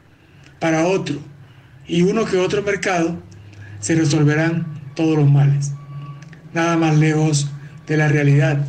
para 0.59 0.87
otro 0.87 1.19
y 1.87 2.03
uno 2.03 2.25
que 2.25 2.39
otro 2.39 2.63
mercado, 2.63 3.23
se 3.81 3.95
resolverán 3.95 4.67
todos 4.95 5.19
los 5.19 5.31
males. 5.31 5.73
Nada 6.55 6.77
más 6.77 6.97
lejos 6.97 7.51
de 7.87 7.99
la 7.99 8.09
realidad. 8.09 8.67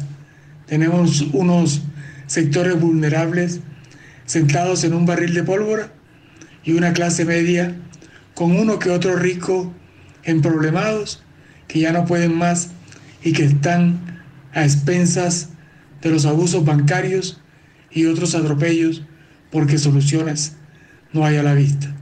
Tenemos 0.65 1.21
unos 1.31 1.83
sectores 2.27 2.79
vulnerables 2.79 3.61
sentados 4.25 4.83
en 4.83 4.93
un 4.93 5.05
barril 5.05 5.33
de 5.33 5.43
pólvora 5.43 5.93
y 6.63 6.73
una 6.73 6.93
clase 6.93 7.23
media 7.23 7.75
con 8.33 8.51
uno 8.51 8.79
que 8.79 8.89
otro 8.89 9.15
rico 9.15 9.71
en 10.23 10.41
problemados 10.41 11.24
que 11.67 11.79
ya 11.79 11.91
no 11.91 12.05
pueden 12.05 12.37
más 12.37 12.69
y 13.23 13.33
que 13.33 13.45
están 13.45 14.21
a 14.53 14.63
expensas 14.63 15.49
de 16.01 16.09
los 16.09 16.25
abusos 16.25 16.65
bancarios 16.65 17.41
y 17.91 18.05
otros 18.05 18.35
atropellos 18.35 19.03
porque 19.51 19.77
soluciones 19.77 20.55
no 21.13 21.25
hay 21.25 21.37
a 21.37 21.43
la 21.43 21.53
vista. 21.53 21.95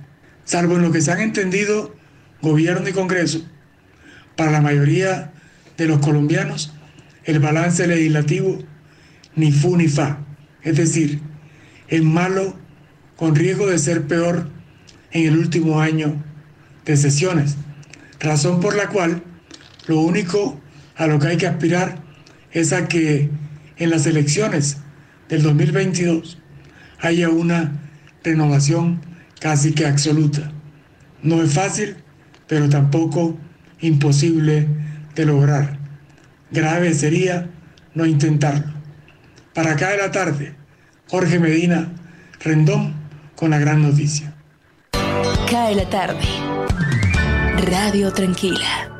Salvo 0.43 0.75
en 0.75 0.81
lo 0.81 0.91
que 0.91 1.01
se 1.01 1.11
han 1.11 1.21
entendido 1.21 1.95
gobierno 2.41 2.89
y 2.89 2.91
Congreso, 2.91 3.45
para 4.35 4.51
la 4.51 4.61
mayoría 4.61 5.31
de 5.77 5.87
los 5.87 5.99
colombianos 5.99 6.73
el 7.23 7.39
balance 7.39 7.87
legislativo 7.87 8.59
ni 9.35 9.51
fu 9.51 9.77
ni 9.77 9.87
fa, 9.87 10.19
es 10.61 10.75
decir, 10.75 11.21
es 11.87 12.03
malo 12.03 12.55
con 13.15 13.35
riesgo 13.35 13.67
de 13.67 13.79
ser 13.79 14.07
peor 14.07 14.49
en 15.11 15.27
el 15.27 15.37
último 15.37 15.79
año 15.79 16.21
de 16.85 16.97
sesiones, 16.97 17.55
razón 18.19 18.59
por 18.59 18.75
la 18.75 18.89
cual 18.89 19.23
lo 19.87 19.99
único 19.99 20.59
a 20.95 21.07
lo 21.07 21.19
que 21.19 21.27
hay 21.27 21.37
que 21.37 21.47
aspirar 21.47 22.01
es 22.51 22.73
a 22.73 22.87
que 22.87 23.29
en 23.77 23.89
las 23.89 24.05
elecciones 24.05 24.77
del 25.29 25.41
2022 25.41 26.37
haya 27.01 27.29
una 27.29 27.71
renovación 28.23 29.01
casi 29.39 29.73
que 29.73 29.85
absoluta. 29.85 30.51
No 31.21 31.41
es 31.41 31.53
fácil, 31.53 31.95
pero 32.47 32.69
tampoco 32.69 33.37
imposible 33.81 34.67
de 35.15 35.25
lograr. 35.25 35.77
Grave 36.51 36.93
sería 36.93 37.49
no 37.93 38.05
intentarlo. 38.05 38.73
Para 39.53 39.73
acá 39.73 39.89
de 39.89 39.97
la 39.97 40.11
tarde, 40.11 40.55
Jorge 41.09 41.39
Medina, 41.39 41.91
Rendón, 42.39 42.93
con 43.35 43.51
la 43.51 43.59
gran 43.59 43.81
noticia. 43.81 44.33
Cae 45.49 45.75
la 45.75 45.89
tarde. 45.89 46.25
Radio 47.65 48.11
Tranquila. 48.11 48.92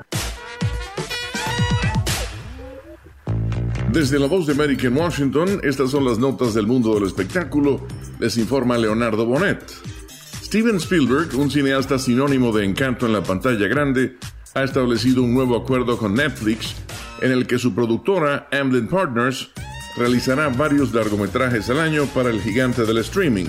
Desde 3.94 4.18
la 4.18 4.26
voz 4.26 4.48
de 4.48 4.54
América 4.54 4.88
en 4.88 4.98
Washington, 4.98 5.62
estas 5.62 5.92
son 5.92 6.04
las 6.04 6.18
notas 6.18 6.56
del 6.56 6.66
mundo 6.66 6.96
del 6.96 7.04
espectáculo, 7.04 7.86
les 8.20 8.38
informa 8.38 8.76
Leonardo 8.76 9.24
Bonet. 9.24 9.72
Steven 10.42 10.78
Spielberg, 10.78 11.36
un 11.36 11.52
cineasta 11.52 12.00
sinónimo 12.00 12.52
de 12.52 12.66
encanto 12.66 13.06
en 13.06 13.14
la 13.14 13.22
pantalla 13.22 13.68
grande, 13.68 14.18
ha 14.56 14.64
establecido 14.64 15.22
un 15.22 15.36
nuevo 15.36 15.56
acuerdo 15.56 16.00
con 16.00 16.16
Netflix 16.16 16.74
en 17.22 17.32
el 17.32 17.46
que 17.46 17.60
su 17.60 17.76
productora, 17.76 18.48
Amblin 18.52 18.88
Partners, 18.88 19.52
realizará 19.96 20.50
varios 20.50 20.92
largometrajes 20.92 21.70
al 21.70 21.80
año 21.80 22.08
para 22.16 22.32
el 22.32 22.42
gigante 22.42 22.86
del 22.86 22.98
streaming. 22.98 23.46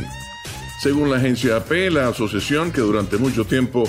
Según 0.78 1.08
la 1.08 1.16
agencia 1.16 1.56
AP, 1.56 1.90
la 1.90 2.08
asociación 2.08 2.70
que 2.70 2.82
durante 2.82 3.16
mucho 3.16 3.46
tiempo 3.46 3.84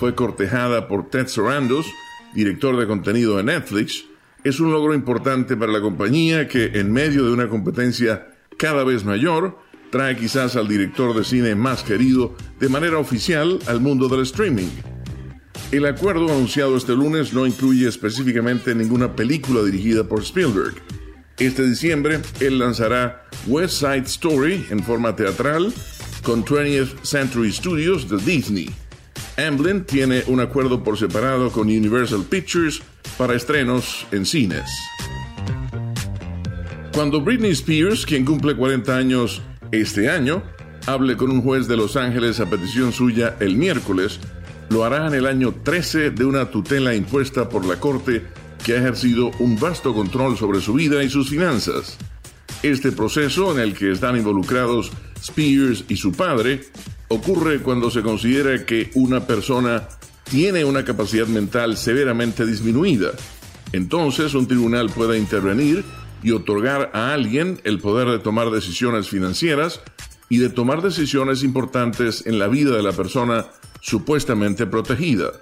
fue 0.00 0.16
cortejada 0.16 0.88
por 0.88 1.08
Ted 1.08 1.28
Sarandos, 1.28 1.86
director 2.34 2.76
de 2.76 2.88
contenido 2.88 3.36
de 3.36 3.44
Netflix, 3.44 4.06
es 4.44 4.60
un 4.60 4.72
logro 4.72 4.94
importante 4.94 5.56
para 5.56 5.72
la 5.72 5.80
compañía 5.80 6.48
que, 6.48 6.72
en 6.74 6.92
medio 6.92 7.24
de 7.24 7.32
una 7.32 7.48
competencia 7.48 8.28
cada 8.58 8.84
vez 8.84 9.04
mayor, 9.04 9.58
trae 9.90 10.16
quizás 10.16 10.56
al 10.56 10.68
director 10.68 11.14
de 11.14 11.24
cine 11.24 11.54
más 11.54 11.82
querido 11.82 12.34
de 12.58 12.68
manera 12.68 12.98
oficial 12.98 13.58
al 13.66 13.80
mundo 13.80 14.08
del 14.08 14.22
streaming. 14.22 14.68
El 15.72 15.86
acuerdo 15.86 16.24
anunciado 16.24 16.76
este 16.76 16.92
lunes 16.94 17.32
no 17.32 17.46
incluye 17.46 17.88
específicamente 17.88 18.74
ninguna 18.74 19.14
película 19.14 19.62
dirigida 19.62 20.04
por 20.04 20.22
Spielberg. 20.22 20.74
Este 21.38 21.66
diciembre, 21.66 22.20
él 22.40 22.58
lanzará 22.58 23.26
West 23.46 23.80
Side 23.80 24.04
Story 24.06 24.66
en 24.70 24.82
forma 24.82 25.14
teatral 25.16 25.72
con 26.22 26.44
20th 26.44 27.02
Century 27.02 27.52
Studios 27.52 28.08
de 28.08 28.18
Disney. 28.18 28.70
Amblin 29.46 29.84
tiene 29.84 30.22
un 30.26 30.40
acuerdo 30.40 30.82
por 30.82 30.98
separado 30.98 31.50
con 31.50 31.68
Universal 31.68 32.24
Pictures 32.24 32.82
para 33.16 33.34
estrenos 33.34 34.06
en 34.12 34.26
cines. 34.26 34.70
Cuando 36.92 37.20
Britney 37.20 37.52
Spears, 37.52 38.04
quien 38.04 38.24
cumple 38.24 38.56
40 38.56 38.96
años 38.96 39.42
este 39.72 40.10
año, 40.10 40.42
hable 40.86 41.16
con 41.16 41.30
un 41.30 41.42
juez 41.42 41.68
de 41.68 41.76
Los 41.76 41.96
Ángeles 41.96 42.40
a 42.40 42.50
petición 42.50 42.92
suya 42.92 43.36
el 43.40 43.56
miércoles, 43.56 44.20
lo 44.68 44.84
hará 44.84 45.06
en 45.06 45.14
el 45.14 45.26
año 45.26 45.54
13 45.62 46.10
de 46.10 46.24
una 46.24 46.50
tutela 46.50 46.94
impuesta 46.94 47.48
por 47.48 47.64
la 47.64 47.76
Corte 47.76 48.24
que 48.64 48.74
ha 48.74 48.78
ejercido 48.78 49.30
un 49.38 49.58
vasto 49.58 49.94
control 49.94 50.36
sobre 50.36 50.60
su 50.60 50.74
vida 50.74 51.02
y 51.02 51.08
sus 51.08 51.30
finanzas. 51.30 51.96
Este 52.62 52.92
proceso, 52.92 53.52
en 53.52 53.60
el 53.60 53.74
que 53.74 53.92
están 53.92 54.16
involucrados 54.16 54.92
Spears 55.22 55.84
y 55.88 55.96
su 55.96 56.12
padre, 56.12 56.60
ocurre 57.08 57.60
cuando 57.60 57.90
se 57.90 58.02
considera 58.02 58.66
que 58.66 58.90
una 58.94 59.26
persona 59.26 59.88
tiene 60.24 60.64
una 60.64 60.84
capacidad 60.84 61.26
mental 61.26 61.78
severamente 61.78 62.44
disminuida. 62.44 63.12
Entonces 63.72 64.34
un 64.34 64.46
tribunal 64.46 64.90
puede 64.90 65.18
intervenir 65.18 65.84
y 66.22 66.32
otorgar 66.32 66.90
a 66.92 67.14
alguien 67.14 67.60
el 67.64 67.78
poder 67.78 68.08
de 68.08 68.18
tomar 68.18 68.50
decisiones 68.50 69.08
financieras 69.08 69.80
y 70.28 70.38
de 70.38 70.50
tomar 70.50 70.82
decisiones 70.82 71.42
importantes 71.42 72.26
en 72.26 72.38
la 72.38 72.48
vida 72.48 72.76
de 72.76 72.82
la 72.82 72.92
persona 72.92 73.46
supuestamente 73.80 74.66
protegida. 74.66 75.32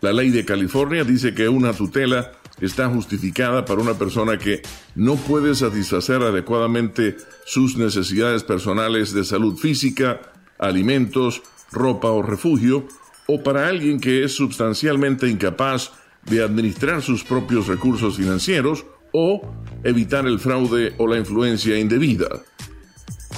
La 0.00 0.12
ley 0.12 0.30
de 0.30 0.44
California 0.44 1.04
dice 1.04 1.34
que 1.34 1.48
una 1.48 1.72
tutela 1.72 2.32
está 2.60 2.88
justificada 2.88 3.64
para 3.64 3.80
una 3.80 3.94
persona 3.94 4.38
que 4.38 4.62
no 4.94 5.16
puede 5.16 5.54
satisfacer 5.54 6.22
adecuadamente 6.22 7.16
sus 7.44 7.76
necesidades 7.76 8.44
personales 8.44 9.12
de 9.12 9.24
salud 9.24 9.56
física, 9.56 10.20
alimentos, 10.58 11.42
ropa 11.70 12.08
o 12.08 12.22
refugio, 12.22 12.86
o 13.26 13.42
para 13.42 13.68
alguien 13.68 14.00
que 14.00 14.24
es 14.24 14.32
sustancialmente 14.32 15.28
incapaz 15.28 15.92
de 16.24 16.42
administrar 16.42 17.02
sus 17.02 17.24
propios 17.24 17.66
recursos 17.66 18.16
financieros 18.16 18.86
o 19.12 19.40
evitar 19.84 20.26
el 20.26 20.38
fraude 20.38 20.94
o 20.98 21.06
la 21.06 21.18
influencia 21.18 21.78
indebida. 21.78 22.42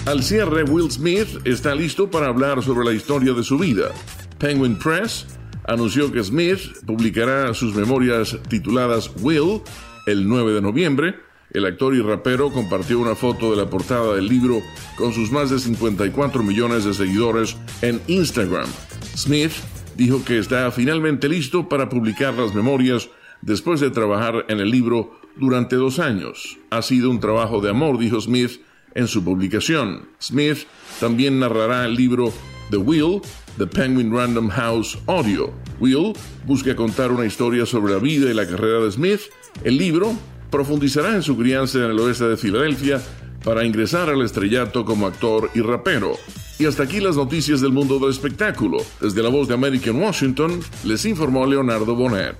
Al 0.07 0.23
cierre, 0.23 0.62
Will 0.64 0.91
Smith 0.91 1.29
está 1.45 1.75
listo 1.75 2.11
para 2.11 2.29
hablar 2.29 2.62
sobre 2.62 2.85
la 2.85 2.93
historia 2.93 3.33
de 3.33 3.43
su 3.43 3.59
vida. 3.59 3.93
Penguin 4.39 4.79
Press 4.79 5.27
anunció 5.69 6.11
que 6.11 6.25
Smith 6.25 6.59
publicará 6.87 7.53
sus 7.55 7.75
memorias 7.75 8.37
tituladas 8.49 9.11
Will 9.21 9.61
el 10.07 10.27
9 10.27 10.55
de 10.55 10.62
noviembre. 10.62 11.14
El 11.51 11.66
actor 11.66 11.95
y 11.95 12.01
rapero 12.01 12.51
compartió 12.51 12.99
una 12.99 13.14
foto 13.14 13.51
de 13.51 13.59
la 13.59 13.71
portada 13.71 14.14
del 14.14 14.29
libro 14.29 14.61
con 14.97 15.12
sus 15.12 15.31
más 15.31 15.51
de 15.51 15.59
54 15.59 16.43
millones 16.43 16.85
de 16.85 16.95
seguidores 16.95 17.57
en 17.83 18.01
Instagram. 18.07 18.66
Smith 19.14 19.53
dijo 19.97 20.25
que 20.25 20.39
está 20.39 20.71
finalmente 20.71 21.29
listo 21.29 21.69
para 21.69 21.89
publicar 21.89 22.35
las 22.35 22.55
memorias 22.55 23.11
después 23.43 23.81
de 23.81 23.91
trabajar 23.91 24.47
en 24.49 24.61
el 24.61 24.71
libro 24.71 25.21
durante 25.37 25.77
dos 25.77 25.99
años. 25.99 26.59
Ha 26.71 26.83
sido 26.83 27.11
un 27.11 27.21
trabajo 27.21 27.61
de 27.61 27.71
amor, 27.71 27.99
dijo 27.99 28.21
Smith 28.21 28.61
en 28.95 29.07
su 29.07 29.23
publicación. 29.23 30.09
Smith 30.19 30.66
también 30.99 31.39
narrará 31.39 31.85
el 31.85 31.95
libro 31.95 32.33
The 32.71 32.77
Wheel, 32.77 33.21
The 33.57 33.66
Penguin 33.66 34.12
Random 34.12 34.49
House 34.51 34.99
Audio. 35.07 35.53
Will 35.81 36.12
busca 36.47 36.75
contar 36.77 37.12
una 37.12 37.25
historia 37.25 37.64
sobre 37.66 37.93
la 37.93 37.99
vida 37.99 38.31
y 38.31 38.35
la 38.35 38.47
carrera 38.47 38.81
de 38.81 38.93
Smith. 38.93 39.21
El 39.64 39.79
libro 39.79 40.12
profundizará 40.51 41.14
en 41.14 41.23
su 41.23 41.37
crianza 41.37 41.79
en 41.79 41.91
el 41.91 41.99
oeste 42.01 42.25
de 42.25 42.37
Filadelfia 42.37 43.01
para 43.45 43.64
ingresar 43.64 44.11
al 44.11 44.23
estrellato 44.23 44.85
como 44.85 45.07
actor 45.07 45.51
y 45.55 45.61
rapero. 45.61 46.12
Y 46.59 46.66
hasta 46.66 46.83
aquí 46.83 47.01
las 47.01 47.16
noticias 47.16 47.61
del 47.61 47.73
mundo 47.73 47.99
del 47.99 48.11
espectáculo. 48.11 48.79
Desde 49.01 49.23
la 49.23 49.29
voz 49.29 49.49
de 49.49 49.55
América 49.55 49.91
en 49.91 50.03
Washington, 50.03 50.61
les 50.85 51.05
informó 51.05 51.47
Leonardo 51.47 51.95
Bonet. 51.95 52.37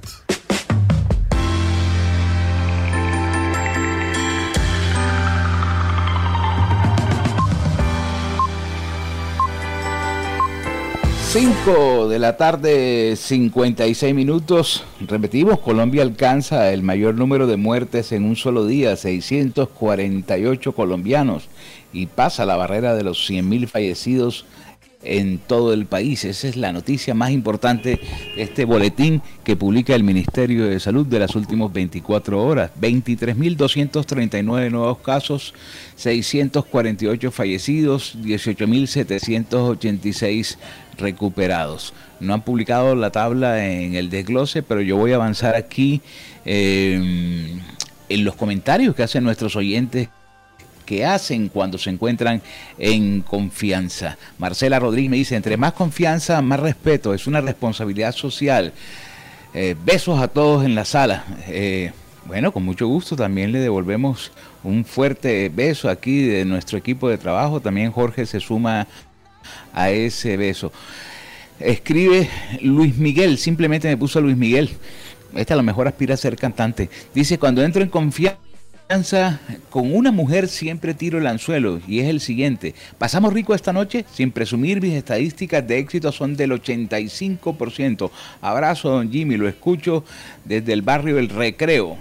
Cinco 11.31 12.09
de 12.09 12.19
la 12.19 12.39
tarde, 12.39 13.15
56 13.15 14.15
minutos. 14.15 14.85
Repetimos, 14.99 15.59
Colombia 15.59 16.01
alcanza 16.01 16.73
el 16.73 16.83
mayor 16.83 17.17
número 17.17 17.47
de 17.47 17.59
muertes 17.59 18.13
en 18.13 18.25
un 18.25 18.35
solo 18.35 18.65
día, 18.65 18.97
648 18.97 20.73
colombianos, 20.73 21.51
y 21.93 22.07
pasa 22.07 22.47
la 22.47 22.57
barrera 22.57 22.95
de 22.95 23.05
los 23.05 23.29
100.000 23.29 23.69
fallecidos 23.69 24.47
en 25.03 25.39
todo 25.39 25.73
el 25.73 25.87
país. 25.87 26.25
Esa 26.25 26.49
es 26.49 26.57
la 26.57 26.73
noticia 26.73 27.15
más 27.15 27.31
importante 27.31 28.01
de 28.35 28.43
este 28.43 28.65
boletín 28.65 29.23
que 29.45 29.55
publica 29.57 29.95
el 29.95 30.03
Ministerio 30.03 30.67
de 30.67 30.81
Salud 30.81 31.07
de 31.07 31.21
las 31.21 31.37
últimas 31.37 31.73
24 31.73 32.43
horas. 32.43 32.73
23.239 32.81 34.71
nuevos 34.71 34.99
casos, 34.99 35.55
648 35.97 37.31
fallecidos, 37.31 38.19
18.786 38.21 40.57
recuperados. 40.99 41.95
No 42.21 42.35
han 42.35 42.43
publicado 42.43 42.95
la 42.97 43.11
tabla 43.11 43.65
en 43.65 43.95
el 43.95 44.11
desglose, 44.11 44.63
pero 44.63 44.81
yo 44.81 44.97
voy 44.97 45.13
a 45.13 45.17
avanzar 45.17 45.55
aquí 45.55 46.01
eh, 46.45 47.57
en 48.09 48.25
los 48.25 48.35
comentarios 48.35 48.97
que 48.97 49.05
hacen 49.05 49.23
nuestros 49.23 49.55
oyentes 49.55 50.09
que 50.89 51.05
hacen 51.05 51.51
cuando 51.51 51.77
se 51.77 51.91
encuentran 51.91 52.41
en 52.79 53.21
confianza. 53.21 54.17
Marcela 54.39 54.79
Rodríguez 54.79 55.11
me 55.11 55.19
dice, 55.19 55.37
entre 55.37 55.59
más 55.59 55.75
confianza, 55.75 56.41
más 56.41 56.61
respeto, 56.61 57.13
es 57.13 57.27
una 57.27 57.43
responsabilidad 57.43 58.13
social. 58.13 58.73
Eh, 59.53 59.77
besos 59.85 60.19
a 60.19 60.29
todos 60.29 60.65
en 60.65 60.75
la 60.75 60.87
sala. 60.87 61.27
Eh, 61.47 61.93
bueno, 62.25 62.53
con 62.53 62.63
mucho 62.65 62.87
gusto 62.87 63.17
también 63.17 63.53
le 63.53 63.59
devolvemos 63.59 64.33
un 64.65 64.87
fuerte 64.87 65.51
beso 65.55 65.91
aquí 65.91 66.23
de 66.23 66.47
nuestro 66.47 66.79
equipo 66.79 67.11
de 67.11 67.19
trabajo. 67.19 67.61
También 67.61 67.93
Jorge 67.93 68.25
se 68.25 68.41
suma 68.41 68.87
a 69.75 69.91
ese 69.91 70.39
beso. 70.39 70.73
Escribe 71.61 72.31
Luis 72.63 72.97
Miguel, 72.97 73.37
simplemente 73.37 73.89
me 73.89 73.99
puso 73.99 74.23
Luis 74.23 74.39
Miguel. 74.39 74.71
Este 75.35 75.53
a 75.53 75.57
lo 75.57 75.63
mejor 75.63 75.87
aspira 75.87 76.15
a 76.15 76.17
ser 76.17 76.37
cantante. 76.37 76.89
Dice, 77.15 77.39
cuando 77.39 77.63
entro 77.63 77.83
en 77.83 77.91
confianza 77.91 78.48
con 79.69 79.95
una 79.95 80.11
mujer 80.11 80.49
siempre 80.49 80.95
tiro 80.95 81.19
el 81.19 81.27
anzuelo 81.27 81.81
y 81.87 82.01
es 82.01 82.09
el 82.09 82.21
siguiente. 82.21 82.75
Pasamos 82.97 83.33
rico 83.33 83.55
esta 83.55 83.73
noche 83.73 84.05
sin 84.13 84.31
presumir 84.31 84.81
mis 84.81 84.95
estadísticas 84.95 85.67
de 85.67 85.79
éxito 85.79 86.11
son 86.11 86.37
del 86.37 86.53
85%. 86.53 88.11
Abrazo, 88.41 88.89
don 88.89 89.11
Jimmy, 89.13 89.37
lo 89.37 89.47
escucho 89.47 90.05
desde 90.45 90.73
el 90.73 90.83
barrio 90.83 91.19
El 91.19 91.29
Recreo. 91.29 91.99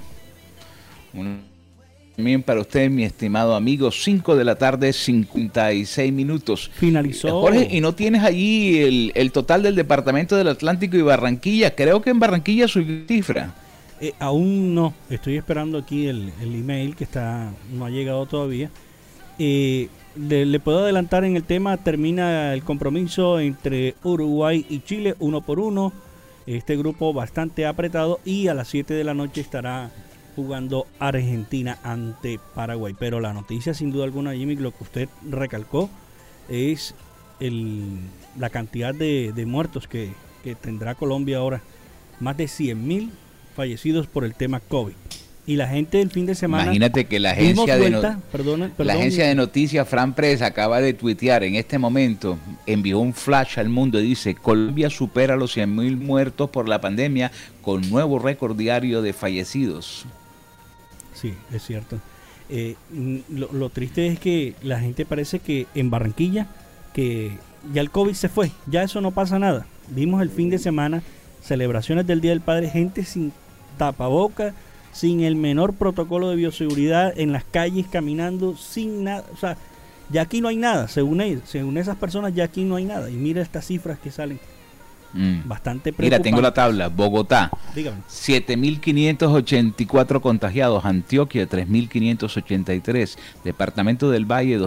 También 2.16 2.42
para 2.42 2.62
usted, 2.62 2.90
mi 2.90 3.04
estimado 3.04 3.56
amigo, 3.56 3.92
5 3.92 4.36
de 4.38 4.44
la 4.46 4.56
tarde, 4.56 4.94
56 4.94 6.14
minutos. 6.14 6.72
Finalizó. 6.74 7.42
Jorge, 7.42 7.68
¿y 7.70 7.82
no 7.82 7.94
tienes 7.96 8.24
allí 8.24 8.80
el, 8.80 9.12
el 9.14 9.32
total 9.32 9.62
del 9.62 9.76
departamento 9.76 10.36
del 10.38 10.48
Atlántico 10.48 10.96
y 10.96 11.02
Barranquilla? 11.02 11.76
Creo 11.76 12.02
que 12.02 12.12
en 12.12 12.20
Barranquilla 12.20 12.68
su 12.68 12.84
cifra. 13.08 13.54
Eh, 14.00 14.14
aún 14.20 14.76
no, 14.76 14.94
estoy 15.10 15.38
esperando 15.38 15.78
aquí 15.78 16.08
el, 16.08 16.32
el 16.40 16.54
email 16.54 16.96
que 16.96 17.04
está 17.04 17.52
no 17.72 17.86
ha 17.86 17.90
llegado 17.90 18.26
todavía. 18.26 18.70
Eh, 19.40 19.90
le, 20.16 20.60
puedo 20.60 20.80
adelantar 20.80 21.24
en 21.24 21.36
el 21.36 21.44
tema, 21.44 21.78
termina 21.78 22.54
el 22.54 22.64
compromiso 22.64 23.40
entre 23.40 23.96
Uruguay 24.04 24.66
y 24.70 24.82
Chile, 24.82 25.16
uno 25.20 25.42
por 25.42 25.60
uno. 25.60 25.94
Este 26.46 26.78
grupo 26.78 27.14
bastante 27.14 27.66
apretado 27.66 28.20
y 28.24 28.48
a 28.48 28.54
las 28.54 28.70
7 28.70 28.94
de 28.94 29.04
la 29.04 29.14
noche 29.14 29.42
estará 29.42 29.92
jugando 30.36 30.88
Argentina 30.98 31.78
ante 31.84 32.40
Paraguay. 32.56 32.96
Pero 32.98 33.20
la 33.20 33.34
noticia 33.34 33.74
sin 33.74 33.92
duda 33.92 34.06
alguna, 34.06 34.34
Jimmy, 34.34 34.56
lo 34.56 34.72
que 34.72 34.84
usted 34.84 35.10
recalcó 35.30 35.90
es 36.48 36.96
el, 37.40 38.00
la 38.40 38.50
cantidad 38.50 38.96
de, 38.96 39.34
de 39.36 39.46
muertos 39.46 39.88
que, 39.88 40.14
que 40.44 40.56
tendrá 40.56 40.96
Colombia 40.96 41.40
ahora. 41.40 41.62
Más 42.20 42.38
de 42.38 42.46
100.000 42.46 43.10
fallecidos 43.58 44.06
por 44.08 44.24
el 44.24 44.36
tema 44.36 44.60
COVID. 44.62 44.94
Y 45.48 45.56
la 45.56 45.68
gente 45.68 46.02
el 46.02 46.12
fin 46.12 46.26
de 46.26 46.36
semana... 46.36 46.64
Imagínate 46.66 47.06
que 47.06 47.20
la 47.22 47.32
agencia 47.32 47.78
de 47.78 47.90
no- 47.90 48.02
perdona- 48.32 48.68
La 48.68 48.76
perdón, 48.76 48.98
agencia 48.98 49.28
de 49.28 49.34
noticias 49.34 49.88
Fran 49.88 50.14
Press 50.14 50.42
acaba 50.42 50.82
de 50.82 50.94
tuitear 50.94 51.44
en 51.46 51.56
este 51.56 51.78
momento, 51.80 52.38
envió 52.66 53.00
un 53.00 53.14
flash 53.14 53.58
al 53.58 53.70
mundo 53.70 53.98
y 54.00 54.04
dice, 54.04 54.36
Colombia 54.36 54.90
supera 54.90 55.38
los 55.38 55.56
100.000 55.58 55.98
muertos 55.98 56.50
por 56.50 56.68
la 56.68 56.82
pandemia 56.82 57.32
con 57.62 57.90
nuevo 57.90 58.20
récord 58.20 58.58
diario 58.58 59.02
de 59.02 59.14
fallecidos. 59.14 60.06
Sí, 61.14 61.34
es 61.54 61.64
cierto. 61.66 61.98
Eh, 62.50 62.76
lo, 63.30 63.52
lo 63.54 63.70
triste 63.70 64.08
es 64.08 64.20
que 64.20 64.54
la 64.64 64.80
gente 64.82 65.06
parece 65.06 65.40
que 65.40 65.66
en 65.76 65.90
Barranquilla, 65.90 66.48
que 66.94 67.32
ya 67.74 67.80
el 67.82 67.90
COVID 67.90 68.14
se 68.14 68.28
fue, 68.30 68.52
ya 68.70 68.84
eso 68.84 69.00
no 69.02 69.12
pasa 69.12 69.40
nada. 69.40 69.66
Vimos 69.90 70.22
el 70.22 70.30
fin 70.30 70.50
de 70.50 70.60
semana 70.60 71.02
celebraciones 71.42 72.06
del 72.06 72.20
Día 72.20 72.32
del 72.32 72.42
Padre, 72.42 72.70
gente 72.70 73.06
sin 73.06 73.32
tapaboca, 73.78 74.54
sin 74.92 75.22
el 75.22 75.36
menor 75.36 75.74
protocolo 75.74 76.30
de 76.30 76.36
bioseguridad, 76.36 77.18
en 77.18 77.32
las 77.32 77.44
calles 77.44 77.88
caminando, 77.88 78.56
sin 78.58 79.04
nada. 79.04 79.24
O 79.34 79.38
sea, 79.38 79.58
ya 80.10 80.22
aquí 80.22 80.42
no 80.42 80.48
hay 80.48 80.58
nada, 80.58 80.88
según 80.88 81.22
ellos, 81.22 81.44
según 81.46 81.78
esas 81.78 81.98
personas 81.98 82.34
ya 82.34 82.46
aquí 82.46 82.64
no 82.64 82.78
hay 82.78 82.86
nada. 82.86 83.10
Y 83.10 83.14
mira 83.14 83.42
estas 83.42 83.66
cifras 83.66 84.00
que 84.00 84.12
salen. 84.12 84.40
Mm. 85.14 85.48
Bastante 85.48 85.94
Mira, 85.98 86.20
tengo 86.20 86.42
la 86.42 86.54
tabla. 86.54 86.90
Bogotá, 86.90 87.50
Dígame. 87.74 88.02
7.584 88.10 90.22
contagiados. 90.22 90.84
Antioquia, 90.86 91.48
3.583. 91.48 93.18
Departamento 93.44 94.12
del 94.12 94.26
Valle, 94.26 94.58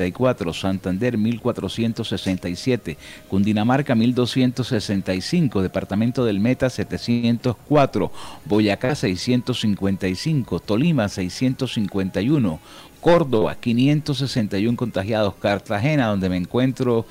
2.054. 0.00 0.54
Santander, 0.54 1.18
1.467. 1.18 2.96
Cundinamarca, 3.28 3.94
1.265. 3.94 5.60
Departamento 5.60 6.24
del 6.24 6.40
Meta, 6.40 6.70
704. 6.70 8.10
Boyacá, 8.44 8.94
655. 8.94 10.60
Tolima, 10.60 11.08
651. 11.08 12.60
Córdoba, 13.00 13.56
561 13.60 14.76
contagiados. 14.76 15.34
Cartagena, 15.34 16.06
donde 16.08 16.28
me 16.28 16.36
encuentro 16.36 17.06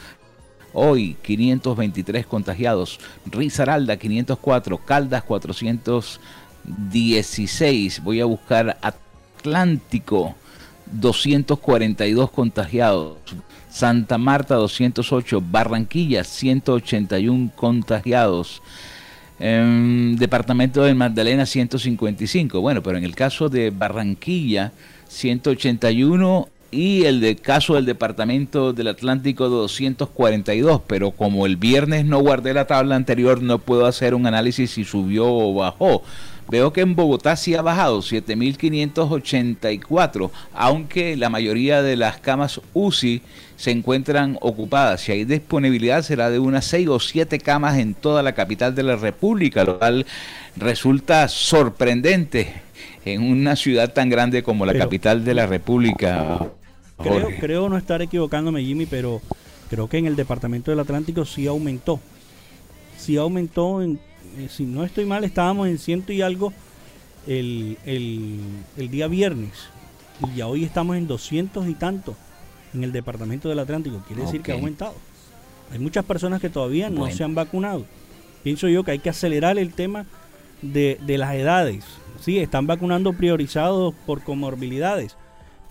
Hoy 0.72 1.18
523 1.24 2.28
contagiados, 2.28 3.00
Risaralda 3.26 3.98
504, 3.98 4.78
Caldas 4.78 5.24
416. 5.24 8.04
Voy 8.04 8.22
a 8.22 8.26
buscar 8.26 8.78
Atlántico 8.82 10.36
242 10.92 12.32
contagiados, 12.32 13.18
Santa 13.70 14.18
Marta 14.18 14.56
208, 14.56 15.44
Barranquilla 15.50 16.24
181 16.24 17.52
contagiados. 17.56 18.62
Em, 19.40 20.18
departamento 20.18 20.84
del 20.84 20.96
Magdalena 20.96 21.46
155. 21.46 22.60
Bueno, 22.60 22.84
pero 22.84 22.98
en 22.98 23.06
el 23.06 23.16
caso 23.16 23.48
de 23.48 23.70
Barranquilla 23.70 24.74
181 25.08 26.50
y 26.72 27.06
el 27.06 27.20
de 27.20 27.36
caso 27.36 27.76
del 27.76 27.86
Departamento 27.86 28.74
del 28.74 28.90
Atlántico 28.90 29.50
242, 29.50 30.82
pero 30.86 31.12
como 31.12 31.46
el 31.46 31.58
viernes 31.58 32.06
no 32.06 32.20
guardé 32.20 32.54
la 32.54 32.68
tabla 32.68 32.96
anterior, 32.96 33.42
no 33.42 33.60
puedo 33.60 33.86
hacer 33.86 34.14
un 34.14 34.28
análisis 34.28 34.72
si 34.72 34.84
subió 34.84 35.26
o 35.26 35.54
bajó. 35.56 36.04
Veo 36.50 36.74
que 36.74 36.82
en 36.82 36.96
Bogotá 36.96 37.36
sí 37.36 37.54
ha 37.54 37.62
bajado 37.62 38.00
7.584, 38.00 40.32
aunque 40.54 41.16
la 41.16 41.30
mayoría 41.30 41.84
de 41.84 41.96
las 41.96 42.18
camas 42.20 42.60
UCI 42.74 43.22
se 43.56 43.70
encuentran 43.72 44.38
ocupadas. 44.42 45.02
Si 45.02 45.12
hay 45.12 45.26
disponibilidad 45.26 46.02
será 46.02 46.32
de 46.32 46.40
unas 46.40 46.66
6 46.66 46.88
o 46.88 47.00
7 47.00 47.38
camas 47.40 47.78
en 47.78 47.94
toda 47.94 48.24
la 48.24 48.34
capital 48.34 48.74
de 48.74 48.84
la 48.84 48.96
República, 48.96 49.64
lo 49.64 49.78
cual 49.78 50.06
resulta 50.56 51.28
sorprendente 51.28 52.54
en 53.06 53.22
una 53.22 53.56
ciudad 53.56 53.94
tan 53.94 54.10
grande 54.10 54.42
como 54.44 54.66
la 54.66 54.74
Pero- 54.74 54.86
capital 54.86 55.24
de 55.24 55.34
la 55.34 55.46
República. 55.46 56.48
Creo, 57.40 57.70
no 57.70 57.78
estar 57.78 58.02
equivocándome, 58.02 58.62
Jimmy, 58.64 58.86
pero 58.86 59.22
creo 59.70 59.88
que 59.88 60.00
en 60.00 60.06
el 60.06 60.18
Departamento 60.18 60.70
del 60.72 60.82
Atlántico 60.82 61.24
sí 61.26 61.48
aumentó. 61.48 62.00
Sí 62.98 63.16
aumentó, 63.16 63.82
en, 63.82 63.98
si 64.50 64.64
no 64.66 64.84
estoy 64.84 65.06
mal, 65.06 65.24
estábamos 65.24 65.68
en 65.68 65.78
ciento 65.78 66.12
y 66.14 66.22
algo 66.22 66.54
el, 67.28 67.78
el, 67.86 68.40
el 68.78 68.90
día 68.90 69.08
viernes. 69.08 69.52
Y 70.32 70.38
ya 70.38 70.48
hoy 70.48 70.64
estamos 70.64 70.98
en 70.98 71.08
200 71.08 71.68
y 71.68 71.74
tanto 71.76 72.16
en 72.74 72.84
el 72.84 72.92
Departamento 72.92 73.50
del 73.50 73.60
Atlántico. 73.60 74.02
Quiere 74.08 74.24
decir 74.24 74.42
que 74.42 74.52
ha 74.52 74.56
aumentado. 74.56 74.94
Hay 75.72 75.80
muchas 75.80 76.04
personas 76.06 76.42
que 76.42 76.50
todavía 76.50 76.90
no 76.90 77.02
Bueno. 77.02 77.16
se 77.16 77.24
han 77.24 77.36
vacunado. 77.36 77.86
Pienso 78.44 78.68
yo 78.68 78.84
que 78.84 78.92
hay 78.92 79.00
que 79.00 79.10
acelerar 79.10 79.58
el 79.60 79.74
tema 79.74 80.06
de, 80.62 81.00
de 81.06 81.18
las 81.18 81.36
edades. 81.36 81.84
Sí, 82.20 82.40
están 82.40 82.68
vacunando 82.68 83.14
priorizados 83.14 83.94
por 84.06 84.24
comorbilidades, 84.24 85.16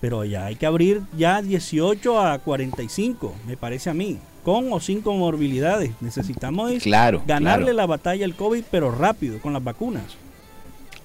pero 0.01 0.23
ya 0.25 0.45
hay 0.45 0.55
que 0.55 0.65
abrir 0.65 1.01
ya 1.17 1.41
18 1.41 2.19
a 2.19 2.39
45, 2.39 3.35
me 3.45 3.55
parece 3.55 3.89
a 3.91 3.93
mí, 3.93 4.17
con 4.49 4.73
o 4.73 4.79
sin 4.79 5.01
comorbilidades. 5.01 5.91
Necesitamos 6.01 6.71
es 6.71 6.81
Claro, 6.81 7.21
ganarle 7.27 7.65
claro. 7.65 7.77
la 7.77 7.85
batalla 7.85 8.25
al 8.25 8.33
COVID, 8.33 8.63
pero 8.71 8.89
rápido, 8.89 9.39
con 9.39 9.53
las 9.53 9.63
vacunas. 9.63 10.17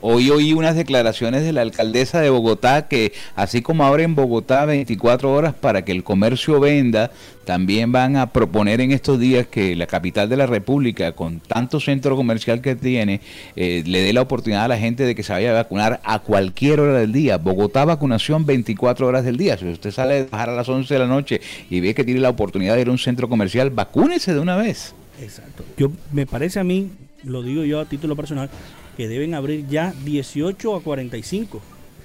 Hoy 0.06 0.28
oí 0.28 0.52
unas 0.52 0.76
declaraciones 0.76 1.44
de 1.44 1.54
la 1.54 1.62
alcaldesa 1.62 2.20
de 2.20 2.28
Bogotá 2.28 2.88
que 2.88 3.14
así 3.36 3.62
como 3.62 3.86
abren 3.86 4.14
Bogotá 4.14 4.66
24 4.66 5.32
horas 5.32 5.54
para 5.54 5.82
que 5.82 5.92
el 5.92 6.04
comercio 6.04 6.60
venda, 6.60 7.10
también 7.46 7.90
van 7.90 8.18
a 8.18 8.30
proponer 8.30 8.82
en 8.82 8.92
estos 8.92 9.18
días 9.18 9.46
que 9.46 9.74
la 9.74 9.86
capital 9.86 10.28
de 10.28 10.36
la 10.36 10.44
República, 10.44 11.12
con 11.12 11.40
tanto 11.40 11.80
centro 11.80 12.16
comercial 12.16 12.60
que 12.60 12.76
tiene, 12.76 13.22
eh, 13.56 13.82
le 13.86 14.02
dé 14.02 14.12
la 14.12 14.20
oportunidad 14.20 14.64
a 14.64 14.68
la 14.68 14.76
gente 14.76 15.04
de 15.04 15.14
que 15.14 15.22
se 15.22 15.32
vaya 15.32 15.52
a 15.52 15.54
vacunar 15.54 16.02
a 16.04 16.18
cualquier 16.18 16.80
hora 16.80 16.98
del 16.98 17.10
día. 17.10 17.38
Bogotá 17.38 17.86
vacunación 17.86 18.44
24 18.44 19.06
horas 19.06 19.24
del 19.24 19.38
día. 19.38 19.56
Si 19.56 19.66
usted 19.66 19.90
sale 19.90 20.16
de 20.16 20.24
bajar 20.24 20.50
a 20.50 20.54
las 20.54 20.68
11 20.68 20.92
de 20.92 21.00
la 21.00 21.06
noche 21.06 21.40
y 21.70 21.80
ve 21.80 21.94
que 21.94 22.04
tiene 22.04 22.20
la 22.20 22.28
oportunidad 22.28 22.74
de 22.74 22.82
ir 22.82 22.88
a 22.88 22.90
un 22.90 22.98
centro 22.98 23.30
comercial, 23.30 23.70
vacúnese 23.70 24.34
de 24.34 24.40
una 24.40 24.56
vez. 24.56 24.94
Exacto. 25.18 25.64
Yo 25.78 25.90
me 26.12 26.26
parece 26.26 26.60
a 26.60 26.64
mí, 26.64 26.90
lo 27.22 27.42
digo 27.42 27.64
yo 27.64 27.80
a 27.80 27.86
título 27.86 28.14
personal, 28.16 28.50
que 28.96 29.08
deben 29.08 29.34
abrir 29.34 29.66
ya 29.68 29.92
18 30.04 30.76
a 30.76 30.80
45, 30.82 31.60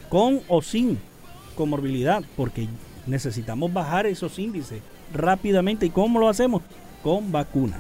con 0.09 0.41
o 0.47 0.61
sin 0.61 0.97
comorbilidad, 1.55 2.23
porque 2.37 2.67
necesitamos 3.07 3.71
bajar 3.73 4.05
esos 4.05 4.37
índices 4.39 4.81
rápidamente. 5.13 5.85
¿Y 5.85 5.89
cómo 5.89 6.19
lo 6.19 6.29
hacemos? 6.29 6.61
Con 7.03 7.31
vacuna 7.31 7.77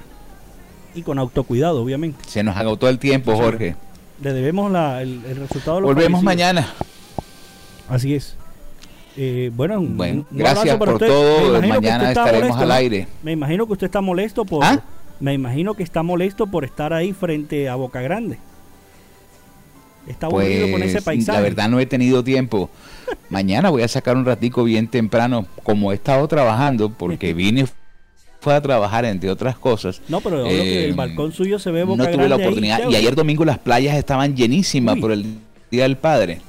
y 0.95 1.01
con 1.01 1.19
autocuidado, 1.19 1.81
obviamente. 1.83 2.17
Se 2.27 2.43
nos 2.43 2.55
agotó 2.57 2.87
el 2.89 2.99
tiempo, 2.99 3.35
Jorge. 3.35 3.75
Le 4.21 4.33
debemos 4.33 4.71
la- 4.71 5.01
el, 5.01 5.21
el 5.25 5.35
resultado 5.37 5.77
de 5.77 5.81
los 5.81 5.93
Volvemos 5.93 6.21
mañana. 6.23 6.73
Así 7.87 8.13
es. 8.15 8.35
Eh, 9.17 9.51
bueno, 9.55 9.81
Bueno, 9.81 10.25
un 10.31 10.37
gracias 10.37 10.77
por 10.77 10.89
usted. 10.93 11.07
todo. 11.07 11.61
Mañana 11.61 12.09
estaremos 12.09 12.41
molesto, 12.49 12.61
al 12.63 12.67
¿no? 12.69 12.73
aire. 12.73 13.07
Me 13.23 13.31
imagino 13.31 13.65
que 13.65 13.73
usted 13.73 13.85
está 13.85 14.01
molesto 14.01 14.45
por. 14.45 14.63
¿Ah? 14.63 14.81
Me 15.19 15.33
imagino 15.33 15.73
que 15.73 15.83
está 15.83 16.03
molesto 16.03 16.47
por 16.47 16.63
estar 16.63 16.93
ahí 16.93 17.11
frente 17.13 17.67
a 17.67 17.75
Boca 17.75 18.01
Grande. 18.01 18.39
Está 20.07 20.25
aburrido 20.27 20.71
con 20.71 20.81
ese 20.81 20.93
Pues, 20.93 21.03
paisaje. 21.05 21.37
La 21.37 21.43
verdad 21.43 21.69
no 21.69 21.79
he 21.79 21.85
tenido 21.85 22.23
tiempo. 22.23 22.69
Mañana 23.29 23.69
voy 23.69 23.83
a 23.83 23.87
sacar 23.87 24.17
un 24.17 24.25
ratico 24.25 24.63
bien 24.63 24.87
temprano, 24.87 25.45
como 25.63 25.91
he 25.91 25.95
estado 25.95 26.27
trabajando, 26.27 26.89
porque 26.89 27.33
vine 27.35 27.65
fue 28.41 28.53
a 28.55 28.61
trabajar 28.61 29.03
entre 29.05 29.29
otras 29.29 29.57
cosas. 29.57 30.01
No, 30.07 30.21
pero 30.21 30.45
que 30.45 30.85
el 30.85 30.91
Eh, 30.91 30.93
balcón 30.95 31.31
suyo 31.33 31.59
se 31.59 31.71
ve 31.71 31.83
Boca 31.83 32.03
no 32.05 32.09
tuve 32.09 32.29
la 32.29 32.35
ahí, 32.35 32.41
oportunidad 32.41 32.89
y 32.89 32.95
ayer 32.95 33.13
domingo 33.13 33.43
las 33.43 33.57
playas 33.59 33.97
estaban 33.97 34.35
llenísimas 34.35 34.97
por 34.97 35.11
el 35.11 35.25
Día 35.69 35.83
del 35.83 35.97
Padre. 35.97 36.39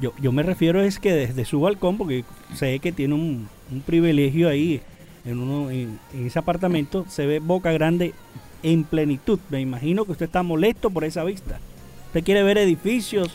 Yo, 0.00 0.12
yo 0.20 0.32
me 0.32 0.42
refiero 0.42 0.82
es 0.82 0.98
que 0.98 1.12
desde 1.12 1.44
su 1.44 1.60
balcón, 1.60 1.96
porque 1.96 2.24
sé 2.56 2.80
que 2.80 2.90
tiene 2.90 3.14
un, 3.14 3.48
un 3.70 3.80
privilegio 3.82 4.48
ahí 4.48 4.80
en, 5.24 5.38
uno, 5.38 5.70
en, 5.70 5.98
en 6.12 6.26
ese 6.26 6.38
apartamento, 6.40 7.06
se 7.08 7.26
ve 7.26 7.38
Boca 7.38 7.70
Grande 7.72 8.12
en 8.64 8.82
plenitud. 8.82 9.38
Me 9.50 9.60
imagino 9.60 10.04
que 10.04 10.12
usted 10.12 10.26
está 10.26 10.42
molesto 10.42 10.90
por 10.90 11.04
esa 11.04 11.22
vista. 11.22 11.60
Usted 12.12 12.24
quiere 12.24 12.42
ver 12.42 12.58
edificios, 12.58 13.30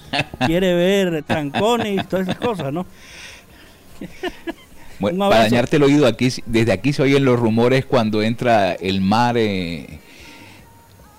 quiere 0.46 0.76
ver 0.76 1.24
trancones, 1.24 2.08
todas 2.08 2.28
esas 2.28 2.38
cosas, 2.38 2.72
¿no? 2.72 2.86
Bueno, 5.00 5.30
para 5.30 5.42
dañarte 5.42 5.78
el 5.78 5.84
oído, 5.84 6.06
aquí 6.06 6.30
desde 6.46 6.72
aquí 6.72 6.94
se 6.94 7.02
oyen 7.02 7.26
los 7.26 7.40
rumores 7.40 7.88
cuando 7.88 8.22
entra 8.22 8.74
el 8.74 9.02
mar 9.02 9.36
eh, 9.36 10.00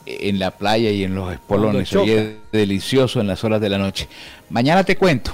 en 0.07 0.39
la 0.39 0.53
playa 0.53 0.93
y 0.93 1.03
en 1.03 1.17
los 1.17 1.33
espolones. 1.33 1.89
Se 1.89 1.99
oye 1.99 2.37
delicioso 2.53 3.21
en 3.21 3.27
las 3.27 3.43
horas 3.43 3.61
de 3.61 3.71
la 3.71 3.79
noche. 3.79 4.07
Mañana 4.51 4.85
te 4.85 4.97
cuento. 4.97 5.33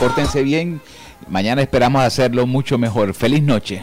Pórtense 0.00 0.42
bien. 0.42 0.80
Mañana 1.28 1.60
esperamos 1.60 2.02
hacerlo 2.02 2.46
mucho 2.46 2.78
mejor. 2.78 3.12
Feliz 3.12 3.42
noche. 3.42 3.82